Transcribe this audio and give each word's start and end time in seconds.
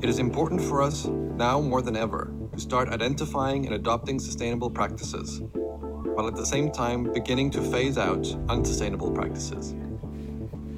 It 0.00 0.08
is 0.08 0.20
important 0.20 0.62
for 0.62 0.80
us, 0.80 1.06
now 1.06 1.60
more 1.60 1.82
than 1.82 1.96
ever, 1.96 2.32
to 2.52 2.60
start 2.60 2.88
identifying 2.88 3.66
and 3.66 3.74
adopting 3.74 4.20
sustainable 4.20 4.70
practices, 4.70 5.40
while 5.52 6.28
at 6.28 6.36
the 6.36 6.46
same 6.46 6.70
time 6.70 7.12
beginning 7.12 7.50
to 7.50 7.60
phase 7.60 7.98
out 7.98 8.24
unsustainable 8.48 9.10
practices. 9.10 9.74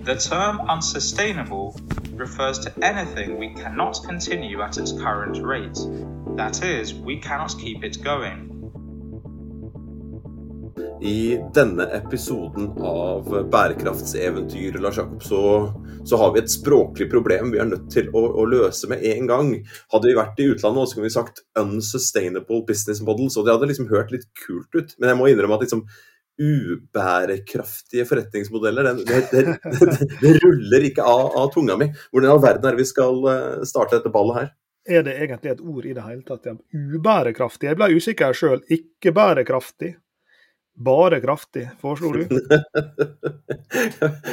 The 0.05 0.17
term 0.17 0.63
unsustainable 0.63 1.79
refers 2.15 2.61
to 2.61 2.73
anything 2.83 3.39
we 3.39 3.53
cannot 3.53 4.01
continue 4.07 4.63
at 4.63 4.79
its 4.79 4.93
current 4.93 5.45
rate. 5.45 5.79
That 6.37 6.65
is, 6.65 6.95
we 6.95 7.19
cannot 7.19 7.59
keep 7.59 7.85
it 7.85 8.03
going. 8.03 8.50
I 11.03 11.39
denne 11.55 11.87
episoden 11.97 12.67
av 12.85 13.49
Bærekraftseventyr, 13.51 14.77
Lars 14.79 14.99
Jakob, 15.01 15.23
så, 15.23 15.41
så, 16.05 16.17
har 16.17 16.35
vi 16.35 16.43
et 16.43 16.53
språklig 16.53 17.07
problem 17.11 17.55
vi 17.55 17.61
er 17.63 17.71
nødt 17.71 17.87
til 17.93 18.11
å, 18.13 18.21
å, 18.37 18.45
løse 18.45 18.89
med 18.91 19.07
en 19.09 19.31
gang. 19.31 19.55
Hadde 19.95 20.11
vi 20.11 20.19
vært 20.19 20.43
i 20.45 20.51
utlandet, 20.53 20.91
så 20.91 20.99
kunne 20.99 21.09
vi 21.09 21.15
sagt 21.15 21.41
'unsustainable 21.57 22.61
business 22.69 23.01
models', 23.01 23.39
og 23.41 23.47
det 23.47 23.55
hadde 23.55 23.71
liksom 23.71 23.89
hørt 23.89 24.13
litt 24.13 24.29
kult 24.43 24.77
ut. 24.77 24.93
Men 24.99 25.15
jeg 25.15 25.21
må 25.21 25.31
innrømme 25.31 25.57
at 25.57 25.65
liksom 25.65 25.87
ubærekraftige 26.41 28.05
forretningsmodeller, 28.09 28.93
det, 29.01 29.25
det, 29.33 29.57
det, 29.65 29.97
det, 30.21 30.35
ruller 30.45 30.87
ikke 30.89 31.05
av, 31.05 31.33
av 31.33 31.49
tunga 31.55 31.79
mi. 31.81 31.89
Hvordan 32.13 32.29
i 32.29 32.35
all 32.35 32.45
verden 32.45 32.69
er 32.69 32.77
det 32.77 32.85
vi 32.85 32.89
skal 32.93 33.25
eh, 33.33 33.65
starte 33.69 33.97
dette 33.97 34.13
ballet 34.13 34.41
her? 34.43 34.53
Er 34.89 35.05
det 35.05 35.17
egentlig 35.17 35.53
et 35.53 35.65
ord 35.65 35.89
i 35.89 35.97
det 35.97 36.05
hele 36.05 36.23
tatt? 36.29 36.49
Ubærekraftig? 36.73 37.73
Jeg 37.73 37.81
ble 37.81 37.91
usikker 37.97 38.37
sjøl. 38.37 38.63
Ikke 38.73 39.13
bærekraftig. 39.17 39.95
Bare 40.81 41.19
kraftig, 41.21 41.67
foreslo 41.81 42.13
du? 42.15 42.23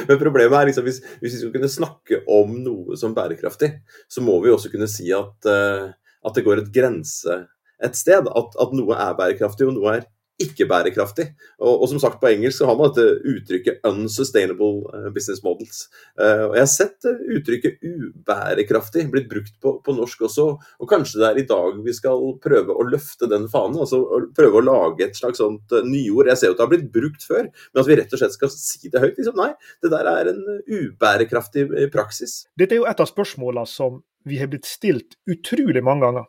Men 0.08 0.20
problemet 0.20 0.56
er 0.56 0.70
liksom, 0.70 0.86
hvis, 0.86 1.02
hvis, 1.20 1.34
vi 1.34 1.40
skal 1.42 1.52
kunne 1.52 1.68
snakke 1.68 2.22
om 2.32 2.54
noe 2.64 2.96
som 2.96 3.12
bærekraftig, 3.16 3.68
så 4.08 4.24
må 4.24 4.38
vi 4.44 4.54
også 4.54 4.70
kunne 4.72 4.88
si 4.88 5.10
at, 5.12 5.36
uh, 5.44 5.92
at 5.92 6.38
det 6.38 6.46
går 6.46 6.62
et 6.62 6.70
grense 6.72 7.36
et 7.84 7.98
sted. 7.98 8.26
At, 8.26 8.56
at, 8.58 8.74
noe 8.76 8.96
er 8.96 9.16
bærekraftig 9.18 9.68
og 9.68 9.76
noe 9.76 9.98
er 9.98 10.08
ikke 10.42 10.68
bærekraftig. 10.70 11.26
Og, 11.58 11.82
og, 11.82 11.86
som 11.90 12.00
sagt 12.02 12.20
på 12.22 12.30
engelsk 12.30 12.60
så 12.60 12.68
har 12.68 12.76
man 12.78 12.92
dette 12.94 13.18
uttrykket 13.26 13.80
'unsustainable 13.86 14.86
eh, 14.94 15.08
business 15.14 15.42
models'. 15.42 15.88
Uh, 16.20 16.44
og 16.48 16.54
Jeg 16.56 16.62
har 16.62 16.70
sett 16.72 17.08
uh, 17.08 17.18
uttrykket 17.36 17.82
'ubærekraftig' 17.82 19.10
blitt 19.10 19.28
brukt 19.30 19.54
på, 19.60 19.74
på, 19.84 19.96
norsk 19.98 20.22
også. 20.28 20.46
Og 20.78 20.90
kanskje 20.90 21.20
det 21.22 21.28
er 21.28 21.42
i 21.42 21.46
dag 21.48 21.82
vi 21.84 21.94
skal 21.96 22.22
prøve 22.42 22.74
å 22.74 22.86
løfte 22.86 23.30
den 23.30 23.48
fanen. 23.50 23.80
altså 23.82 24.02
Prøve 24.36 24.62
å 24.62 24.66
lage 24.66 25.08
et 25.08 25.16
slags 25.18 25.42
sånt 25.42 25.74
nyord. 25.84 26.30
Jeg 26.30 26.38
ser 26.38 26.52
jo 26.52 26.56
at 26.56 26.60
det 26.62 26.66
har 26.66 26.74
blitt 26.74 26.92
brukt 26.92 27.22
før, 27.26 27.50
men 27.74 27.82
at 27.82 27.90
vi 27.90 27.98
rett 27.98 28.12
og 28.12 28.22
slett 28.22 28.36
skal 28.36 28.54
si 28.54 28.88
det 28.92 29.02
høyt. 29.02 29.18
Liksom, 29.18 29.38
nei, 29.38 29.52
det 29.82 29.90
der 29.90 30.06
er 30.06 30.32
en 30.32 30.42
ubærekraftig 30.66 31.66
praksis. 31.94 32.44
Dette 32.58 32.76
er 32.76 32.82
jo 32.82 32.90
et 32.90 33.02
av 33.02 33.10
spørsmålene 33.10 33.66
som 33.66 34.02
vi 34.28 34.38
har 34.38 34.50
blitt 34.52 34.68
stilt 34.68 35.18
utrolig 35.30 35.82
mange 35.84 36.06
ganger. 36.06 36.28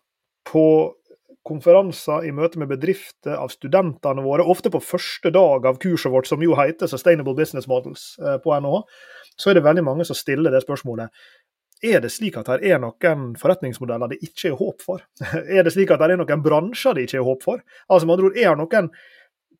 På 0.50 0.66
konferanser, 1.50 2.28
i 2.30 2.34
møte 2.36 2.62
med 2.62 2.72
bedrifter, 2.72 3.36
av 3.36 3.52
studentene 3.54 4.24
våre, 4.26 4.46
ofte 4.46 4.72
på 4.74 4.82
første 4.84 5.34
dag 5.36 5.68
av 5.68 5.82
kurset 5.82 6.14
vårt, 6.14 6.30
som 6.30 6.44
jo 6.46 6.56
heter 6.58 6.90
Sustainable 6.92 7.36
Business 7.38 7.68
Models 7.70 8.14
eh, 8.22 8.38
på 8.44 8.56
NHH, 8.56 8.82
så 9.40 9.52
er 9.52 9.60
det 9.60 9.66
veldig 9.68 9.86
mange 9.88 10.08
som 10.08 10.18
stiller 10.18 10.54
det 10.54 10.64
spørsmålet. 10.66 11.12
Er 11.86 12.02
det 12.04 12.12
slik 12.12 12.36
at 12.36 12.50
det 12.52 12.74
er 12.74 12.82
noen 12.84 13.30
forretningsmodeller 13.40 14.12
det 14.12 14.20
ikke 14.26 14.50
er 14.50 14.58
håp 14.60 14.84
for? 14.84 15.06
Er 15.56 15.64
det 15.64 15.72
slik 15.72 15.94
at 15.96 16.02
det 16.02 16.12
er 16.12 16.20
noen 16.20 16.44
bransjer 16.44 16.98
det 16.98 17.08
ikke 17.08 17.22
er 17.22 17.28
håp 17.28 17.46
for? 17.46 17.64
Altså 17.88 18.08
med 18.08 18.18
andre 18.18 18.28
ord, 18.28 18.36
Er 18.38 18.52
det 18.52 18.60
noen 18.60 18.90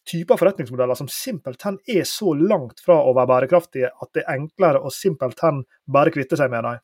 typer 0.10 0.40
forretningsmodeller 0.40 0.98
som 1.00 1.08
simpelthen 1.12 1.78
er 1.88 2.04
så 2.08 2.34
langt 2.34 2.82
fra 2.84 2.98
å 3.06 3.14
være 3.16 3.30
bærekraftige 3.30 3.92
at 3.92 4.12
det 4.16 4.26
er 4.26 4.36
enklere 4.40 4.82
å 4.82 4.92
simpelthen 4.94 5.64
bare 5.88 6.12
kvitte 6.12 6.40
seg 6.40 6.52
med 6.52 6.66
dem, 6.66 6.80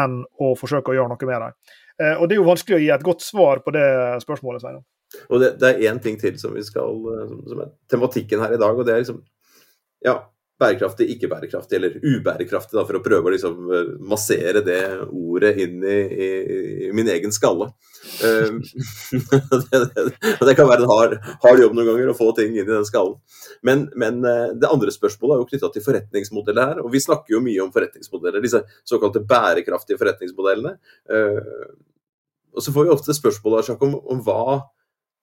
enn 0.00 0.20
å 0.40 0.52
forsøke 0.58 0.92
å 0.92 0.96
gjøre 0.96 1.12
noe 1.12 1.28
med 1.28 1.44
dem? 1.44 1.56
Eh, 2.00 2.16
og 2.16 2.28
Det 2.28 2.36
er 2.36 2.40
jo 2.40 2.48
vanskelig 2.48 2.78
å 2.78 2.82
gi 2.82 2.90
et 2.94 3.06
godt 3.06 3.24
svar 3.24 3.62
på 3.64 3.74
det 3.76 3.86
spørsmålet. 4.24 4.64
Sveinung. 4.64 4.84
Og 5.28 5.42
det, 5.42 5.54
det 5.60 5.70
er 5.70 5.86
én 5.90 6.02
ting 6.02 6.18
til 6.20 6.36
som, 6.40 6.56
skal, 6.64 7.06
eh, 7.14 7.38
som 7.52 7.64
er 7.66 7.72
tematikken 7.90 8.42
her 8.42 8.56
i 8.56 8.60
dag, 8.60 8.76
og 8.76 8.86
det 8.86 8.94
er 8.94 9.02
liksom 9.02 9.24
ja, 10.06 10.14
bærekraftig, 10.60 11.08
ikke 11.12 11.28
bærekraftig, 11.28 11.76
eller 11.76 11.98
ubærekraftig, 12.00 12.78
da, 12.78 12.86
for 12.88 12.96
å 12.96 13.02
prøve 13.04 13.28
å 13.28 13.34
liksom 13.34 13.72
eh, 13.74 13.90
massere 14.08 14.62
det 14.64 14.80
ordet 15.08 15.52
inn 15.60 15.82
i, 15.84 15.98
i, 16.08 16.30
i 16.86 16.90
min 16.96 17.10
egen 17.12 17.34
skalle. 17.36 17.72
Det, 19.20 19.78
det, 19.92 20.02
det, 20.40 20.54
kan 20.56 20.68
være 20.68 20.86
en 20.86 20.88
hard, 20.88 21.12
hard, 21.42 21.60
jobb 21.60 21.74
noen 21.76 21.90
ganger 21.90 22.10
å 22.12 22.14
få 22.16 22.30
ting 22.36 22.54
inn 22.54 22.64
i 22.64 22.68
den 22.68 22.86
skallen. 22.88 23.18
Men, 23.66 23.82
men 23.98 24.22
det 24.24 24.70
andre 24.70 24.92
spørsmålet 24.94 25.34
er 25.34 25.42
jo 25.42 25.48
knytta 25.50 25.70
til 25.74 25.84
forretningsmodeller 25.84 26.70
her. 26.72 26.80
Og 26.80 26.94
vi 26.94 27.02
snakker 27.04 27.36
jo 27.36 27.42
mye 27.44 27.60
om 27.60 27.72
forretningsmodeller, 27.74 28.40
disse 28.40 28.62
såkalte 28.88 29.20
bærekraftige 29.28 30.00
forretningsmodellene. 30.00 30.72
Uh, 31.12 31.76
og 32.54 32.64
så 32.64 32.74
får 32.74 32.86
vi 32.86 32.94
ofte 32.94 33.16
spørsmål 33.16 33.62
om, 33.80 33.96
om 34.10 34.22
hva 34.26 34.60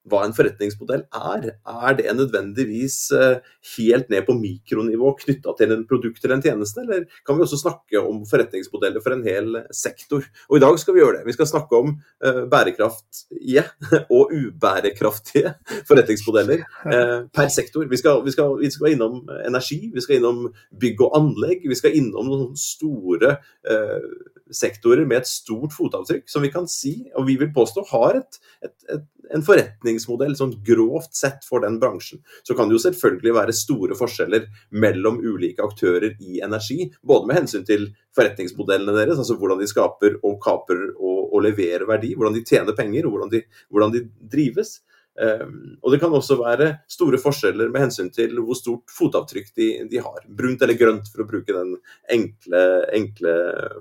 hva 0.08 0.24
en 0.26 0.36
forretningsmodell 0.36 1.04
er. 1.16 1.48
Er 1.68 1.96
det 1.98 2.14
nødvendigvis 2.16 2.98
eh, 3.16 3.44
helt 3.76 4.10
ned 4.12 4.26
på 4.28 4.36
mikronivå 4.38 5.14
knytta 5.22 5.54
til 5.60 5.74
en 5.74 5.86
produkt 5.90 6.24
eller 6.24 6.38
en 6.38 6.46
tjeneste, 6.46 6.84
eller 6.84 7.06
kan 7.28 7.38
vi 7.38 7.46
også 7.46 7.60
snakke 7.62 8.02
om 8.02 8.24
forretningsmodeller 8.30 9.04
for 9.04 9.16
en 9.16 9.26
hel 9.28 9.62
sektor? 9.76 10.26
Og 10.50 10.58
I 10.58 10.64
dag 10.64 10.80
skal 10.82 10.96
vi 10.96 11.04
gjøre 11.04 11.20
det. 11.20 11.28
Vi 11.28 11.38
skal 11.38 11.50
snakke 11.52 11.82
om 11.82 11.94
uh, 11.98 12.44
bærekraftige 12.52 13.66
og 14.18 14.34
ubærekraftige 14.34 15.54
forretningsmodeller 15.90 16.64
uh, 16.88 17.28
per 17.34 17.52
sektor. 17.54 17.88
Vi 17.90 18.00
skal, 18.00 18.24
vi, 18.26 18.36
skal, 18.36 18.58
vi 18.62 18.72
skal, 18.72 18.96
innom 18.96 19.22
energi, 19.48 19.82
vi 19.94 20.04
skal 20.04 20.22
innom 20.22 20.48
bygg 20.80 21.04
og 21.04 21.20
anlegg, 21.20 21.68
vi 21.68 21.80
skal 21.80 21.96
innom 22.00 22.32
noen 22.32 22.60
store 22.60 23.38
uh, 23.68 24.36
sektorer 24.54 25.06
med 25.08 25.22
et 25.22 25.30
stort 25.30 25.74
fotavtrykk, 25.76 26.26
som 26.30 26.44
vi 26.46 26.52
kan 26.54 26.68
si, 26.72 26.96
og 27.18 27.28
vi 27.28 27.38
vil 27.40 27.52
påstå, 27.56 27.84
har 27.92 28.20
et, 28.20 28.40
et, 28.64 28.76
et, 28.94 29.06
en 29.36 29.44
forretningsmodell 29.44 30.36
sånn 30.40 30.56
grovt 30.66 31.16
sett 31.18 31.46
for 31.48 31.64
den 31.66 31.80
bransjen. 31.82 32.22
Så 32.48 32.56
kan 32.56 32.70
det 32.70 32.78
jo 32.78 32.84
selvfølgelig 32.86 33.36
være 33.36 33.56
store 33.56 33.98
forskjeller 34.00 34.48
mellom 34.84 35.20
ulike 35.24 35.66
aktører 35.66 36.16
i 36.20 36.40
energi, 36.46 36.90
både 37.02 37.30
med 37.30 37.42
hensyn 37.42 37.68
til 37.68 37.90
forretningsmodellene 38.18 38.96
deres, 38.98 39.20
altså 39.20 39.38
hvordan 39.40 39.62
de 39.62 39.70
skaper 39.70 40.20
og 40.24 40.40
kaper 40.44 40.84
og, 40.96 41.22
og 41.28 41.44
leverer 41.46 41.88
verdi, 41.90 42.14
hvordan 42.16 42.38
de 42.38 42.46
tjener 42.48 42.78
penger 42.78 43.08
og 43.08 43.16
hvordan 43.16 43.34
de, 43.36 43.44
hvordan 43.70 43.96
de 43.96 44.06
drives. 44.32 44.80
Um, 45.18 45.78
og 45.82 45.94
det 45.94 45.98
kan 46.02 46.14
også 46.14 46.38
være 46.38 46.68
store 46.94 47.18
forskjeller 47.18 47.72
med 47.74 47.88
hensyn 47.88 48.12
til 48.14 48.38
hvor 48.38 48.58
stort 48.60 48.94
fotavtrykk 48.94 49.54
de, 49.58 49.70
de 49.90 50.02
har. 50.04 50.26
Brunt 50.30 50.62
eller 50.62 50.78
grønt, 50.78 51.10
for 51.10 51.24
å 51.24 51.30
bruke 51.30 51.56
den 51.56 51.78
enkle, 52.14 52.66
enkle 52.98 53.38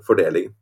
fordelingen. 0.07 0.55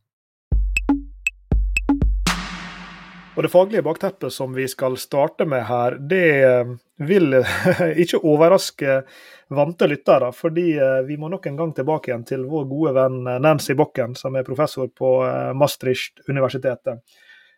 Og 3.36 3.44
Det 3.44 3.52
faglige 3.52 3.84
bakteppet 3.84 4.34
som 4.34 4.54
vi 4.56 4.64
skal 4.68 4.96
starte 4.98 5.46
med 5.46 5.66
her, 5.68 5.98
det 6.00 6.28
eh, 6.44 6.70
vil 7.04 7.36
ikke 8.04 8.22
overraske 8.24 9.02
vante 9.52 9.90
lyttere. 9.92 10.30
Fordi 10.32 10.70
eh, 10.80 11.02
vi 11.08 11.18
må 11.20 11.28
nok 11.32 11.50
en 11.50 11.60
gang 11.60 11.74
tilbake 11.76 12.12
igjen 12.12 12.24
til 12.28 12.46
vår 12.48 12.64
gode 12.72 12.94
venn 12.96 13.28
eh, 13.28 13.42
Nancy 13.44 13.76
Bokken, 13.76 14.16
som 14.16 14.40
er 14.40 14.48
professor 14.48 14.88
på 14.88 15.12
Maastricht-universitetet. 15.60 17.04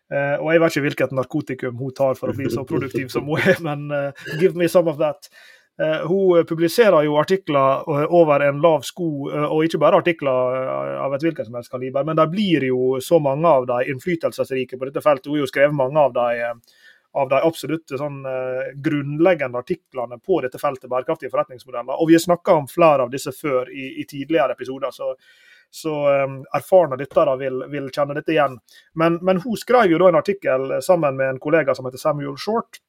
Uh, 0.08 0.40
og 0.40 0.54
jeg 0.54 0.60
vet 0.62 0.72
ikke 0.72 0.82
hvilket 0.86 1.14
narkotikum 1.16 1.80
hun 1.82 1.92
tar 1.96 2.16
for 2.16 2.32
å 2.32 2.36
bli 2.36 2.48
så 2.48 2.64
produktiv 2.68 3.10
som 3.12 3.26
hun 3.28 3.42
er, 3.44 3.58
men 3.66 3.88
uh, 3.92 4.26
give 4.40 4.56
me 4.56 4.68
some 4.72 4.88
of 4.88 4.96
that. 5.00 5.28
Uh, 5.78 6.00
hun 6.08 6.46
publiserer 6.48 7.04
jo 7.06 7.18
artikler 7.20 7.84
over 7.86 8.42
en 8.46 8.62
lav 8.64 8.86
sko, 8.88 9.28
og 9.28 9.60
ikke 9.66 9.78
bare 9.78 10.00
artikler 10.00 10.64
av 11.04 11.12
et 11.14 11.26
hvilket 11.26 11.46
som 11.46 11.58
helst 11.58 11.70
kaliber, 11.70 12.06
men 12.08 12.18
det 12.18 12.26
blir 12.32 12.66
jo 12.66 12.96
så 13.04 13.20
mange 13.22 13.46
av 13.46 13.68
de 13.68 13.92
innflytelsesrike 13.92 14.80
på 14.80 14.88
dette 14.88 15.04
feltet. 15.04 15.28
Hun 15.28 15.36
har 15.36 15.44
jo 15.44 15.50
skrevet 15.52 15.76
mange 15.78 16.02
av 16.02 16.16
de, 16.16 16.48
av 17.22 17.30
de 17.30 17.42
absolutte 17.46 18.00
sånn, 18.00 18.24
grunnleggende 18.88 19.60
artiklene 19.60 20.18
på 20.18 20.40
dette 20.42 20.58
feltet 20.58 20.90
bærekraftige 20.90 21.30
forretningsmodeller. 21.30 21.94
Og 21.94 22.10
vi 22.10 22.18
har 22.18 22.24
snakka 22.26 22.58
om 22.58 22.66
flere 22.66 23.06
av 23.06 23.14
disse 23.14 23.30
før 23.36 23.70
i, 23.70 24.00
i 24.02 24.08
tidligere 24.08 24.58
episoder. 24.58 24.90
så 24.90 25.12
så 25.70 26.24
um, 26.24 26.40
erfarne 26.56 26.96
lyttere 26.96 27.36
vil, 27.40 27.62
vil, 27.72 27.88
kjenne 27.92 28.16
dette 28.16 28.32
igjen. 28.32 28.58
Men, 28.98 29.18
men, 29.22 29.40
hun 29.44 29.56
skrev 29.56 29.92
jo 29.92 30.00
da 30.00 30.10
en 30.10 30.20
artikkel 30.20 30.78
sammen 30.84 31.16
med 31.18 31.34
en 31.34 31.40
kollega 31.42 31.74
som 31.76 31.88
heter 31.88 32.00
Samuel 32.00 32.38
Short, 32.40 32.80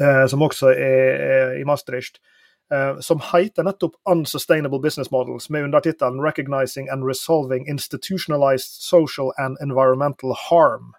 uh, 0.00 0.26
som 0.30 0.42
også 0.42 0.72
er, 0.74 1.56
i 1.60 1.64
Maastricht. 1.68 2.22
Uh, 2.70 3.00
som 3.02 3.20
heter 3.32 3.66
nettopp 3.66 3.96
'Unsustainable 4.06 4.80
Business 4.80 5.10
Models', 5.10 5.50
med 5.50 5.64
undertittelen 5.64 6.22
'Recognizing 6.22 6.88
and 6.88 7.04
Resolving 7.04 7.68
Institutionalized 7.68 8.80
Social 8.80 9.32
and 9.38 9.58
Environmental 9.60 10.34
Harm' 10.50 10.94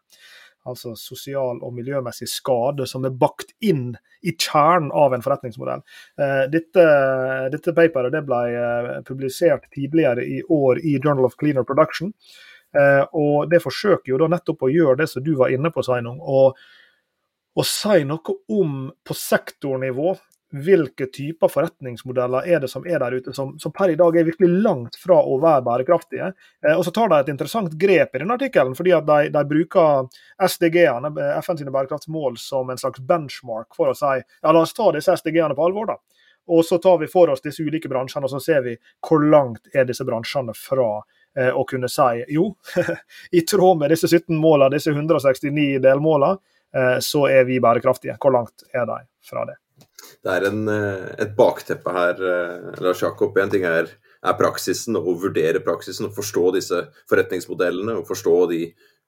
altså 0.70 0.94
sosial 1.00 1.62
og 1.64 1.74
miljømessig 1.74 2.28
skade, 2.30 2.86
som 2.90 3.06
er 3.08 3.16
bakt 3.18 3.54
inn 3.66 3.92
i 4.22 4.34
kjernen 4.36 4.92
av 4.94 5.16
en 5.16 5.24
forretningsmodell. 5.26 5.82
Eh, 6.22 6.44
dette, 6.54 6.86
dette 7.54 7.74
paperet 7.78 8.14
det 8.14 8.24
ble 8.28 8.42
eh, 8.54 8.92
publisert 9.08 9.68
tidligere 9.74 10.26
i 10.26 10.42
år 10.46 10.84
i 10.84 10.98
Journal 11.00 11.26
of 11.30 11.38
Cleaner 11.40 11.66
Production. 11.68 12.14
Eh, 12.78 13.04
og 13.18 13.50
Det 13.52 13.62
forsøker 13.64 14.14
jo 14.14 14.22
da 14.22 14.30
nettopp 14.32 14.68
å 14.68 14.72
gjøre 14.72 15.02
det 15.02 15.10
som 15.12 15.26
du 15.26 15.34
var 15.40 15.54
inne 15.54 15.74
på, 15.74 15.84
Sveinung. 15.86 16.22
Å 16.22 17.64
si 17.68 18.04
noe 18.08 18.38
om 18.54 18.86
på 19.04 19.18
sektornivå 19.18 20.14
hvilke 20.52 21.08
typer 21.14 21.52
forretningsmodeller 21.52 22.48
er 22.48 22.62
det 22.64 22.70
som 22.72 22.86
er 22.88 23.00
der 23.00 23.16
ute, 23.16 23.34
som, 23.34 23.54
som 23.60 23.74
per 23.76 23.94
i 23.94 23.98
dag 24.00 24.18
er 24.18 24.28
virkelig 24.28 24.62
langt 24.64 24.98
fra 25.00 25.18
å 25.24 25.38
være 25.42 25.64
bærekraftige. 25.68 26.32
Eh, 26.66 26.76
og 26.76 26.86
Så 26.86 26.94
tar 26.96 27.12
de 27.12 27.20
et 27.22 27.32
interessant 27.34 27.76
grep 27.80 28.16
i 28.16 28.24
denne 28.24 28.36
artikkelen, 28.36 28.76
fordi 28.78 28.96
at 28.98 29.08
de, 29.08 29.32
de 29.34 29.46
bruker 29.48 30.10
SDG-ene, 30.48 31.14
FN 31.42 31.62
sine 31.62 31.74
bærekraftsmål, 31.74 32.38
som 32.42 32.70
en 32.70 32.82
slags 32.82 33.00
benchmark 33.00 33.76
for 33.78 33.92
å 33.92 33.98
si 33.98 34.18
ja, 34.20 34.52
la 34.52 34.62
oss 34.64 34.76
ta 34.76 34.92
disse 34.96 35.16
SDG-ene 35.22 35.58
på 35.58 35.70
alvor. 35.70 35.94
da. 35.94 36.22
Og 36.52 36.66
så 36.66 36.78
tar 36.78 36.98
vi 36.98 37.08
for 37.08 37.30
oss 37.30 37.42
disse 37.42 37.64
ulike 37.64 37.90
bransjene, 37.90 38.26
og 38.26 38.34
så 38.34 38.40
ser 38.44 38.64
vi 38.66 38.76
hvor 39.08 39.24
langt 39.24 39.72
er 39.74 39.86
disse 39.88 40.06
bransjene 40.08 40.56
fra 40.58 40.90
eh, 41.38 41.52
å 41.54 41.64
kunne 41.70 41.90
si 41.92 42.26
jo, 42.36 42.50
i 43.38 43.46
tråd 43.48 43.80
med 43.80 43.94
disse 43.94 44.10
17 44.10 44.36
målene, 44.36 44.76
disse 44.76 44.92
169 44.92 45.80
delmålene, 45.84 46.42
eh, 46.76 46.98
så 47.00 47.28
er 47.30 47.46
vi 47.48 47.62
bærekraftige. 47.64 48.18
Hvor 48.20 48.36
langt 48.36 48.66
er 48.74 48.90
de 48.90 49.04
fra 49.24 49.46
det? 49.48 49.60
Det 50.22 50.32
er 50.34 50.48
en, 50.50 50.62
eh, 50.70 51.10
et 51.26 51.36
bakteppe 51.38 51.94
her, 51.96 52.22
eh, 52.22 52.82
Lars 52.82 53.02
Jakob. 53.02 53.38
En 53.38 53.50
ting 53.50 53.66
er, 53.68 53.90
er 54.24 54.40
praksisen, 54.40 54.98
å 54.98 55.18
vurdere 55.18 55.64
praksisen 55.66 56.08
og 56.08 56.16
forstå 56.16 56.54
disse 56.58 56.82
forretningsmodellene 57.10 57.98
og 58.00 58.08
forstå 58.10 58.38
de 58.52 58.62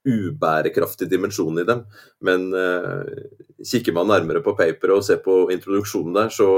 ubærekraftige 0.03 1.11
dimensjonene 1.13 1.63
i 1.63 1.69
dem. 1.69 1.85
Men 2.27 2.49
uh, 2.51 3.05
kikker 3.63 3.95
man 3.95 4.09
nærmere 4.11 4.41
på 4.43 4.55
paperet 4.57 4.91
og 4.91 5.05
ser 5.07 5.21
på 5.23 5.45
introduksjonen 5.53 6.17
der, 6.17 6.33
så, 6.33 6.49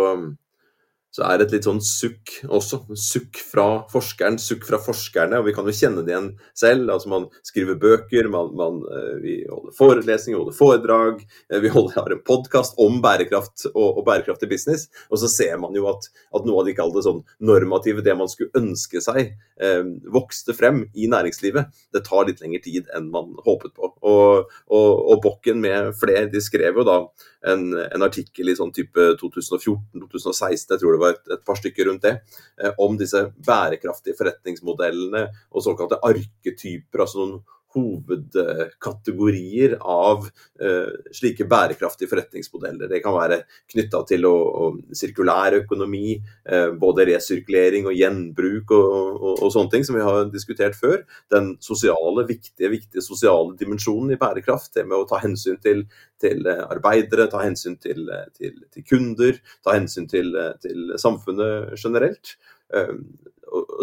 så 1.16 1.24
er 1.24 1.40
det 1.40 1.46
et 1.46 1.54
litt 1.56 1.68
sånn 1.68 1.80
sukk 1.80 2.32
også. 2.44 2.82
Sukk 3.00 3.40
fra 3.40 3.86
forskeren, 3.92 4.36
sukk 4.42 4.66
fra 4.68 4.80
forskerne. 4.84 5.40
Og 5.40 5.48
vi 5.48 5.54
kan 5.56 5.68
jo 5.68 5.76
kjenne 5.76 6.04
det 6.04 6.12
igjen 6.12 6.28
selv. 6.58 6.90
altså 6.92 7.12
Man 7.14 7.28
skriver 7.48 7.78
bøker, 7.80 8.28
man, 8.34 8.50
man, 8.60 8.82
eh, 8.92 9.14
vi 9.24 9.36
holder 9.48 9.76
forelesninger, 9.78 10.42
holder 10.42 10.58
foredrag. 10.58 11.22
Eh, 11.48 11.62
vi 11.64 11.72
holder, 11.72 12.02
har 12.02 12.12
en 12.12 12.24
podkast 12.28 12.76
om 12.84 13.00
bærekraft 13.06 13.70
og, 13.72 13.86
og, 13.94 14.02
bærekraftig 14.10 14.50
business. 14.52 14.90
Og 15.08 15.22
så 15.22 15.32
ser 15.32 15.56
man 15.62 15.78
jo 15.78 15.88
at, 15.94 16.10
at 16.36 16.50
noe 16.50 16.66
av 16.66 16.68
de 16.68 16.76
kalte 16.76 17.06
sånn 17.06 17.24
normative, 17.40 18.04
det 18.04 18.18
man 18.20 18.32
skulle 18.32 18.52
ønske 18.60 19.00
seg, 19.06 19.38
eh, 19.56 19.88
vokste 20.12 20.58
frem 20.58 20.84
i 21.00 21.08
næringslivet. 21.12 21.72
Det 21.96 22.04
tar 22.10 22.28
litt 22.28 22.44
lengre 22.44 22.60
tid 22.68 22.92
enn 22.92 23.08
man 23.14 23.32
håpet 23.48 23.72
på. 23.78 23.94
Og, 24.04 24.52
og, 24.68 24.92
og 25.14 25.24
Bokken 25.24 25.64
med 25.64 25.94
flere 25.96 26.28
de 26.28 26.44
skrev 26.44 26.84
jo 26.84 26.88
da 26.92 27.00
en, 27.46 27.72
en 27.78 28.06
artikkel 28.06 28.50
i 28.50 28.56
sånn 28.58 28.74
type 28.76 29.12
2014-2016, 29.22 30.74
jeg 30.74 30.82
tror 30.82 30.96
det 30.96 31.02
var 31.02 31.05
et, 31.13 31.22
et, 31.31 31.44
par 31.46 31.60
stykker 31.60 31.90
rundt 31.90 32.06
det, 32.06 32.16
eh, 32.62 32.72
om 32.81 32.98
disse 33.00 33.22
bærekraftige 33.48 34.18
forretningsmodellene 34.18 35.25
og 35.52 35.66
såkalte 35.66 36.02
arketyper. 36.04 37.06
altså 37.06 37.22
noen 37.22 37.40
hovedkategorier 37.75 39.77
av 39.80 40.25
uh, 40.25 40.89
slike 41.16 41.45
bærekraftige 41.51 42.10
forretningsmodeller. 42.12 42.88
Det 42.92 43.01
kan 43.04 43.16
være 43.18 43.42
knytta 43.72 44.00
til 44.10 44.22
å, 44.30 44.33
å, 44.33 44.69
sirkulær 44.95 45.51
økonomi, 45.62 46.10
uh, 46.50 46.69
både 46.80 47.07
resirkulering 47.12 47.83
og 47.92 47.98
gjenbruk 48.00 48.68
og, 48.75 48.89
og, 49.19 49.33
og, 49.36 49.50
sånne 49.54 49.72
ting 49.75 49.86
som 49.88 49.95
vi 50.00 50.07
har 50.07 50.31
diskutert 50.33 50.75
før. 50.80 50.98
Den 51.33 51.45
sosiale, 51.63 52.22
viktige, 52.30 52.72
viktige 52.74 53.04
sosiale 53.06 53.51
dimensjonen 53.60 54.16
i 54.16 54.21
bærekraft, 54.21 54.74
det 54.75 54.83
med 54.88 55.01
å 55.01 55.10
ta 55.10 55.18
hensyn 55.24 55.60
til 55.63 55.80
til 56.21 56.48
eh, 56.50 56.63
arbeidere, 56.71 57.28
ta 57.31 57.44
hensyn 57.44 57.78
til, 57.81 58.07
eh, 58.12 58.28
til, 58.38 58.57
til 58.74 58.86
kunder, 58.88 59.39
ta 59.66 59.75
hensyn 59.78 60.10
til, 60.12 60.33
eh, 60.39 60.98
samfunnet 61.01 61.75
generelt. 61.81 62.36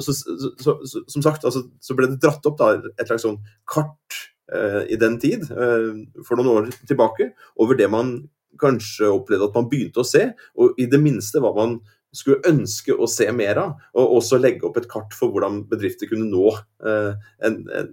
Så, 0.00 0.14
så, 0.14 0.76
som 1.10 1.24
sagt, 1.24 1.44
altså, 1.44 1.66
så 1.82 1.96
ble 1.98 2.08
det 2.12 2.20
dratt 2.22 2.46
opp 2.48 2.60
da, 2.60 2.74
et 2.96 3.08
slags 3.08 3.26
sånn 3.26 3.40
kart 3.68 4.20
eh, 4.54 4.82
i 4.94 5.00
den 5.00 5.18
tid, 5.20 5.44
eh, 5.50 5.88
for 6.24 6.38
noen 6.38 6.52
år 6.52 6.70
tilbake, 6.88 7.32
over 7.60 7.76
det 7.76 7.90
man 7.92 8.14
kanskje 8.60 9.10
opplevde 9.12 9.48
at 9.48 9.58
man 9.58 9.68
begynte 9.68 10.02
å 10.02 10.06
se, 10.06 10.28
og 10.60 10.78
i 10.80 10.86
det 10.90 11.00
minste 11.02 11.42
hva 11.42 11.52
man 11.56 11.80
skulle 12.12 12.44
ønske 12.48 12.92
å 12.92 13.08
se 13.08 13.26
mer 13.32 13.58
av, 13.62 13.76
og 13.96 14.18
også 14.18 14.38
legge 14.40 14.66
opp 14.68 14.76
et 14.78 14.88
kart 14.90 15.14
for 15.16 15.32
hvordan 15.32 15.62
bedrifter 15.70 16.10
kunne 16.10 16.28
nå 16.28 16.50
eh, 16.52 17.28
en, 17.48 17.58
en, 17.72 17.90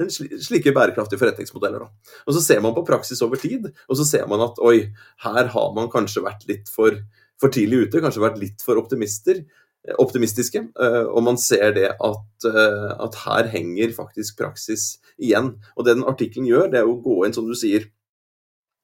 en 0.00 0.12
slike 0.12 0.72
bærekraftige 0.76 1.20
forretningsmodeller. 1.20 1.84
Da. 1.84 2.14
Og 2.24 2.36
Så 2.36 2.44
ser 2.46 2.62
man 2.64 2.74
på 2.76 2.86
praksis 2.88 3.20
over 3.26 3.40
tid, 3.40 3.68
og 3.86 4.00
så 4.00 4.08
ser 4.08 4.28
man 4.30 4.46
at 4.46 4.60
oi, 4.64 4.88
her 5.26 5.52
har 5.52 5.74
man 5.76 5.92
kanskje 5.92 6.24
vært 6.24 6.48
litt 6.48 6.72
for, 6.72 6.96
for 7.40 7.52
tidlig 7.52 7.86
ute, 7.86 8.00
kanskje 8.00 8.24
vært 8.24 8.40
litt 8.40 8.64
for 8.64 8.80
optimister, 8.80 9.44
optimistiske. 10.00 10.64
Eh, 10.80 11.06
og 11.08 11.24
man 11.26 11.38
ser 11.40 11.72
det 11.76 11.88
at, 11.94 12.48
at 12.50 13.22
her 13.24 13.48
henger 13.52 13.94
faktisk 13.96 14.38
praksis 14.40 14.98
igjen. 15.18 15.54
Og 15.76 15.86
det 15.86 15.96
den 15.96 16.08
artikkelen 16.08 16.48
gjør, 16.50 16.68
det 16.72 16.82
er 16.82 16.90
å 16.90 17.00
gå 17.02 17.22
inn, 17.26 17.36
som 17.36 17.48
du 17.48 17.56
sier, 17.58 17.88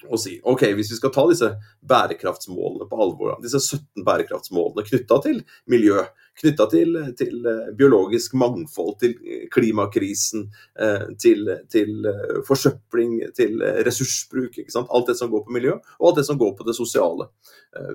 og 0.04 0.20
si 0.20 0.36
ok, 0.44 0.68
hvis 0.76 0.90
vi 0.92 0.98
skal 0.98 1.12
ta 1.14 1.24
disse 1.30 1.48
bærekraftsmålene 1.88 2.88
på 2.90 3.00
alvor, 3.00 3.36
disse 3.40 3.62
17 3.62 4.04
bærekraftsmålene 4.04 4.84
knytta 4.84 5.18
til 5.24 5.40
miljø, 5.72 6.02
knytta 6.40 6.66
til, 6.68 6.98
til, 7.16 7.38
eh, 7.48 7.70
biologisk 7.78 8.34
mangfold, 8.36 8.98
til 9.00 9.14
klimakrisen, 9.54 10.50
eh, 10.78 11.06
til, 11.22 11.48
til 11.72 12.10
eh, 12.10 12.36
forsøpling, 12.46 13.18
til 13.36 13.64
ressursbruk, 13.88 14.60
alt 14.84 15.08
det 15.08 15.16
som 15.16 15.32
går 15.32 15.46
på 15.46 15.56
miljø, 15.56 15.78
og 15.98 16.10
alt 16.10 16.20
det 16.20 16.26
som 16.28 16.40
går 16.40 16.52
på 16.58 16.68
det 16.68 16.76
sosiale. 16.76 17.30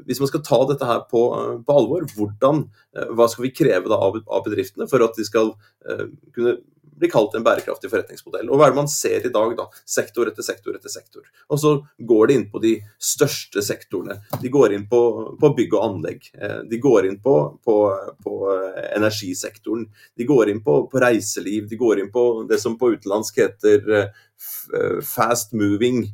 Hvis 0.06 0.20
man 0.22 0.30
skal 0.30 0.44
ta 0.46 0.60
dette 0.70 0.86
her 0.86 1.06
på, 1.10 1.22
på 1.66 1.78
alvor, 1.78 2.06
hvordan, 2.16 2.66
hva 3.18 3.26
skal 3.30 3.48
vi 3.48 3.56
kreve 3.56 3.94
av, 3.94 4.20
av 4.30 4.44
bedriftene 4.46 4.86
for 4.90 5.02
at 5.02 5.18
de 5.18 5.26
skal 5.26 5.56
kunne 6.36 6.60
blir 7.02 7.12
kalt 7.12 7.36
en 7.36 7.46
bærekraftig 7.46 7.90
forretningsmodell. 7.92 8.50
Og 8.50 8.60
hva 8.60 8.68
er 8.68 8.74
det 8.74 8.80
man 8.80 8.90
ser 8.92 9.26
i 9.26 9.34
dag, 9.34 9.56
da? 9.58 9.68
Sektor 9.90 10.30
etter 10.30 10.46
sektor 10.46 10.78
etter 10.78 10.94
sektor. 10.94 11.26
Og 11.50 11.62
så 11.62 11.74
går 11.98 12.30
de 12.30 12.38
inn 12.38 12.48
på 12.52 12.62
de 12.64 12.76
største 13.02 13.64
sektorene. 13.66 14.20
De 14.42 14.52
går 14.54 14.76
inn 14.78 14.88
på, 14.92 15.02
på 15.42 15.52
bygg 15.58 15.78
og 15.78 15.86
anlegg. 15.88 16.28
Eh, 16.38 16.60
de 16.70 16.82
går 16.82 17.10
inn 17.10 17.20
på, 17.24 17.36
på, 17.66 17.78
på 18.24 18.42
eh, 18.56 18.92
energisektoren. 18.98 19.88
De 20.18 20.28
går 20.30 20.54
inn 20.54 20.62
på, 20.66 20.84
reiseliv. 21.02 21.70
De 21.70 21.80
går 21.80 22.04
inn 22.04 22.12
på 22.14 22.26
det 22.50 22.62
som 22.62 22.78
på 22.80 22.94
utenlandsk 22.96 23.42
heter 23.42 23.96
eh, 23.98 24.22
fast 25.06 25.56
moving 25.58 26.06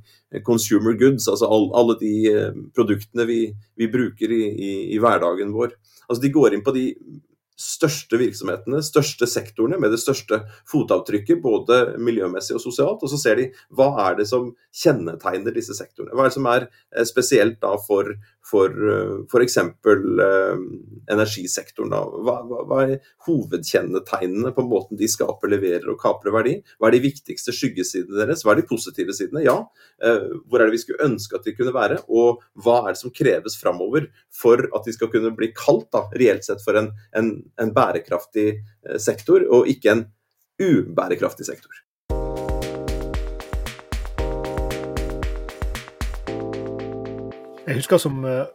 consumer 0.43 0.91
goods, 0.99 1.29
altså 1.31 1.47
alle 1.47 1.93
de 2.01 2.15
produktene 2.75 3.23
vi, 3.29 3.37
vi 3.79 3.87
bruker 3.87 4.33
i, 4.35 4.41
i, 4.51 4.71
i, 4.91 4.97
hverdagen 4.99 5.53
vår. 5.55 5.71
Altså 6.09 6.19
De 6.25 6.31
går 6.35 6.57
inn 6.57 6.65
på 6.65 6.73
de 6.75 6.89
største 7.57 8.19
virksomhetene, 8.21 8.83
største 8.85 9.27
sektorene 9.29 9.79
med 9.81 9.91
det 9.93 9.99
største 10.01 10.43
fotavtrykket, 10.69 11.41
både 11.41 11.97
miljømessig 11.97 12.55
og 12.57 12.63
sosialt. 12.63 13.01
Og 13.01 13.11
så 13.11 13.19
ser 13.21 13.41
de 13.41 13.47
hva 13.73 13.89
er 14.05 14.19
det 14.19 14.27
som 14.29 14.51
kjennetegner 14.77 15.55
disse 15.55 15.75
sektorene. 15.77 16.13
Hva 16.13 16.27
er 16.27 16.31
det 16.31 16.37
som 16.37 16.49
er 16.51 16.67
eh, 16.67 17.07
spesielt 17.09 17.59
da 17.63 17.73
for, 17.81 18.13
for 18.47 18.71
f.eks. 19.27 19.57
Uh, 19.87 20.61
energisektoren. 21.11 21.93
Hva, 22.23 22.37
hva, 22.47 22.63
hva, 22.67 22.79
er 22.85 23.09
hovedkjennetegnene 23.27 24.53
på 24.55 24.65
måten 24.67 24.99
de 24.99 25.09
skaper, 25.11 25.51
leverer 25.51 25.87
og 25.91 25.99
kaprer 26.01 26.35
verdi? 26.35 26.57
Hva 26.77 26.89
er 26.89 26.97
de 26.97 27.03
viktigste 27.07 27.55
skyggesidene 27.55 28.21
deres? 28.21 28.45
Hva 28.45 28.55
er 28.55 28.61
de 28.61 28.67
positive 28.69 29.15
sidene? 29.17 29.45
Ja. 29.47 29.59
Uh, 30.03 30.37
hvor 30.47 30.61
er 30.61 30.69
det 30.69 30.77
vi 30.77 30.83
skulle 30.85 31.07
ønske 31.07 31.39
at 31.39 31.47
de 31.47 31.55
kunne 31.57 31.75
være? 31.75 32.01
Og 32.07 32.43
hva 32.63 32.81
er 32.83 32.93
det 32.93 33.01
som 33.01 33.15
kreves 33.15 33.57
framover 33.59 34.09
for 34.33 34.67
at 34.67 34.87
de 34.87 34.95
skal 34.95 35.11
kunne 35.13 35.33
bli 35.37 35.51
kalt 35.55 35.89
da, 35.93 36.05
reelt 36.19 36.47
sett 36.47 36.63
for 36.63 36.79
en, 36.79 36.93
en, 37.17 37.33
en 37.61 37.73
bærekraftig 37.75 38.49
sektor, 39.01 39.43
og 39.53 39.67
ikke 39.71 39.93
en 39.93 40.07
ubærekraftig 40.61 41.47
sektor? 41.49 41.86
Jeg 47.67 47.81
husker 47.81 47.99
som 47.99 48.21
uh, 48.23 48.45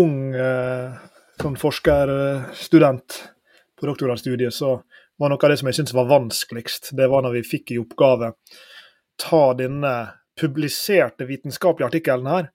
ung 0.00 0.32
uh, 0.32 0.94
sånn 1.36 1.56
forskerstudent 1.60 3.16
på 3.76 3.88
doktorgradsstudiet, 3.90 4.56
så 4.56 4.78
var 5.20 5.28
noe 5.28 5.36
av 5.36 5.52
det 5.52 5.58
som 5.60 5.68
jeg 5.68 5.76
syntes 5.76 5.96
var 5.96 6.08
vanskeligst, 6.08 6.94
det 6.96 7.10
var 7.12 7.26
når 7.26 7.36
vi 7.36 7.42
fikk 7.44 7.74
i 7.74 7.80
oppgave 7.82 8.32
ta 9.20 9.42
denne 9.58 9.92
publiserte 10.40 11.28
vitenskapelige 11.28 11.90
artikkelen 11.92 12.30
her, 12.32 12.48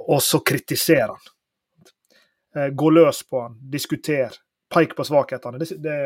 og 0.00 0.24
så 0.24 0.40
kritisere 0.40 1.12
den. 1.12 1.36
Uh, 2.56 2.68
gå 2.72 2.96
løs 2.96 3.20
på 3.28 3.44
den, 3.44 3.60
diskutere, 3.76 4.32
peik 4.72 4.96
på 4.96 5.04
svakhetene. 5.04 5.60
Det, 5.60 5.76
det, 5.84 6.00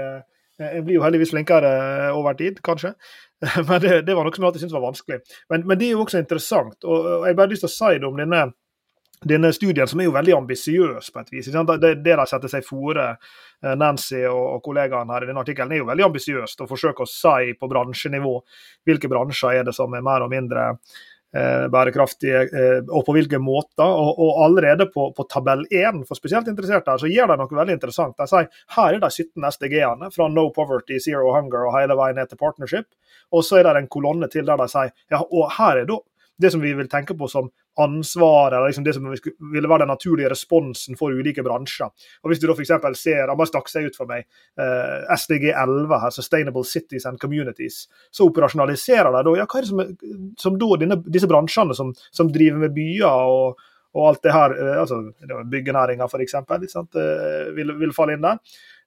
jeg 0.58 0.82
blir 0.82 0.98
jo 0.98 1.06
heldigvis 1.06 1.36
flinkere 1.36 1.74
over 2.18 2.34
tid, 2.34 2.58
kanskje. 2.66 2.96
Men 3.70 3.78
det, 3.78 4.02
det 4.10 4.18
var 4.18 4.26
noe 4.26 4.34
som 4.34 4.42
jeg 4.42 4.50
alltid 4.50 4.66
syntes 4.66 4.80
var 4.82 4.88
vanskelig. 4.90 5.22
Men, 5.54 5.68
men, 5.70 5.78
det 5.78 5.92
er 5.92 5.94
jo 5.94 6.02
også 6.02 6.18
interessant. 6.18 6.78
og 6.82 7.12
Jeg 7.12 7.30
har 7.30 7.42
bare 7.44 7.54
lyst 7.54 7.62
til 7.68 7.70
å 7.70 7.76
si 7.78 7.98
det 8.00 8.08
om 8.08 8.18
denne 8.18 8.48
denne 9.25 9.52
studien, 9.52 9.88
som 9.88 10.00
er 10.00 10.08
jo 10.08 10.14
veldig 10.14 10.35
ambisiøs 10.37 11.11
på 11.12 11.23
et 11.23 11.32
vis. 11.32 11.49
Det, 11.52 11.78
det 11.80 11.96
de 12.04 12.28
setter 12.28 12.52
seg 12.52 12.64
fore, 12.66 13.08
eh, 13.64 13.75
Nancy 13.78 14.23
og, 14.28 14.44
og 14.56 14.62
kollegaene 14.66 15.14
her 15.14 15.26
i 15.26 15.30
denne 15.30 15.42
artikkelen, 15.42 15.73
er 15.73 15.82
jo 15.82 15.90
veldig 15.90 16.08
ambisiøst. 16.11 16.62
Å 16.62 16.70
forsøke 16.70 17.04
å 17.04 17.11
si 17.11 17.52
på 17.58 17.70
bransjenivå 17.70 18.38
hvilke 18.87 19.11
bransjer 19.12 19.61
er 19.61 19.68
det 19.68 19.76
som 19.76 19.94
er 19.96 20.04
mer 20.04 20.26
og 20.26 20.32
mindre 20.32 20.66
eh, 20.76 21.64
bærekraftige, 21.73 22.42
eh, 22.46 22.82
og 22.87 23.06
på 23.06 23.14
hvilke 23.16 23.40
måter. 23.42 23.87
Og, 23.87 24.20
og 24.20 24.42
allerede 24.44 24.88
på, 24.92 25.08
på, 25.16 25.26
tabell 25.32 25.64
1, 25.70 26.02
for 26.08 26.18
spesielt 26.18 26.50
interesserte 26.52 26.92
her, 26.92 27.00
så 27.00 27.11
gjør 27.11 27.32
de 27.32 27.38
noe 27.40 27.61
veldig 27.62 27.78
interessant. 27.78 28.18
De 28.20 28.28
sier 28.30 28.50
her 28.76 28.99
er 28.99 29.00
de 29.02 29.12
17 29.12 29.49
SDG-ene, 29.52 30.11
fra 30.14 30.28
No 30.32 30.50
Poverty, 30.54 31.00
Zero 31.02 31.32
Hunger 31.37 31.70
og 31.70 31.78
hele 31.78 31.96
veien 31.99 32.20
ned 32.20 32.32
til 32.32 32.40
Partnership. 32.42 32.90
Og 33.32 33.46
så 33.46 33.62
er 33.62 33.70
det 33.70 33.80
en 33.80 33.90
kolonne 33.90 34.28
til 34.32 34.44
der 34.46 34.61
de 34.61 34.68
sier 34.70 34.92
ja, 35.11 35.23
og 35.25 35.49
her 35.56 35.82
er 35.82 35.88
da 35.88 36.02
det 36.38 36.50
som 36.52 36.60
vi 36.60 36.72
vil 36.76 36.88
tenke 36.88 37.14
på 37.16 37.28
som 37.28 37.48
ansvar, 37.80 38.52
eller 38.52 38.66
liksom 38.66 38.84
det 38.84 38.94
som 38.96 39.08
ville 39.52 39.68
være 39.68 39.84
den 39.84 39.92
naturlige 39.92 40.30
responsen 40.32 40.96
for 40.96 41.12
ulike 41.12 41.44
bransjer. 41.44 41.90
Og 42.22 42.30
Hvis 42.30 42.40
du 42.40 42.46
da 42.48 42.56
f.eks. 42.56 43.00
ser 43.00 43.32
bare 43.32 43.48
stakk 43.50 43.70
seg 43.72 43.88
ut 43.88 43.96
for 43.98 44.08
meg, 44.10 44.26
eh, 44.60 45.14
SDG 45.16 45.50
11 45.52 46.00
her, 46.02 46.14
Sustainable 46.14 46.64
Cities 46.64 47.06
and 47.06 47.20
Communities, 47.20 47.86
så 48.10 48.28
operasjonaliserer 48.28 49.12
de 49.12 49.24
da 49.28 49.36
ja, 49.36 49.46
hva 49.46 49.60
er 49.60 49.66
det 49.66 49.72
som, 49.72 49.84
som 50.40 50.58
da 50.60 50.70
denne, 50.80 51.00
disse 51.04 51.30
bransjene 51.30 51.76
som, 51.76 51.92
som, 52.12 52.32
driver 52.32 52.64
med 52.64 52.74
byer 52.76 53.32
og, 53.32 53.60
og 53.96 54.08
alt 54.10 54.24
det 54.24 54.34
her, 54.36 54.56
eh, 54.56 54.80
altså 54.80 55.02
byggenæringa 55.52 56.08
f.eks., 56.08 56.36
eh, 56.40 57.54
vil, 57.56 57.76
vil 57.80 57.96
falle 57.96 58.16
inn 58.16 58.24
der. 58.24 58.40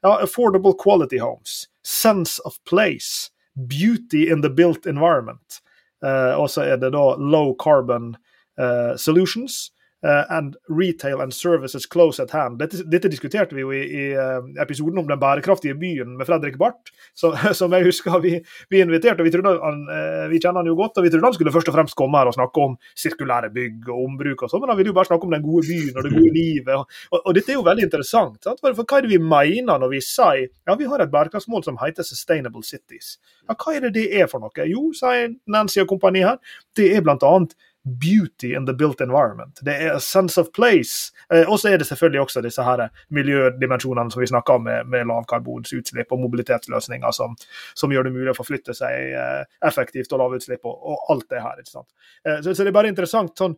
Ja, 0.05 0.17
affordable 0.23 0.73
quality 0.73 1.17
homes, 1.21 1.67
sense 1.83 2.41
of 2.45 2.57
place, 2.65 3.31
beauty 3.53 4.29
in 4.31 4.41
the 4.41 4.49
built 4.49 4.85
environment. 4.85 5.61
Uh, 6.05 6.39
og 6.39 6.49
så 6.49 6.63
er 6.63 6.79
det 6.79 6.93
da 6.95 7.05
low 7.19 7.55
carbon 7.59 8.15
uh, 8.61 8.95
solutions. 8.95 9.71
Uh, 9.99 10.23
and 10.29 10.55
retail 10.69 11.19
and 11.19 11.33
services 11.33 11.85
close 11.85 12.23
at 12.23 12.31
hand. 12.31 12.59
Dette, 12.61 12.85
dette 12.87 13.09
diskuterte 13.11 13.51
vi 13.51 13.65
jo 13.65 13.73
i, 13.75 13.81
i 13.83 14.03
uh, 14.15 14.45
episoden 14.63 15.01
om 15.01 15.07
den 15.09 15.19
bærekraftige 15.19 15.75
byen 15.75 16.13
med 16.15 16.23
Fredrik 16.29 16.55
Barth, 16.57 16.93
så, 17.19 17.33
som 17.51 17.73
jeg 17.75 17.83
husker 17.83 18.15
vi, 18.23 18.37
vi 18.71 18.79
inviterte. 18.79 19.19
og 19.19 19.27
vi, 19.27 19.33
han, 19.35 19.81
uh, 19.91 20.29
vi, 20.31 20.39
kjenner 20.39 20.61
han 20.61 20.71
jo 20.71 20.77
godt, 20.79 20.95
og 20.95 21.03
vi 21.03 21.11
trodde 21.11 21.27
han 21.27 21.35
skulle 21.35 21.51
først 21.51 21.73
og 21.73 21.75
fremst 21.75 21.97
komme 21.99 22.15
her 22.15 22.31
og 22.31 22.37
snakke 22.37 22.63
om 22.63 22.77
sirkulære 22.95 23.51
bygg 23.51 23.91
og 23.91 24.05
ombruk 24.05 24.45
og 24.47 24.53
sånn, 24.53 24.63
men 24.63 24.71
han 24.71 24.79
ville 24.79 24.93
jo 24.93 24.97
bare 25.01 25.11
snakke 25.11 25.27
om 25.27 25.35
den 25.35 25.43
gode 25.43 25.67
byen 25.67 25.99
og 25.99 26.07
det 26.07 26.15
gode 26.15 26.33
livet. 26.37 26.73
Og, 26.77 26.99
og, 27.11 27.19
og 27.19 27.35
dette 27.35 27.51
er 27.51 27.59
jo 27.59 27.67
veldig 27.67 27.87
interessant. 27.89 28.39
Sant? 28.47 28.63
For 28.63 28.79
hva 28.79 29.01
er 29.01 29.07
det 29.09 29.11
vi 29.17 29.19
mener 29.19 29.83
når 29.83 29.97
vi 29.97 30.03
sier 30.05 30.45
ja, 30.47 30.79
vi 30.79 30.87
har 30.87 31.03
et 31.03 31.11
bærekraftsmål 31.11 31.67
som 31.67 31.83
heter 31.83 32.07
Sustainable 32.07 32.63
Cities? 32.63 33.17
Ja, 33.49 33.59
Hva 33.59 33.75
er 33.75 33.89
det 33.89 33.97
det 33.99 34.07
er 34.15 34.31
for 34.31 34.39
noe? 34.39 34.69
Jo, 34.69 34.93
sier 34.95 35.33
Nancy 35.51 35.83
og 35.83 35.91
kompani 35.91 36.23
her, 36.23 36.39
det 36.79 36.93
er 36.95 37.03
blant 37.03 37.27
annet 37.27 37.59
beauty 37.83 38.55
in 38.55 38.65
the 38.65 38.74
built 38.74 39.01
environment. 39.01 39.59
Det 39.62 39.74
er 39.74 39.95
a 39.95 40.00
sense 40.00 40.41
of 40.41 40.51
place. 40.51 41.12
Eh, 41.33 41.50
og 41.50 41.59
så 41.59 41.69
er 41.69 41.77
det 41.77 41.88
selvfølgelig 41.88 42.21
også 42.21 42.43
disse 42.43 42.63
her 42.63 42.88
miljødimensjonene 43.15 44.12
som 44.12 44.21
vi 44.21 44.27
snakker 44.27 44.59
om 44.59 44.63
med, 44.67 44.88
med 44.91 45.07
lavkarbonsutslipp 45.07 46.12
og 46.12 46.19
mobilitetsløsninger 46.25 47.12
som, 47.15 47.38
som, 47.74 47.91
gjør 47.91 48.09
det 48.09 48.13
mulig 48.17 48.33
å 48.33 48.38
forflytte 48.38 48.75
seg 48.75 49.15
eh, 49.15 49.43
effektivt 49.65 50.12
og 50.13 50.24
lavutslipp 50.24 50.65
og, 50.67 50.75
og, 50.75 51.05
alt 51.15 51.29
det 51.31 51.43
her. 51.45 51.63
ikke 51.63 51.75
sant? 51.77 51.89
Eh, 52.25 52.41
så, 52.41 52.51
så, 52.51 52.63
det 52.63 52.74
er 52.74 52.79
bare 52.81 52.91
interessant 52.91 53.39
sånn 53.39 53.55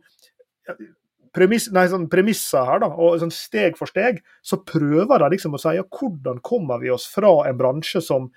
premiss, 1.34 1.66
nei, 1.74 1.88
sånn 1.90 2.06
premisser 2.12 2.68
her, 2.68 2.84
da, 2.84 2.92
og 2.94 3.18
sånn 3.20 3.34
steg 3.34 3.76
for 3.80 3.90
steg, 3.90 4.22
så 4.46 4.60
prøver 4.62 5.18
de 5.18 5.34
liksom 5.34 5.58
å 5.58 5.60
si 5.60 5.74
ja, 5.74 5.84
hvordan 5.98 6.38
kommer 6.46 6.80
vi 6.82 6.92
oss 6.94 7.08
fra 7.10 7.40
en 7.48 7.58
bransje 7.58 8.04
som 8.04 8.30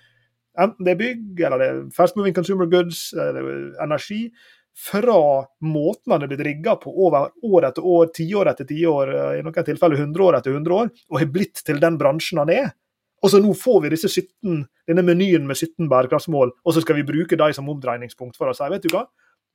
enten 0.56 0.88
det 0.88 0.94
er 0.96 1.00
bygg, 1.01 1.42
eller 1.44 1.60
det 1.60 1.68
er 1.68 1.82
fast 1.94 2.15
moving 2.15 2.34
consumer 2.34 2.70
goods, 2.72 3.10
energi, 3.84 4.30
fra 4.75 5.46
måten 5.63 6.12
han 6.12 6.24
er 6.25 6.32
blitt 6.32 6.44
rigga 6.46 6.75
på 6.79 6.91
over 7.05 7.29
år 7.48 7.70
etter 7.70 7.86
år, 7.88 8.10
tiår 8.15 8.51
etter 8.51 8.67
tiår, 8.67 9.13
eh, 9.15 9.38
i 9.39 9.44
noen 9.46 9.67
tilfeller 9.67 10.01
100 10.03 10.25
år 10.25 10.39
etter 10.39 10.55
100 10.55 10.75
år, 10.75 10.89
og 11.12 11.20
har 11.22 11.32
blitt 11.32 11.63
til 11.65 11.79
den 11.82 12.00
bransjen 12.01 12.41
han 12.44 12.51
er. 12.51 12.74
Og 13.24 13.32
så 13.32 13.39
nå 13.41 13.53
får 13.58 13.79
vi 13.86 13.94
disse 13.96 14.12
17, 14.12 14.65
denne 14.89 15.05
menyen 15.08 15.48
med 15.48 15.58
17 15.58 15.88
bærekraftsmål, 15.89 16.51
og 16.65 16.75
så 16.75 16.84
skal 16.84 17.00
vi 17.00 17.08
bruke 17.08 17.39
dem 17.39 17.55
som 17.55 17.72
omdreiningspunkt 17.72 18.38
for 18.38 18.51
å 18.51 18.58
si 18.58 18.67
vet 18.70 18.84
du 18.84 18.91
hva, 18.94 19.05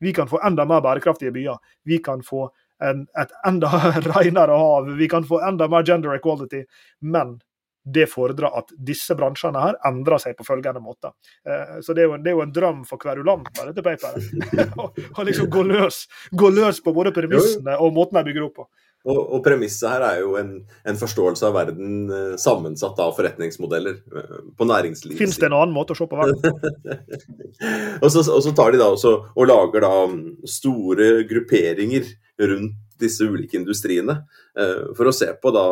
vi 0.00 0.14
kan 0.16 0.28
få 0.28 0.40
enda 0.46 0.64
mer 0.64 0.80
bærekraftige 0.80 1.32
byer. 1.34 1.58
Vi 1.84 1.98
kan 2.00 2.22
få 2.24 2.46
en, 2.80 3.04
et 3.20 3.32
enda 3.46 3.68
renere 4.16 4.56
hav. 4.56 4.88
Vi 4.96 5.08
kan 5.12 5.26
få 5.28 5.42
enda 5.44 5.68
mer 5.68 5.84
gender 5.84 6.16
equality. 6.16 6.62
Men 7.00 7.36
det 7.94 8.06
fordrer 8.10 8.52
at 8.60 8.72
disse 8.76 9.14
bransjene 9.18 9.62
her 9.62 9.78
endrer 9.88 10.20
seg 10.22 10.36
på 10.38 10.46
følgende 10.46 10.82
måte. 10.82 11.12
Eh, 11.46 11.80
så 11.84 11.96
det 11.96 12.04
er, 12.04 12.10
jo, 12.10 12.18
det 12.20 12.32
er 12.32 12.38
jo 12.38 12.44
en 12.44 12.54
drøm 12.54 12.84
for 12.88 13.00
kverulanter, 13.00 13.70
dette 13.70 13.84
paperet. 13.84 14.70
Å 15.18 15.26
liksom 15.26 15.50
gå 15.52 15.64
løs, 15.66 16.04
gå 16.30 16.52
løs 16.54 16.82
på 16.84 16.94
både 16.96 17.14
premissene 17.16 17.78
og 17.80 17.94
måten 17.96 18.20
de 18.20 18.26
bygger 18.30 18.46
opp 18.48 18.62
på. 18.62 18.68
Og, 19.08 19.16
og 19.16 19.40
premisset 19.40 19.86
her 19.88 20.02
er 20.04 20.18
jo 20.20 20.34
en, 20.36 20.50
en, 20.84 20.98
forståelse 21.00 21.46
av 21.48 21.54
verden 21.56 22.10
eh, 22.12 22.34
sammensatt 22.40 22.98
av 23.00 23.14
forretningsmodeller 23.16 23.94
eh, 23.96 24.34
på 24.52 24.66
næringslivet. 24.68 25.16
Fins 25.22 25.38
det 25.40 25.48
en 25.48 25.56
annen 25.56 25.72
måte 25.72 25.94
å 25.94 25.96
se 25.96 26.04
på 26.10 26.18
verden 26.20 26.36
og, 28.02 28.10
så, 28.12 28.20
og, 28.26 28.42
så, 28.44 28.52
tar 28.52 28.74
de 28.74 28.82
da 28.82 28.90
også 28.92 29.14
og 29.32 29.48
lager 29.48 29.86
da 29.86 29.94
store 30.52 31.08
grupperinger 31.30 32.12
rundt 32.44 32.76
disse 33.00 33.24
ulike 33.24 33.56
industriene 33.56 34.18
for 34.52 35.08
å 35.08 35.12
se 35.16 35.30
på 35.40 35.52
da 35.56 35.64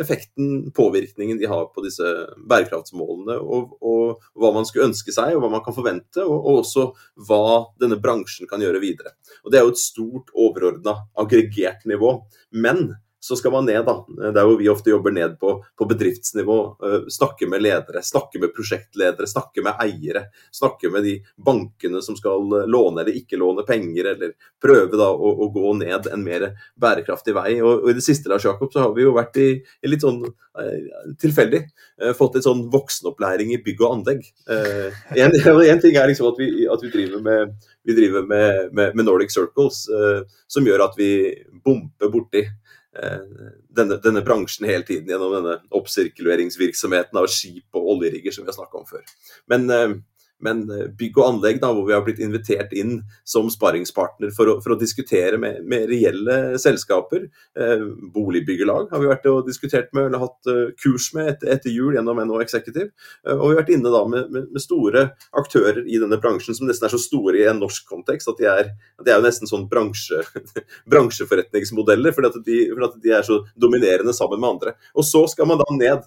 effekten, 0.00 0.70
påvirkningen 0.76 1.38
de 1.38 1.48
har 1.48 1.66
på 1.72 1.84
disse 1.84 2.04
bærekraftsmålene, 2.50 3.38
og, 3.40 3.76
og, 3.80 4.26
hva 4.36 4.50
man 4.54 4.66
skulle 4.68 4.90
ønske 4.90 5.14
seg, 5.14 5.32
og 5.34 5.44
hva 5.44 5.52
man 5.56 5.64
kan 5.64 5.76
forvente, 5.76 6.20
og, 6.24 6.36
og, 6.36 6.60
også 6.64 6.88
hva 7.28 7.64
denne 7.80 7.98
bransjen 8.02 8.50
kan 8.50 8.62
gjøre 8.64 8.82
videre. 8.82 9.14
Og 9.44 9.52
Det 9.52 9.60
er 9.60 9.64
jo 9.64 9.74
et 9.74 9.80
stort, 9.80 10.34
overordna, 10.34 10.98
aggregert 11.20 11.86
nivå. 11.88 12.16
Men 12.52 12.90
så 13.24 13.36
skal 13.36 13.52
man 13.52 13.64
ned, 13.64 13.84
da. 13.86 14.06
Det 14.32 14.40
er 14.40 14.44
jo 14.44 14.56
vi 14.60 14.66
ofte 14.68 14.90
jobber 14.92 15.12
ned 15.16 15.38
på, 15.40 15.54
på 15.78 15.86
bedriftsnivå. 15.88 16.56
Uh, 16.76 17.06
snakke 17.08 17.46
med 17.48 17.62
ledere, 17.64 18.02
snakke 18.04 18.36
med 18.42 18.52
prosjektledere, 18.52 19.24
snakke 19.26 19.62
med 19.64 19.78
eiere. 19.80 20.26
Snakke 20.52 20.90
med 20.92 21.06
de 21.08 21.14
bankene 21.40 22.02
som 22.04 22.18
skal 22.18 22.44
låne 22.68 23.00
eller 23.00 23.16
ikke 23.16 23.38
låne 23.40 23.64
penger, 23.64 24.10
eller 24.10 24.34
prøve 24.60 25.00
da 25.00 25.06
å, 25.08 25.30
å 25.40 25.48
gå 25.54 25.72
ned 25.78 26.10
en 26.12 26.24
mer 26.26 26.50
bærekraftig 26.76 27.32
vei. 27.32 27.54
Og, 27.62 27.86
og, 27.86 27.86
I 27.94 27.94
det 27.96 28.04
siste 28.04 28.28
Lars 28.28 28.44
Jakob, 28.44 28.68
så 28.74 28.82
har 28.84 28.92
vi 28.92 29.06
jo 29.06 29.14
vært 29.16 29.40
i, 29.40 29.46
i 29.56 29.92
litt 29.92 30.04
sånn 30.04 30.20
uh, 30.28 31.14
tilfeldig 31.24 31.62
fått 32.18 32.36
litt 32.36 32.44
sånn 32.44 32.64
voksenopplæring 32.74 33.54
i 33.54 33.60
bygg 33.64 33.80
og 33.86 33.92
anlegg. 33.94 34.24
En, 34.50 35.32
en, 35.70 35.80
ting 35.80 35.96
er 35.96 36.10
liksom 36.10 36.28
at 36.28 36.40
vi, 36.42 36.66
at 36.68 36.82
vi 36.84 36.90
driver 36.92 37.24
med 37.24 37.54
vi 37.84 37.96
driver 37.96 38.24
med, 38.28 38.72
med, 38.74 38.96
med 38.98 39.06
Nordic 39.06 39.32
Circles, 39.32 39.84
som 40.50 40.66
gjør 40.66 40.86
at 40.88 40.96
vi 40.98 41.08
bomper 41.64 42.12
borti 42.12 42.42
Eh, 42.44 42.83
denne, 42.94 43.98
denne, 44.02 44.22
bransjen 44.22 44.68
hele 44.68 44.86
tiden 44.86 45.10
gjennom 45.10 45.32
denne 45.34 45.56
oppsirkuleringsvirksomheten 45.74 47.18
av 47.18 47.26
skip 47.32 47.74
og 47.74 47.88
oljerigger 47.96 48.34
som 48.34 48.44
vi 48.44 48.52
har 48.52 48.58
snakka 48.58 48.80
om 48.80 48.86
før. 48.88 49.02
Men 49.50 49.66
eh, 49.74 49.96
men 50.44 50.64
eh, 50.70 50.88
bygg 50.98 51.18
og 51.18 51.26
anlegg, 51.26 51.60
da, 51.62 51.70
hvor 51.74 51.86
vi 51.88 51.94
har 51.96 52.04
blitt 52.04 52.20
invitert 52.22 52.72
inn 52.76 52.98
som 53.28 53.48
sparringspartner 53.52 54.32
for 54.36 54.50
å, 54.50 54.56
for 54.64 54.74
å 54.74 54.78
diskutere 54.80 55.38
med, 55.40 55.62
med, 55.68 55.86
reelle 55.90 56.58
selskaper. 56.60 57.26
Eh, 57.58 57.84
boligbyggelag 58.14 58.90
har 58.92 59.02
vi 59.02 59.10
vært 59.10 59.28
og 59.30 59.48
diskutert 59.48 59.90
med, 59.96 60.08
eller 60.08 60.24
hatt 60.24 60.50
uh, 60.50 60.72
kurs 60.80 61.10
med 61.16 61.32
etter, 61.34 61.52
etter, 61.56 61.72
jul 61.74 61.96
gjennom 61.96 62.20
NHO 62.20 62.40
Executive. 62.44 62.90
Eh, 63.26 63.34
og 63.34 63.46
vi 63.46 63.54
har 63.54 63.62
vært 63.62 63.74
inne 63.76 63.92
da 63.94 64.02
med, 64.08 64.32
med, 64.34 64.50
med, 64.52 64.64
store 64.64 65.06
aktører 65.36 65.82
i 65.84 66.00
denne 66.00 66.18
bransjen 66.20 66.56
som 66.56 66.68
nesten 66.68 66.88
er 66.88 66.94
så 66.94 67.00
store 67.02 67.40
i 67.40 67.46
en 67.50 67.62
norsk 67.62 67.88
kontekst 67.90 68.30
at 68.30 68.40
de 68.40 68.48
er, 68.50 68.72
de 69.04 69.12
er 69.12 69.20
jo 69.20 69.26
nesten 69.26 69.50
sånn 69.50 69.68
bransje, 69.70 70.22
bransjeforretningsmodeller, 70.92 72.16
fordi 72.16 72.30
at, 72.30 72.42
de, 72.46 72.60
fordi 72.72 72.90
at 72.90 73.00
de 73.04 73.16
er 73.18 73.26
så 73.26 73.40
dominerende 73.60 74.14
sammen 74.16 74.40
med 74.42 74.56
andre. 74.56 74.76
Og 74.94 75.06
så 75.08 75.24
skal 75.30 75.48
man 75.50 75.60
da 75.60 75.68
ned 75.76 76.04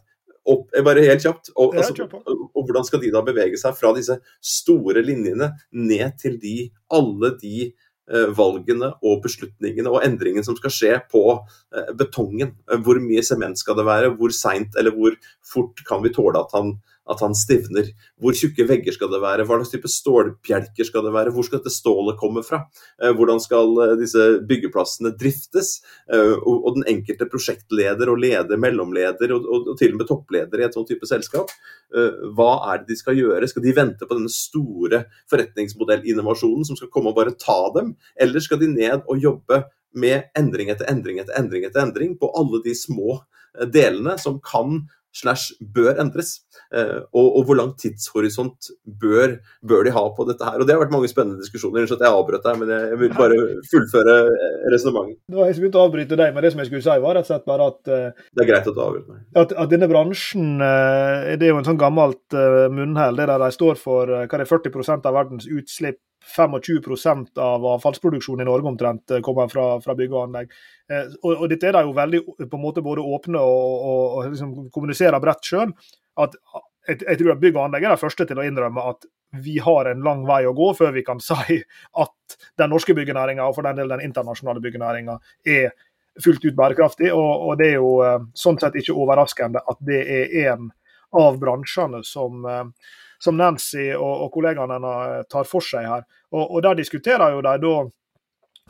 opp, 0.47 0.69
bare 0.85 1.05
helt 1.05 1.23
kjapt. 1.23 1.51
Og, 1.55 1.75
altså, 1.77 2.07
og, 2.07 2.45
og, 2.53 2.61
hvordan 2.63 2.87
skal 2.87 3.01
de 3.03 3.11
da 3.13 3.23
bevege 3.25 3.59
seg 3.59 3.75
fra 3.77 3.93
disse 3.97 4.19
store 4.43 5.03
linjene 5.05 5.51
ned 5.75 6.17
til 6.21 6.37
de, 6.41 6.55
alle 6.93 7.33
de 7.41 7.67
eh, 7.67 8.27
valgene 8.37 8.91
og 9.01 9.23
beslutningene 9.25 9.91
og 9.91 10.05
endringene 10.07 10.45
som 10.47 10.57
skal 10.59 10.73
skje 10.73 10.93
på 11.11 11.23
eh, 11.35 11.93
betongen. 11.99 12.55
Hvor 12.85 13.01
mye 13.03 13.25
sement 13.25 13.59
skal 13.59 13.79
det 13.79 13.87
være, 13.87 14.13
hvor 14.19 14.35
seint 14.35 14.77
eller 14.79 14.95
hvor 14.95 15.17
fort 15.45 15.83
kan 15.87 16.03
vi 16.05 16.13
tåle 16.15 16.43
at 16.43 16.55
han 16.57 16.77
at 17.11 17.21
han 17.23 17.35
stivner. 17.37 17.89
Hvor 18.21 18.35
tjukke 18.37 18.65
vegger 18.67 18.95
skal 18.95 19.11
det 19.11 19.21
være, 19.23 19.45
hva 19.47 19.59
slags 19.59 19.73
type 19.73 19.91
stålbjelker 19.91 20.87
skal 20.87 21.05
det 21.05 21.13
være, 21.15 21.33
hvor 21.35 21.45
skal 21.47 21.61
dette 21.61 21.73
stålet 21.73 22.19
komme 22.19 22.43
fra? 22.45 22.63
Eh, 23.01 23.13
hvordan 23.15 23.41
skal 23.43 23.73
eh, 23.83 23.95
disse 23.99 24.25
byggeplassene 24.49 25.13
driftes? 25.19 25.77
Eh, 26.13 26.35
og 26.37 26.77
den 26.77 26.87
enkelte 26.91 27.29
prosjektleder 27.31 28.11
og 28.11 28.21
leder, 28.23 28.59
mellomleder 28.61 29.33
og, 29.35 29.71
til 29.79 29.95
og 29.95 30.01
med 30.01 30.09
toppleder 30.09 30.61
i 30.61 30.67
et 30.67 30.77
sånt 30.77 30.89
type 30.91 31.07
selskap, 31.09 31.51
hva 32.35 32.49
er 32.71 32.81
det 32.81 32.91
de 32.91 32.97
skal 32.99 33.15
gjøre? 33.15 33.47
Skal 33.47 33.63
de 33.63 33.73
vente 33.75 34.07
på 34.07 34.15
denne 34.17 34.31
store 34.31 35.05
forretningsmodellinnovasjonen 35.31 36.67
som 36.67 36.77
skal 36.79 36.91
komme 36.91 37.13
og 37.13 37.17
bare 37.19 37.35
ta 37.39 37.57
dem, 37.75 37.93
eller 38.19 38.43
skal 38.43 38.59
de 38.61 38.69
ned 38.71 39.05
og 39.07 39.23
jobbe 39.23 39.61
med 39.97 40.27
endring 40.37 40.71
etter 40.73 40.89
endring 40.91 41.21
etter 41.21 41.37
endring 41.39 41.63
etter 41.65 41.85
endring 41.85 42.17
på 42.19 42.29
alle 42.37 42.59
de 42.65 42.75
små 42.77 43.21
delene 43.73 44.17
som 44.21 44.41
kan 44.43 44.83
slash 45.17 45.55
bør 45.75 45.97
endres. 46.01 46.37
Eh, 46.73 46.99
og, 47.13 47.27
og, 47.37 47.43
hvor 47.47 47.57
lang 47.59 47.73
tidshorisont 47.79 48.69
bør, 49.01 49.37
bør, 49.67 49.85
de 49.87 49.93
ha 49.95 50.03
på 50.17 50.25
dette 50.29 50.45
her. 50.45 50.59
Og 50.59 50.67
Det 50.67 50.75
har 50.75 50.81
vært 50.83 50.93
mange 50.95 51.09
spennende 51.11 51.41
diskusjoner. 51.41 51.87
så 51.87 51.97
Jeg 51.99 52.11
avbrøt 52.11 52.45
deg, 52.45 52.59
men 52.61 52.73
jeg 52.73 52.99
vil 53.01 53.13
bare 53.17 53.37
fullføre 53.71 54.17
eh, 54.31 54.57
resonnementet. 54.73 55.21
Det 55.27 55.39
var 55.39 55.49
jeg 55.49 55.57
som 55.57 55.65
begynte 55.65 55.81
å 55.81 55.85
avbryte 55.87 56.19
deg, 56.19 56.33
men 56.35 56.45
det 56.45 56.53
som 56.53 56.63
jeg 56.63 56.71
skulle 56.71 56.87
si 56.87 57.05
var 57.05 57.17
rett 57.17 57.27
og 57.27 57.31
slett 57.31 57.47
bare 57.47 57.69
at 57.71 57.93
uh, 57.93 58.25
Det 58.33 58.43
er 58.43 58.51
greit 58.51 58.67
at 58.67 58.75
du 58.75 58.83
avbryter 58.83 59.13
meg. 59.13 59.23
At, 59.43 59.53
at, 59.53 59.71
denne 59.71 59.89
bransjen 59.91 60.57
Det 60.59 61.45
er 61.45 61.51
jo 61.51 61.61
en 61.61 61.67
sånn 61.67 61.79
gammelt 61.79 62.37
munnhell. 62.73 63.17
Det 63.17 63.29
der 63.29 63.41
de 63.43 63.53
står 63.55 63.79
for 63.79 64.11
hva 64.11 64.25
er 64.27 64.43
det, 64.43 64.49
40% 64.49 65.07
av 65.07 65.17
verdens 65.17 65.47
utslipp 65.49 66.01
25% 66.35 67.37
av 67.37 67.65
avfallsproduksjonen 67.65 68.45
i 68.45 68.49
Norge 68.49 68.67
omtrent 68.67 69.11
eh, 69.11 69.21
kommer 69.25 69.47
fra, 69.51 69.67
fra 69.83 69.95
bygg 69.97 70.13
og 70.13 70.23
anlegg. 70.25 70.55
Eh, 70.91 71.13
og, 71.21 71.31
og, 71.33 71.45
dette 71.51 71.69
er 71.69 71.77
de 71.77 71.83
jo 71.87 71.95
veldig 71.97 72.23
på 72.43 72.59
en 72.59 72.63
måte 72.63 72.83
både 72.85 73.05
åpne 73.05 73.41
og, 73.41 73.85
og, 73.91 74.01
og 74.17 74.31
liksom 74.31 74.55
kommuniserer 74.75 75.23
bredt 75.23 75.47
sjøl. 75.47 75.73
jeg, 76.87 77.17
tror 77.19 77.33
at 77.33 77.43
bygg 77.43 77.55
og 77.55 77.63
anlegg 77.65 77.87
er 77.87 77.95
de 77.95 78.03
første 78.03 78.27
til 78.27 78.41
å 78.41 78.47
innrømme 78.47 78.85
at 78.93 79.09
vi 79.43 79.57
har 79.59 79.89
en 79.91 80.03
lang 80.03 80.23
vei 80.27 80.45
å 80.47 80.55
gå 80.55 80.71
før 80.77 80.93
vi 80.95 81.03
kan 81.07 81.19
si 81.29 81.59
at 82.03 82.37
den 82.59 82.71
norske 82.71 82.95
byggenæringa, 82.97 83.47
og 83.47 83.57
for 83.57 83.67
den 83.67 83.79
del 83.81 83.91
den 83.95 84.05
internasjonale 84.07 84.63
byggenæringa, 84.63 85.19
er 85.47 85.71
fullt 86.23 86.45
ut 86.45 86.55
bærekraftig. 86.57 87.11
Og, 87.13 87.49
og, 87.49 87.57
det 87.59 87.71
er 87.71 87.79
jo 87.79 87.91
eh, 88.05 88.21
sånn 88.35 88.59
sett 88.61 88.77
ikke 88.79 88.95
overraskende 88.97 89.63
at 89.63 89.83
det 89.85 90.03
er 90.03 90.39
en 90.51 90.71
av 91.17 91.37
bransjene 91.39 92.01
som, 92.03 92.43
som 93.19 93.37
Nancy 93.37 93.91
og, 93.95 94.25
og 94.25 94.33
kollegaene 94.33 94.77
hennes 94.77 95.29
tar 95.31 95.47
for 95.49 95.65
seg 95.65 95.87
her. 95.87 96.03
Og, 96.33 96.43
og 96.43 96.65
Der 96.65 96.77
diskuterer 96.79 97.35
jo 97.35 97.45
de 97.45 97.55
da 97.63 97.77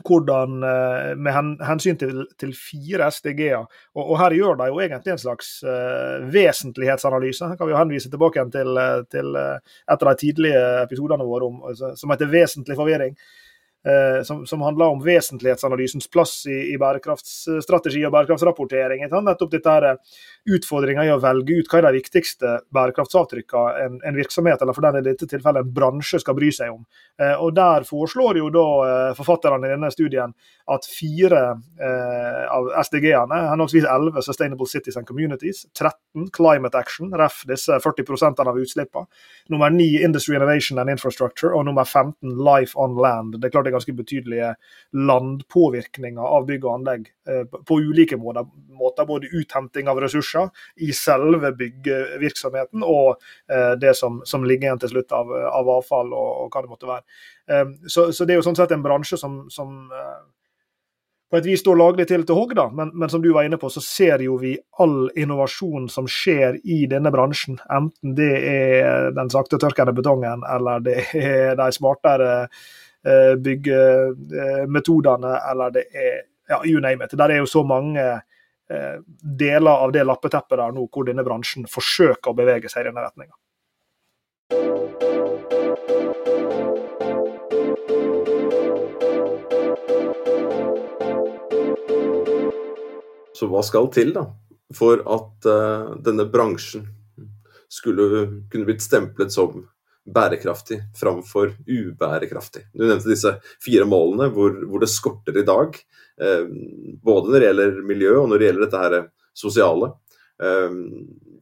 hvordan, 0.06 0.62
eh, 0.62 1.16
med 1.18 1.58
hensyn 1.66 1.96
til, 1.98 2.20
til 2.38 2.52
fire 2.54 3.08
SDG-er. 3.10 3.64
Og, 3.94 4.02
og, 4.04 4.14
her 4.20 4.36
gjør 4.36 4.54
de 4.60 4.68
jo 4.70 4.78
egentlig 4.84 5.12
en 5.12 5.18
slags 5.18 5.48
uh, 5.66 6.22
vesentlighetsanalyse. 6.32 7.48
Her 7.50 7.58
kan 7.58 7.66
vi 7.66 7.74
jo 7.74 7.80
henvise 7.80 8.10
tilbake 8.10 8.44
til, 8.54 8.78
til 9.10 9.34
et 9.34 9.98
av 9.98 10.06
de 10.06 10.14
tidlige 10.20 10.62
episodene 10.84 11.26
våre 11.26 11.50
om, 11.50 11.60
som 11.74 12.14
heter 12.14 12.30
'Vesentlig 12.30 12.78
forvirring'. 12.78 13.18
Eh, 13.86 14.22
som, 14.22 14.46
som, 14.46 14.60
handler 14.60 14.84
om 14.84 15.04
vesentlighetsanalysens 15.04 16.10
plass 16.10 16.46
i, 16.46 16.74
i 16.74 16.78
bærekraftsstrategi 16.78 18.00
og 18.06 18.12
bærekraftsrapportering. 18.12 19.04
Nettopp 19.06 19.52
dette 19.52 19.74
her 19.74 19.86
eh, 19.92 20.16
utfordringa 20.56 21.04
i 21.06 21.12
å 21.14 21.20
velge 21.22 21.60
ut 21.60 21.70
hva 21.70 21.78
er 21.78 21.86
de 21.86 22.00
viktigste 22.00 22.56
bærekraftsavtrykkene 22.74 23.84
en, 23.84 24.00
en, 24.02 24.18
virksomhet, 24.18 24.58
eller 24.64 24.74
for 24.74 24.88
den 24.88 24.98
i 24.98 25.04
dette 25.06 25.30
tilfellet 25.30 25.62
en 25.62 25.70
bransje, 25.76 26.18
skal 26.18 26.34
bry 26.34 26.50
seg 26.54 26.74
om. 26.74 26.82
Eh, 27.22 27.36
og 27.38 27.54
Der 27.54 27.86
foreslår 27.86 28.42
jo 28.42 28.50
da 28.50 28.66
forfatterne 29.14 29.70
i 29.70 29.72
denne 29.76 29.92
studien 29.94 30.34
at 30.68 30.86
fire 30.86 31.40
eh, 31.80 32.44
av 32.52 32.68
SDG-ene, 32.84 33.38
henholdsvis 33.50 33.86
11 33.88 34.22
Sustainable 34.22 34.66
Cities 34.68 34.96
and 35.00 35.06
Communities, 35.08 35.64
13 35.78 36.28
Climate 36.32 36.78
Action, 36.78 37.14
ref 37.16 37.40
disse 37.48 37.78
40% 37.84 38.42
av 38.44 38.58
utslippene, 38.60 39.08
nummer 39.48 39.70
9 39.70 40.04
Industry 40.04 40.36
Innovation 40.36 40.78
and 40.78 40.92
Infrastructure 40.92 41.54
og 41.56 41.64
nummer 41.64 41.84
15 41.84 42.36
Life 42.44 42.76
on 42.76 42.98
Land. 43.00 43.38
Det 43.38 43.48
er 43.48 43.54
klart 43.56 43.68
det 43.68 43.72
er 43.72 43.78
ganske 43.78 43.96
betydelige 43.96 44.52
landpåvirkninger 44.92 46.36
av 46.36 46.46
bygg 46.48 46.68
og 46.68 46.74
anlegg 46.76 47.08
eh, 47.28 47.44
på 47.48 47.80
ulike 47.80 48.20
måter. 48.20 48.46
måter. 48.78 49.06
Både 49.08 49.32
uthenting 49.32 49.88
av 49.88 50.00
ressurser 50.00 50.50
i 50.76 50.92
selve 50.92 51.52
byggevirksomheten 51.56 52.84
og 52.84 53.16
eh, 53.50 53.74
det 53.80 53.96
som, 53.96 54.20
som, 54.24 54.44
ligger 54.44 54.68
igjen 54.68 54.80
til 54.84 54.96
slutt 54.96 55.12
av, 55.16 55.32
av 55.32 55.76
avfall 55.78 56.12
og, 56.12 56.30
og, 56.44 56.50
hva 56.52 56.64
det 56.64 56.72
måtte 56.72 56.90
være. 56.90 57.20
Eh, 57.48 57.70
så, 57.86 58.10
så, 58.12 58.24
det 58.24 58.36
er 58.36 58.42
jo 58.42 58.50
sånn 58.50 58.58
sett 58.58 58.74
en 58.76 58.84
bransje 58.84 59.20
som, 59.20 59.46
som 59.52 59.88
på 61.28 61.36
et 61.36 61.46
vis 61.46 61.60
står 61.60 61.76
laglig 61.76 62.06
til 62.08 62.24
til 62.24 62.38
hogg, 62.38 62.54
da. 62.56 62.68
Men, 62.72 62.90
men, 62.94 63.10
som 63.12 63.22
du 63.22 63.28
var 63.34 63.44
inne 63.44 63.58
på, 63.60 63.68
så 63.70 63.82
ser 63.84 64.24
jo 64.24 64.38
vi 64.40 64.54
all 64.80 65.10
innovasjon 65.12 65.90
som 65.92 66.08
skjer 66.08 66.56
i 66.64 66.84
denne 66.90 67.12
bransjen. 67.12 67.60
Enten 67.68 68.16
det 68.16 68.32
er 68.48 69.10
den 69.16 69.28
sakte 69.28 69.58
saktetørkende 69.58 69.96
betongen, 69.96 70.44
eller 70.48 70.84
det 70.84 71.02
er 71.14 71.58
de 71.58 71.72
smartere 71.76 72.46
Eh, 73.08 73.36
byggemetodene, 73.36 75.40
eller 75.50 75.70
det 75.70 75.84
er 75.94 76.22
ja, 76.48 76.62
you 76.64 76.80
name 76.80 77.04
it. 77.04 77.18
Der 77.18 77.30
er 77.30 77.36
jo 77.36 77.46
så 77.46 77.62
mange 77.62 78.22
eh, 78.70 78.96
deler 79.38 79.70
av 79.70 79.92
det 79.92 80.02
lappeteppet 80.02 80.58
der 80.58 80.74
nå 80.74 80.88
hvor 80.90 81.06
denne 81.06 81.24
bransjen 81.24 81.68
forsøker 81.70 82.32
å 82.32 82.38
bevege 82.40 82.72
seg 82.72 82.82
i 82.82 82.90
denne 82.90 83.06
retninga. 83.06 83.38
Så 93.38 93.46
hva 93.50 93.62
skal 93.62 93.86
til 93.94 94.10
da, 94.16 94.26
for 94.74 95.04
at 95.06 95.46
uh, 95.46 95.94
denne 96.02 96.26
bransjen 96.30 96.88
skulle 97.70 98.24
kunne 98.50 98.66
blitt 98.66 98.82
stemplet 98.82 99.30
som 99.32 99.60
bærekraftig 100.08 100.80
framfor 100.96 101.52
ubærekraftig. 101.68 102.64
Du 102.72 102.86
nevnte 102.86 103.10
disse 103.10 103.34
fire 103.64 103.86
målene 103.88 104.30
hvor, 104.32 104.54
hvor 104.68 104.82
det 104.82 104.90
skorter 104.92 105.36
i 105.36 105.46
dag. 105.46 105.76
Eh, 106.20 106.46
både 107.04 107.28
når 107.28 107.36
det 107.36 107.48
gjelder 107.48 107.80
miljø 107.90 108.14
og 108.22 108.30
når 108.30 108.40
det 108.40 108.48
gjelder 108.48 108.64
dette 108.66 108.84
her 108.84 108.96
sosiale. 109.36 109.90
Eh, 110.38 110.74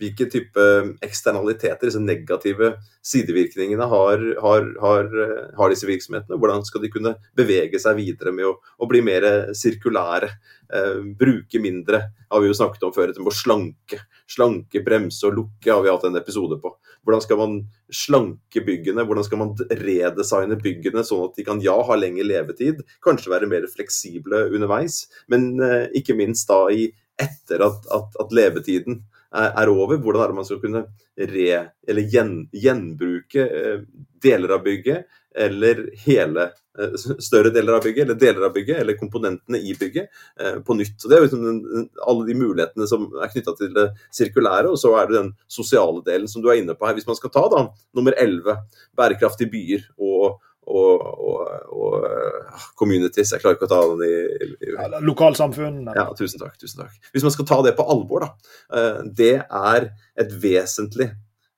hvilke 0.00 0.26
type 0.32 0.64
eksternaliteter, 1.04 1.88
disse 1.88 2.00
negative 2.02 2.74
sidevirkningene, 3.06 3.88
har, 3.88 4.22
har, 4.42 4.68
har, 4.82 5.08
har, 5.56 5.72
disse 5.72 5.88
virksomhetene? 5.88 6.38
Hvordan 6.40 6.64
skal 6.68 6.84
de 6.84 6.92
kunne 6.92 7.14
bevege 7.38 7.80
seg 7.80 7.98
videre 8.00 8.34
med 8.36 8.50
å, 8.50 8.56
å 8.56 8.88
bli 8.90 9.02
mer 9.04 9.26
sirkulære? 9.56 10.30
Eh, 10.66 11.00
bruke 11.18 11.60
mindre, 11.62 12.00
har 12.30 12.42
vi 12.42 12.50
jo 12.50 12.58
snakket 12.58 12.84
om 12.88 12.94
før. 12.94 13.14
Å 13.14 13.34
slanke. 13.34 14.00
Slanke, 14.30 14.82
bremse 14.84 15.24
og 15.28 15.36
lukke 15.38 15.72
har 15.72 15.84
vi 15.84 15.92
hatt 15.92 16.06
en 16.08 16.18
episode 16.18 16.58
på. 16.62 16.72
Hvordan 17.06 17.22
skal 17.22 17.38
man 17.38 17.56
slanke 17.94 18.64
byggene, 18.66 19.04
hvordan 19.06 19.26
skal 19.28 19.40
man 19.44 19.52
redesigne 19.70 20.58
byggene 20.58 21.04
sånn 21.06 21.28
at 21.28 21.38
de 21.38 21.46
kan 21.46 21.62
ja, 21.62 21.76
ha 21.86 21.98
lengre 21.98 22.26
levetid, 22.26 22.82
kanskje 23.04 23.30
være 23.30 23.50
mer 23.50 23.68
fleksible 23.70 24.48
underveis, 24.50 25.04
men 25.30 25.52
eh, 25.62 25.84
ikke 26.00 26.18
minst 26.18 26.50
da 26.50 26.64
i 26.74 26.88
etter 27.20 27.64
at, 27.66 27.86
at, 27.94 28.18
at 28.22 28.34
levetiden 28.34 29.00
er, 29.32 29.50
er, 29.50 29.72
over. 29.72 29.96
Hvordan 29.96 30.22
er 30.22 30.32
det 30.32 30.38
man 30.40 30.48
skal 30.48 30.60
kunne 30.62 30.84
re, 31.16 31.62
eller 31.88 32.12
gjen, 32.12 32.34
gjenbruke 32.52 33.46
eh, 33.46 33.80
deler 34.22 34.56
av 34.58 34.64
bygget, 34.66 35.08
eller 35.36 35.86
hele 36.06 36.50
Eh, 36.78 36.96
større 37.18 37.50
deler 37.50 37.72
av 37.72 37.82
bygget, 37.82 38.04
eller 38.04 38.18
deler 38.20 38.46
av 38.46 38.52
bygget, 38.52 38.80
eller 38.80 38.96
komponentene 39.00 39.58
i 39.58 39.74
bygget 39.80 40.08
eh, 40.40 40.58
på 40.66 40.74
nytt. 40.76 41.00
Så 41.00 41.08
Det 41.08 41.16
er 41.16 41.24
liksom 41.24 41.88
alle 42.06 42.26
de 42.26 42.34
mulighetene 42.36 42.88
som 42.88 43.06
er 43.22 43.30
knytta 43.32 43.54
til 43.56 43.72
det 43.76 43.86
sirkulære, 44.12 44.68
og 44.68 44.80
så 44.80 44.92
er 45.00 45.08
det 45.08 45.16
den 45.16 45.30
sosiale 45.48 46.04
delen 46.04 46.28
som 46.28 46.44
du 46.44 46.50
er 46.50 46.60
inne 46.60 46.76
på 46.76 46.86
her. 46.86 46.96
Hvis 46.98 47.08
man 47.08 47.16
skal 47.16 47.32
ta 47.32 47.46
da, 47.52 47.62
nummer 47.96 48.16
11, 48.20 48.58
bærekraftige 48.96 49.52
byer 49.52 49.88
og, 49.96 50.42
og, 50.66 51.02
og, 51.02 51.52
og, 51.72 52.06
ah, 52.06 52.70
communities. 52.78 53.32
Jeg 53.34 53.42
klarer 53.42 53.58
ikke 53.58 53.68
å 53.68 53.72
ta 53.74 53.82
den 53.92 54.02
i, 54.06 54.48
i 54.66 54.72
ja, 54.74 55.02
Lokalsamfunn. 55.04 55.84
Ja, 55.96 56.08
tusen 56.18 56.42
takk, 56.42 56.58
tusen 56.60 56.82
takk. 56.84 56.96
Hvis 57.14 57.26
man 57.26 57.34
skal 57.34 57.48
ta 57.48 57.60
det 57.66 57.76
på 57.78 57.86
alvor, 57.86 58.26
da. 58.26 58.56
Eh, 58.74 59.04
det 59.22 59.36
er 59.44 59.90
et 60.18 60.34
vesentlig 60.42 61.12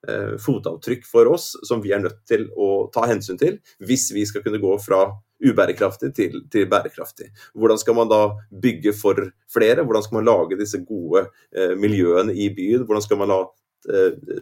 Eh, 0.06 0.36
fotavtrykk 0.38 1.02
for 1.10 1.26
oss 1.26 1.56
som 1.66 1.80
vi 1.82 1.90
er 1.90 1.98
nødt 1.98 2.20
til 2.30 2.44
å 2.54 2.86
ta 2.94 3.02
hensyn 3.10 3.34
til 3.34 3.56
hvis 3.82 4.04
vi 4.14 4.22
skal 4.30 4.44
kunne 4.44 4.60
gå 4.62 4.76
fra 4.78 5.00
ubærekraftig 5.42 6.12
til, 6.14 6.36
til 6.52 6.68
bærekraftig. 6.70 7.26
Hvordan 7.58 7.80
skal 7.82 7.96
man 7.98 8.10
da 8.10 8.20
bygge 8.62 8.92
for 8.94 9.18
flere? 9.50 9.82
Hvordan 9.82 10.04
skal 10.06 10.20
man 10.20 10.28
lage 10.30 10.58
disse 10.60 10.78
gode 10.86 11.24
eh, 11.50 11.74
miljøene 11.74 12.30
i 12.30 12.46
byen? 12.54 12.86
Hvordan 12.86 13.04
skal 13.08 13.18
man 13.18 13.32
la 13.32 13.40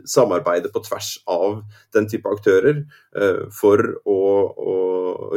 samarbeide 0.09 0.68
på 0.72 0.81
tvers 0.81 1.16
av 1.31 1.61
den 1.94 2.09
type 2.11 2.29
aktører 2.31 2.81
eh, 3.16 3.42
for 3.55 3.83
å, 4.09 4.18
å, 4.49 4.77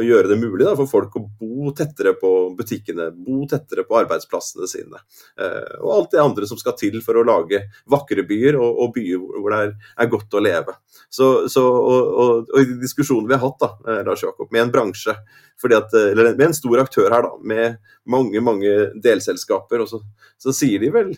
å 0.00 0.04
gjøre 0.04 0.32
det 0.32 0.38
mulig 0.40 0.64
da, 0.64 0.74
for 0.78 0.90
folk 0.90 1.18
å 1.18 1.24
bo 1.40 1.72
tettere 1.76 2.14
på 2.18 2.30
butikkene, 2.58 3.10
bo 3.14 3.44
tettere 3.50 3.84
på 3.88 3.98
arbeidsplassene 4.00 4.68
sine. 4.70 5.02
Eh, 5.40 5.76
og 5.82 5.92
alt 5.96 6.16
det 6.16 6.22
andre 6.22 6.48
som 6.48 6.60
skal 6.60 6.76
til 6.80 6.98
for 7.04 7.20
å 7.20 7.26
lage 7.26 7.62
vakre 7.90 8.24
byer 8.26 8.58
og, 8.60 8.82
og 8.84 8.96
byer 8.96 9.20
hvor 9.20 9.54
det 9.54 9.62
er, 9.66 9.76
er, 9.96 10.10
godt 10.10 10.36
å 10.36 10.44
leve. 10.44 10.76
Så, 11.08 11.30
så 11.52 11.66
og, 11.68 12.10
og, 12.10 12.50
og, 12.50 12.58
i 12.60 12.80
diskusjonen 12.80 13.28
vi 13.30 13.36
har 13.36 13.44
hatt 13.44 13.62
da, 13.62 14.02
Lars 14.06 14.24
Jakob, 14.24 14.50
med 14.50 14.66
en 14.66 14.74
bransje 14.74 15.16
at, 15.60 15.92
eller 15.92 16.32
med 16.32 16.46
en 16.48 16.56
stor 16.56 16.80
aktør 16.80 17.12
her, 17.12 17.26
da, 17.26 17.34
med 17.44 17.90
mange 18.08 18.40
mange 18.40 18.70
delselskaper, 19.04 19.82
og 19.84 19.90
så, 19.90 20.00
så 20.40 20.54
sier 20.56 20.80
de 20.80 20.88
vel 20.94 21.10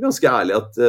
ganske 0.00 0.26
ærlig 0.26 0.56
at 0.58 0.80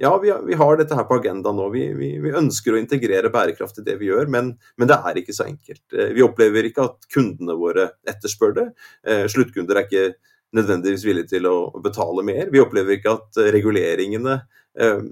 ja, 0.00 0.18
vi, 0.18 0.32
vi, 0.46 0.54
har 0.54 0.76
dette 0.78 0.94
her 0.94 1.06
på 1.08 1.16
agendaen 1.18 1.56
nå. 1.58 1.64
Vi, 1.74 1.82
vi, 1.98 2.08
vi, 2.22 2.30
ønsker 2.38 2.74
å 2.74 2.78
integrere 2.78 3.32
bærekraft 3.34 3.80
i 3.80 3.86
det 3.86 3.96
vi 3.98 4.06
gjør, 4.12 4.28
men, 4.30 4.52
men, 4.78 4.86
det 4.90 4.94
er 4.94 5.18
ikke 5.18 5.34
så 5.34 5.48
enkelt. 5.48 5.82
Eh, 5.90 6.12
vi 6.14 6.22
opplever 6.22 6.68
ikke 6.68 6.84
at 6.86 7.08
kundene 7.10 7.56
våre 7.58 7.88
etterspør 8.06 8.54
det. 8.60 8.66
Eh, 9.02 9.24
sluttkunder 9.32 9.80
er 9.80 9.88
ikke 9.88 10.04
nødvendigvis 10.54 11.02
villige 11.02 11.32
til 11.32 11.48
å 11.50 11.56
betale 11.82 12.22
mer. 12.28 12.46
Vi 12.54 12.62
opplever 12.62 12.94
ikke 12.94 13.16
at 13.16 13.40
reguleringene 13.58 14.36
eh, 14.78 15.02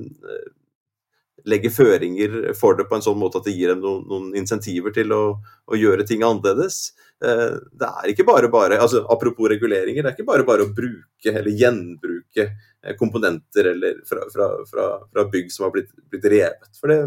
legger 1.51 1.75
føringer 1.75 2.39
for 2.59 2.79
det 2.79 2.87
på 2.87 3.01
en 3.01 3.05
sånn 3.09 3.19
måte 3.19 3.43
at 3.43 3.51
det 3.51 3.57
gir 3.57 3.75
dem 3.75 3.83
noen, 3.83 4.07
noen 4.07 4.31
insentiver 4.39 4.95
til 4.95 5.11
å, 5.19 5.21
å, 5.67 5.75
gjøre 5.79 6.07
ting 6.07 6.23
annerledes. 6.27 6.95
Det 7.17 7.87
er 7.87 8.11
ikke 8.11 8.27
bare 8.29 8.51
bare, 8.53 8.77
altså 8.83 9.01
Apropos 9.09 9.49
reguleringer, 9.49 10.03
det 10.03 10.11
er 10.11 10.17
ikke 10.19 10.27
bare 10.29 10.45
bare 10.45 10.67
å 10.67 10.73
bruke 10.75 11.33
eller 11.33 11.55
gjenbruke 11.55 12.51
komponenter 12.99 13.71
eller 13.73 13.99
fra, 14.09 14.25
fra, 14.33 14.49
fra, 14.71 14.87
fra 15.13 15.25
bygg 15.33 15.51
som 15.53 15.67
har 15.67 15.73
blitt, 15.75 15.89
blitt 16.13 16.27
revet. 16.31 16.69
For 16.79 16.93
det, 16.93 16.99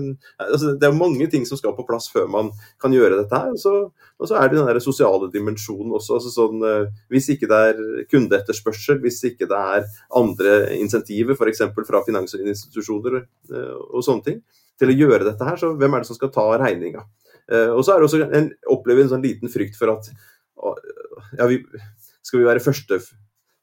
altså, 0.43 0.73
det, 0.73 0.87
er 0.87 0.97
mange 0.97 1.27
ting 1.31 1.45
som 1.47 1.59
skal 1.59 1.75
på 1.77 1.85
plass 1.87 2.09
før 2.11 2.27
man 2.31 2.51
kan 2.81 2.93
gjøre 2.95 3.21
dette 3.21 3.39
her. 3.39 3.53
Og 3.55 3.61
så, 3.61 3.73
og 4.19 4.29
så 4.29 4.39
er 4.39 4.49
det 4.49 4.59
den 4.59 4.69
der 4.69 4.81
sosiale 4.83 5.29
dimensjonen 5.33 5.93
også. 5.99 6.17
Altså 6.19 6.33
sånn, 6.33 6.63
eh, 6.67 6.89
hvis 7.13 7.29
ikke 7.35 7.49
det 7.51 7.61
er 7.69 7.83
kundeetterspørsel, 8.11 8.99
hvis 9.03 9.21
ikke 9.31 9.49
det 9.49 9.61
er 9.77 9.87
andre 10.19 10.57
insentiver, 10.79 11.37
f.eks. 11.37 11.63
fra 11.87 12.03
finansinstitusjoner 12.07 13.21
eh, 13.21 13.77
og 13.89 14.03
sånne 14.05 14.27
ting, 14.27 14.43
til 14.79 14.91
å 14.93 14.99
gjøre 14.99 15.25
dette 15.27 15.47
her, 15.47 15.59
så 15.59 15.73
hvem 15.75 15.95
er 15.95 16.03
det 16.03 16.11
som 16.11 16.19
skal 16.19 16.31
ta 16.33 16.45
regninga? 16.59 17.03
Og 17.49 17.79
så 17.81 17.95
er 17.95 17.97
det 17.97 18.05
også 18.05 18.19
en, 18.37 18.51
opplever 18.69 19.01
en 19.01 19.09
sånn 19.09 19.23
liten 19.25 19.49
frykt 19.49 19.73
for 19.75 19.89
at 19.89 20.05
ja, 21.33 21.47
vi, 21.49 21.57
skal 22.21 22.43
vi 22.43 22.45
være 22.45 22.61
første 22.63 22.99